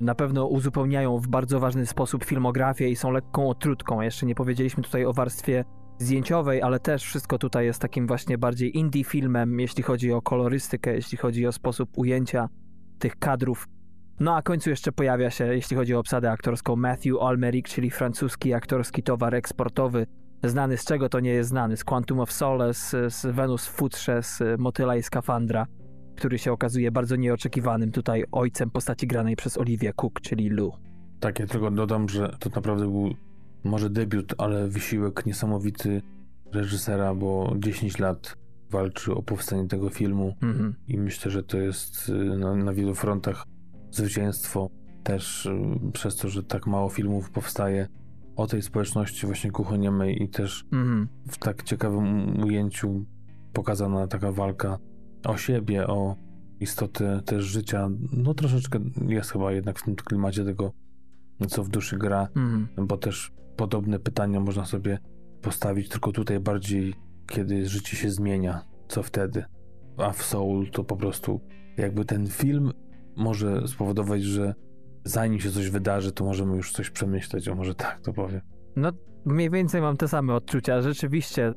na 0.00 0.14
pewno 0.14 0.46
uzupełniają 0.46 1.18
w 1.18 1.28
bardzo 1.28 1.60
ważny 1.60 1.86
sposób 1.86 2.24
filmografię 2.24 2.88
i 2.88 2.96
są 2.96 3.10
lekką 3.10 3.48
otrutką. 3.48 4.00
Jeszcze 4.00 4.26
nie 4.26 4.34
powiedzieliśmy 4.34 4.82
tutaj 4.82 5.04
o 5.04 5.12
warstwie 5.12 5.64
zdjęciowej, 5.98 6.62
ale 6.62 6.80
też 6.80 7.02
wszystko 7.02 7.38
tutaj 7.38 7.64
jest 7.64 7.80
takim 7.80 8.06
właśnie 8.06 8.38
bardziej 8.38 8.78
indie 8.78 9.04
filmem, 9.04 9.60
jeśli 9.60 9.82
chodzi 9.82 10.12
o 10.12 10.22
kolorystykę, 10.22 10.94
jeśli 10.94 11.18
chodzi 11.18 11.46
o 11.46 11.52
sposób 11.52 11.90
ujęcia 11.96 12.48
tych 12.98 13.18
kadrów. 13.18 13.68
No 14.20 14.36
a 14.36 14.42
końcu 14.42 14.70
jeszcze 14.70 14.92
pojawia 14.92 15.30
się, 15.30 15.46
jeśli 15.46 15.76
chodzi 15.76 15.94
o 15.94 15.98
obsadę 15.98 16.30
aktorską, 16.30 16.76
Matthew 16.76 17.16
Almeric, 17.20 17.66
czyli 17.66 17.90
francuski 17.90 18.54
aktorski 18.54 19.02
towar 19.02 19.34
eksportowy, 19.34 20.06
znany 20.44 20.76
z 20.76 20.84
czego 20.84 21.08
to 21.08 21.20
nie 21.20 21.30
jest 21.30 21.50
znany, 21.50 21.76
z 21.76 21.84
Quantum 21.84 22.20
of 22.20 22.32
Solace, 22.32 23.10
z 23.10 23.26
Venus 23.26 23.66
w 23.66 23.70
futrze, 23.70 24.22
z 24.22 24.42
Motyla 24.58 24.96
i 24.96 25.02
Skafandra 25.02 25.66
który 26.16 26.38
się 26.38 26.52
okazuje 26.52 26.90
bardzo 26.90 27.16
nieoczekiwanym 27.16 27.92
tutaj 27.92 28.24
ojcem 28.32 28.70
postaci 28.70 29.06
granej 29.06 29.36
przez 29.36 29.58
Oliwię 29.58 29.92
Cook, 29.92 30.20
czyli 30.20 30.50
Lou. 30.50 30.72
Tak, 31.20 31.38
ja 31.38 31.46
tylko 31.46 31.70
dodam, 31.70 32.08
że 32.08 32.36
to 32.40 32.50
naprawdę 32.54 32.84
był 32.84 33.14
może 33.64 33.90
debiut, 33.90 34.34
ale 34.38 34.68
wysiłek 34.68 35.26
niesamowity 35.26 36.02
reżysera, 36.52 37.14
bo 37.14 37.54
10 37.58 37.98
lat 37.98 38.36
walczy 38.70 39.14
o 39.14 39.22
powstanie 39.22 39.68
tego 39.68 39.90
filmu 39.90 40.34
mm-hmm. 40.42 40.72
i 40.88 40.98
myślę, 40.98 41.30
że 41.30 41.42
to 41.42 41.58
jest 41.58 42.08
y, 42.08 42.12
na, 42.38 42.54
na 42.54 42.72
wielu 42.72 42.94
frontach 42.94 43.44
zwycięstwo 43.90 44.70
też 45.02 45.46
y, 45.46 45.52
przez 45.92 46.16
to, 46.16 46.28
że 46.28 46.42
tak 46.42 46.66
mało 46.66 46.88
filmów 46.88 47.30
powstaje 47.30 47.88
o 48.36 48.46
tej 48.46 48.62
społeczności 48.62 49.26
właśnie 49.26 49.50
kuchoniemej 49.50 50.22
i 50.22 50.28
też 50.28 50.64
mm-hmm. 50.72 51.06
w 51.28 51.38
tak 51.38 51.62
ciekawym 51.62 52.42
ujęciu 52.44 53.04
pokazana 53.52 54.06
taka 54.06 54.32
walka 54.32 54.78
o 55.24 55.36
siebie, 55.36 55.86
o 55.86 56.16
istotę 56.60 57.20
też 57.24 57.44
życia, 57.44 57.88
no 58.12 58.34
troszeczkę 58.34 58.80
jest 59.08 59.30
chyba 59.30 59.52
jednak 59.52 59.78
w 59.78 59.84
tym 59.84 59.96
klimacie 59.96 60.44
tego, 60.44 60.72
co 61.48 61.64
w 61.64 61.68
duszy 61.68 61.96
gra, 61.96 62.28
mm. 62.36 62.68
bo 62.76 62.96
też 62.96 63.32
podobne 63.56 63.98
pytania 63.98 64.40
można 64.40 64.64
sobie 64.64 64.98
postawić, 65.42 65.88
tylko 65.88 66.12
tutaj 66.12 66.40
bardziej, 66.40 66.94
kiedy 67.26 67.68
życie 67.68 67.96
się 67.96 68.10
zmienia, 68.10 68.64
co 68.88 69.02
wtedy. 69.02 69.44
A 69.96 70.12
w 70.12 70.22
Soul 70.22 70.70
to 70.70 70.84
po 70.84 70.96
prostu 70.96 71.40
jakby 71.76 72.04
ten 72.04 72.26
film 72.26 72.72
może 73.16 73.68
spowodować, 73.68 74.22
że 74.22 74.54
zanim 75.04 75.40
się 75.40 75.50
coś 75.50 75.70
wydarzy, 75.70 76.12
to 76.12 76.24
możemy 76.24 76.56
już 76.56 76.72
coś 76.72 76.90
przemyśleć, 76.90 77.48
o 77.48 77.54
może 77.54 77.74
tak 77.74 78.00
to 78.00 78.12
powiem. 78.12 78.40
No, 78.76 78.92
mniej 79.24 79.50
więcej 79.50 79.80
mam 79.80 79.96
te 79.96 80.08
same 80.08 80.34
odczucia. 80.34 80.82
Rzeczywiście 80.82 81.52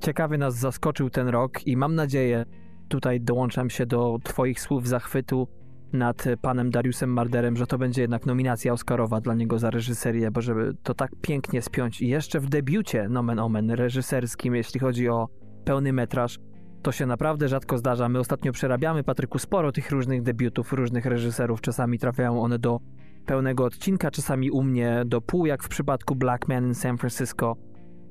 ciekawie 0.00 0.38
nas 0.38 0.54
zaskoczył 0.54 1.10
ten 1.10 1.28
rok 1.28 1.66
i 1.66 1.76
mam 1.76 1.94
nadzieję, 1.94 2.44
tutaj 2.90 3.20
dołączam 3.20 3.70
się 3.70 3.86
do 3.86 4.18
Twoich 4.22 4.60
słów 4.60 4.88
zachwytu 4.88 5.48
nad 5.92 6.24
panem 6.42 6.70
Dariusem 6.70 7.12
Marderem, 7.12 7.56
że 7.56 7.66
to 7.66 7.78
będzie 7.78 8.02
jednak 8.02 8.26
nominacja 8.26 8.72
Oscarowa 8.72 9.20
dla 9.20 9.34
niego 9.34 9.58
za 9.58 9.70
reżyserię, 9.70 10.30
bo 10.30 10.40
żeby 10.40 10.74
to 10.82 10.94
tak 10.94 11.10
pięknie 11.22 11.62
spiąć 11.62 12.00
i 12.00 12.08
jeszcze 12.08 12.40
w 12.40 12.48
debiucie 12.48 13.08
nomen 13.08 13.38
omen 13.38 13.70
reżyserskim, 13.70 14.54
jeśli 14.54 14.80
chodzi 14.80 15.08
o 15.08 15.28
pełny 15.64 15.92
metraż, 15.92 16.38
to 16.82 16.92
się 16.92 17.06
naprawdę 17.06 17.48
rzadko 17.48 17.78
zdarza. 17.78 18.08
My 18.08 18.18
ostatnio 18.18 18.52
przerabiamy, 18.52 19.04
Patryku, 19.04 19.38
sporo 19.38 19.72
tych 19.72 19.90
różnych 19.90 20.22
debiutów 20.22 20.72
różnych 20.72 21.06
reżyserów. 21.06 21.60
Czasami 21.60 21.98
trafiają 21.98 22.42
one 22.42 22.58
do 22.58 22.80
pełnego 23.26 23.64
odcinka, 23.64 24.10
czasami 24.10 24.50
u 24.50 24.62
mnie 24.62 25.02
do 25.06 25.20
pół, 25.20 25.46
jak 25.46 25.62
w 25.62 25.68
przypadku 25.68 26.16
Black 26.16 26.48
Man 26.48 26.66
in 26.66 26.74
San 26.74 26.98
Francisco. 26.98 27.56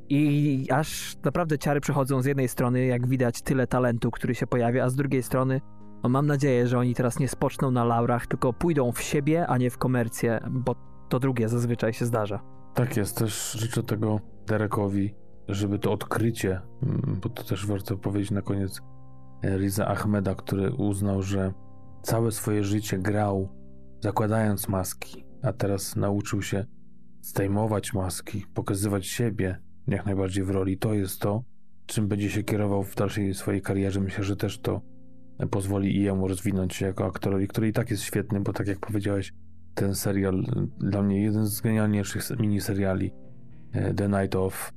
I 0.10 0.68
aż 0.72 1.18
naprawdę 1.24 1.60
ciary 1.60 1.82
przechodzą 1.82 2.22
z 2.22 2.26
jednej 2.26 2.48
strony, 2.48 2.86
jak 2.86 3.08
widać, 3.08 3.42
tyle 3.42 3.68
talentu, 3.68 4.12
który 4.12 4.36
się 4.36 4.48
pojawia, 4.48 4.84
a 4.84 4.90
z 4.90 4.96
drugiej 4.96 5.24
strony 5.24 5.62
no 6.04 6.10
mam 6.10 6.28
nadzieję, 6.28 6.68
że 6.68 6.80
oni 6.80 6.96
teraz 6.96 7.20
nie 7.20 7.28
spoczną 7.28 7.72
na 7.72 7.84
laurach, 7.84 8.28
tylko 8.28 8.54
pójdą 8.54 8.92
w 8.92 9.02
siebie, 9.02 9.48
a 9.48 9.58
nie 9.58 9.70
w 9.70 9.78
komercję, 9.78 10.40
bo 10.50 10.76
to 11.10 11.20
drugie 11.20 11.50
zazwyczaj 11.50 11.94
się 11.94 12.06
zdarza. 12.06 12.40
Tak 12.74 12.98
jest, 12.98 13.18
też 13.18 13.52
życzę 13.52 13.84
tego 13.84 14.20
Derekowi, 14.48 15.16
żeby 15.48 15.80
to 15.80 15.92
odkrycie, 15.92 16.62
mm, 16.84 17.20
bo 17.22 17.30
to 17.30 17.44
też 17.44 17.68
warto 17.68 17.98
powiedzieć 17.98 18.32
na 18.32 18.42
koniec, 18.42 18.82
e, 19.44 19.58
Riza 19.58 19.88
Ahmeda, 19.88 20.36
który 20.36 20.72
uznał, 20.72 21.22
że 21.22 21.54
całe 22.02 22.32
swoje 22.32 22.64
życie 22.64 22.98
grał 22.98 23.50
zakładając 24.00 24.70
maski, 24.70 25.26
a 25.44 25.54
teraz 25.54 25.96
nauczył 25.96 26.42
się 26.42 26.66
zdejmować 27.22 27.94
maski, 27.94 28.46
pokazywać 28.54 29.08
siebie 29.08 29.69
jak 29.90 30.06
najbardziej 30.06 30.44
w 30.44 30.50
roli. 30.50 30.78
To 30.78 30.94
jest 30.94 31.22
to, 31.22 31.44
czym 31.86 32.08
będzie 32.08 32.30
się 32.30 32.44
kierował 32.44 32.84
w 32.84 32.96
dalszej 32.96 33.34
swojej 33.34 33.62
karierze. 33.62 34.02
Myślę, 34.02 34.24
że 34.24 34.36
też 34.36 34.60
to 34.60 34.82
pozwoli 35.52 35.98
i 35.98 36.02
jemu 36.02 36.28
rozwinąć 36.28 36.76
się 36.76 36.86
jako 36.86 37.06
aktorowi, 37.06 37.48
który 37.48 37.68
i 37.68 37.74
tak 37.74 37.92
jest 37.92 38.04
świetny, 38.04 38.40
bo 38.40 38.54
tak 38.54 38.68
jak 38.68 38.80
powiedziałeś, 38.80 39.34
ten 39.74 39.96
serial 39.96 40.46
dla 40.80 41.02
mnie 41.02 41.22
jeden 41.22 41.46
z 41.46 41.62
genialniejszych 41.62 42.40
miniseriali 42.40 43.12
e, 43.72 43.94
The 43.94 44.10
Night 44.10 44.36
of 44.36 44.72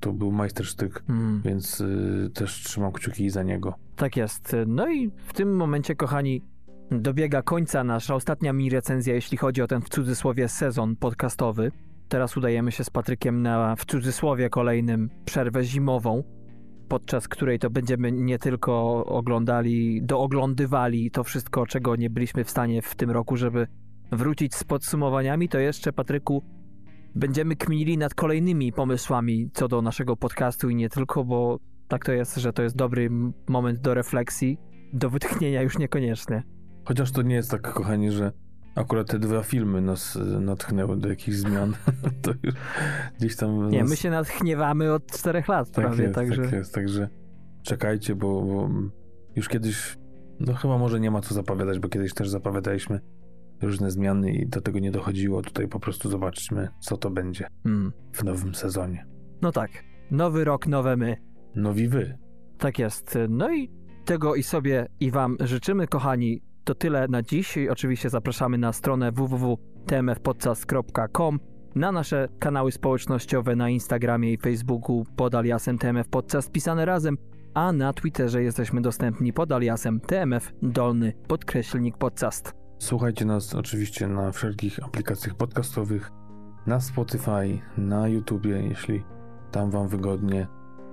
to 0.00 0.12
był 0.12 0.32
majstersztyk, 0.32 1.04
mm. 1.08 1.42
więc 1.44 1.80
y, 1.80 2.30
też 2.34 2.62
trzymam 2.62 2.92
kciuki 2.92 3.30
za 3.30 3.42
niego. 3.42 3.74
Tak 3.96 4.16
jest. 4.16 4.56
No 4.66 4.90
i 4.90 5.10
w 5.26 5.32
tym 5.32 5.56
momencie, 5.56 5.94
kochani, 5.94 6.42
dobiega 6.90 7.42
końca 7.42 7.84
nasza 7.84 8.14
ostatnia 8.14 8.52
mini 8.52 8.70
recenzja, 8.70 9.14
jeśli 9.14 9.38
chodzi 9.38 9.62
o 9.62 9.66
ten 9.66 9.80
w 9.80 9.88
cudzysłowie 9.88 10.48
sezon 10.48 10.96
podcastowy. 10.96 11.72
Teraz 12.08 12.36
udajemy 12.36 12.72
się 12.72 12.84
z 12.84 12.90
Patrykiem 12.90 13.42
na 13.42 13.76
w 13.76 13.84
cudzysłowie 13.84 14.50
kolejnym 14.50 15.10
przerwę 15.24 15.64
zimową, 15.64 16.22
podczas 16.88 17.28
której 17.28 17.58
to 17.58 17.70
będziemy 17.70 18.12
nie 18.12 18.38
tylko 18.38 19.04
oglądali, 19.06 20.02
dooglądywali 20.02 21.10
to 21.10 21.24
wszystko, 21.24 21.66
czego 21.66 21.96
nie 21.96 22.10
byliśmy 22.10 22.44
w 22.44 22.50
stanie 22.50 22.82
w 22.82 22.94
tym 22.94 23.10
roku, 23.10 23.36
żeby 23.36 23.66
wrócić 24.12 24.54
z 24.54 24.64
podsumowaniami, 24.64 25.48
to 25.48 25.58
jeszcze, 25.58 25.92
Patryku, 25.92 26.42
będziemy 27.14 27.56
kminili 27.56 27.98
nad 27.98 28.14
kolejnymi 28.14 28.72
pomysłami 28.72 29.50
co 29.52 29.68
do 29.68 29.82
naszego 29.82 30.16
podcastu 30.16 30.68
i 30.70 30.74
nie 30.74 30.88
tylko, 30.88 31.24
bo 31.24 31.58
tak 31.88 32.04
to 32.04 32.12
jest, 32.12 32.36
że 32.36 32.52
to 32.52 32.62
jest 32.62 32.76
dobry 32.76 33.10
moment 33.48 33.80
do 33.80 33.94
refleksji, 33.94 34.58
do 34.92 35.10
wytchnienia 35.10 35.62
już 35.62 35.78
niekoniecznie. 35.78 36.42
Chociaż 36.84 37.12
to 37.12 37.22
nie 37.22 37.34
jest 37.34 37.50
tak, 37.50 37.72
kochani, 37.72 38.10
że 38.10 38.32
akurat 38.74 39.10
te 39.10 39.18
dwa 39.18 39.42
filmy 39.42 39.80
nas 39.80 40.16
e, 40.16 40.40
natchnęły 40.40 40.96
do 40.96 41.08
jakichś 41.08 41.36
zmian. 41.36 41.74
to 42.22 42.30
już 42.42 42.54
gdzieś 43.18 43.36
tam. 43.36 43.62
Nas... 43.62 43.72
Nie, 43.72 43.84
my 43.84 43.96
się 43.96 44.10
natchniewamy 44.10 44.92
od 44.92 45.06
czterech 45.06 45.48
lat 45.48 45.70
tak 45.70 45.84
prawie, 45.84 46.02
jest, 46.02 46.14
także. 46.14 46.42
Tak 46.42 46.52
jest, 46.52 46.74
także 46.74 47.08
czekajcie, 47.62 48.14
bo, 48.14 48.42
bo 48.42 48.70
już 49.36 49.48
kiedyś, 49.48 49.98
no 50.40 50.54
chyba 50.54 50.78
może 50.78 51.00
nie 51.00 51.10
ma 51.10 51.20
co 51.20 51.34
zapowiadać, 51.34 51.78
bo 51.78 51.88
kiedyś 51.88 52.14
też 52.14 52.28
zapowiadaliśmy 52.28 53.00
różne 53.62 53.90
zmiany 53.90 54.32
i 54.32 54.46
do 54.46 54.60
tego 54.60 54.78
nie 54.78 54.90
dochodziło. 54.90 55.42
Tutaj 55.42 55.68
po 55.68 55.80
prostu 55.80 56.10
zobaczmy, 56.10 56.68
co 56.80 56.96
to 56.96 57.10
będzie 57.10 57.46
mm. 57.64 57.92
w 58.12 58.24
nowym 58.24 58.54
sezonie. 58.54 59.06
No 59.42 59.52
tak. 59.52 59.70
Nowy 60.10 60.44
rok, 60.44 60.66
nowe 60.66 60.96
my. 60.96 61.16
Nowi 61.54 61.88
wy. 61.88 62.18
Tak 62.58 62.78
jest. 62.78 63.18
No 63.28 63.54
i 63.54 63.70
tego 64.04 64.34
i 64.34 64.42
sobie 64.42 64.86
i 65.00 65.10
wam 65.10 65.36
życzymy, 65.40 65.86
kochani. 65.86 66.42
To 66.64 66.74
tyle 66.74 67.08
na 67.08 67.22
dziś. 67.22 67.58
Oczywiście 67.70 68.10
zapraszamy 68.10 68.58
na 68.58 68.72
stronę 68.72 69.12
www.tmfpodcast.com, 69.12 71.40
na 71.74 71.92
nasze 71.92 72.28
kanały 72.38 72.72
społecznościowe 72.72 73.56
na 73.56 73.70
Instagramie 73.70 74.32
i 74.32 74.38
Facebooku 74.38 75.04
pod 75.16 75.34
aliasem 75.34 75.78
TMF 75.78 76.08
Podcast 76.08 76.52
pisane 76.52 76.84
razem, 76.84 77.18
a 77.54 77.72
na 77.72 77.92
Twitterze 77.92 78.42
jesteśmy 78.42 78.80
dostępni 78.80 79.32
pod 79.32 79.52
aliasem 79.52 80.00
TMF 80.00 80.52
dolny 80.62 81.12
podkreślnik 81.28 81.98
podcast. 81.98 82.52
Słuchajcie 82.78 83.24
nas 83.24 83.54
oczywiście 83.54 84.08
na 84.08 84.32
wszelkich 84.32 84.84
aplikacjach 84.84 85.34
podcastowych, 85.34 86.10
na 86.66 86.80
Spotify, 86.80 87.60
na 87.78 88.08
YouTubie, 88.08 88.62
jeśli 88.68 89.02
tam 89.50 89.70
Wam 89.70 89.88
wygodnie, 89.88 90.46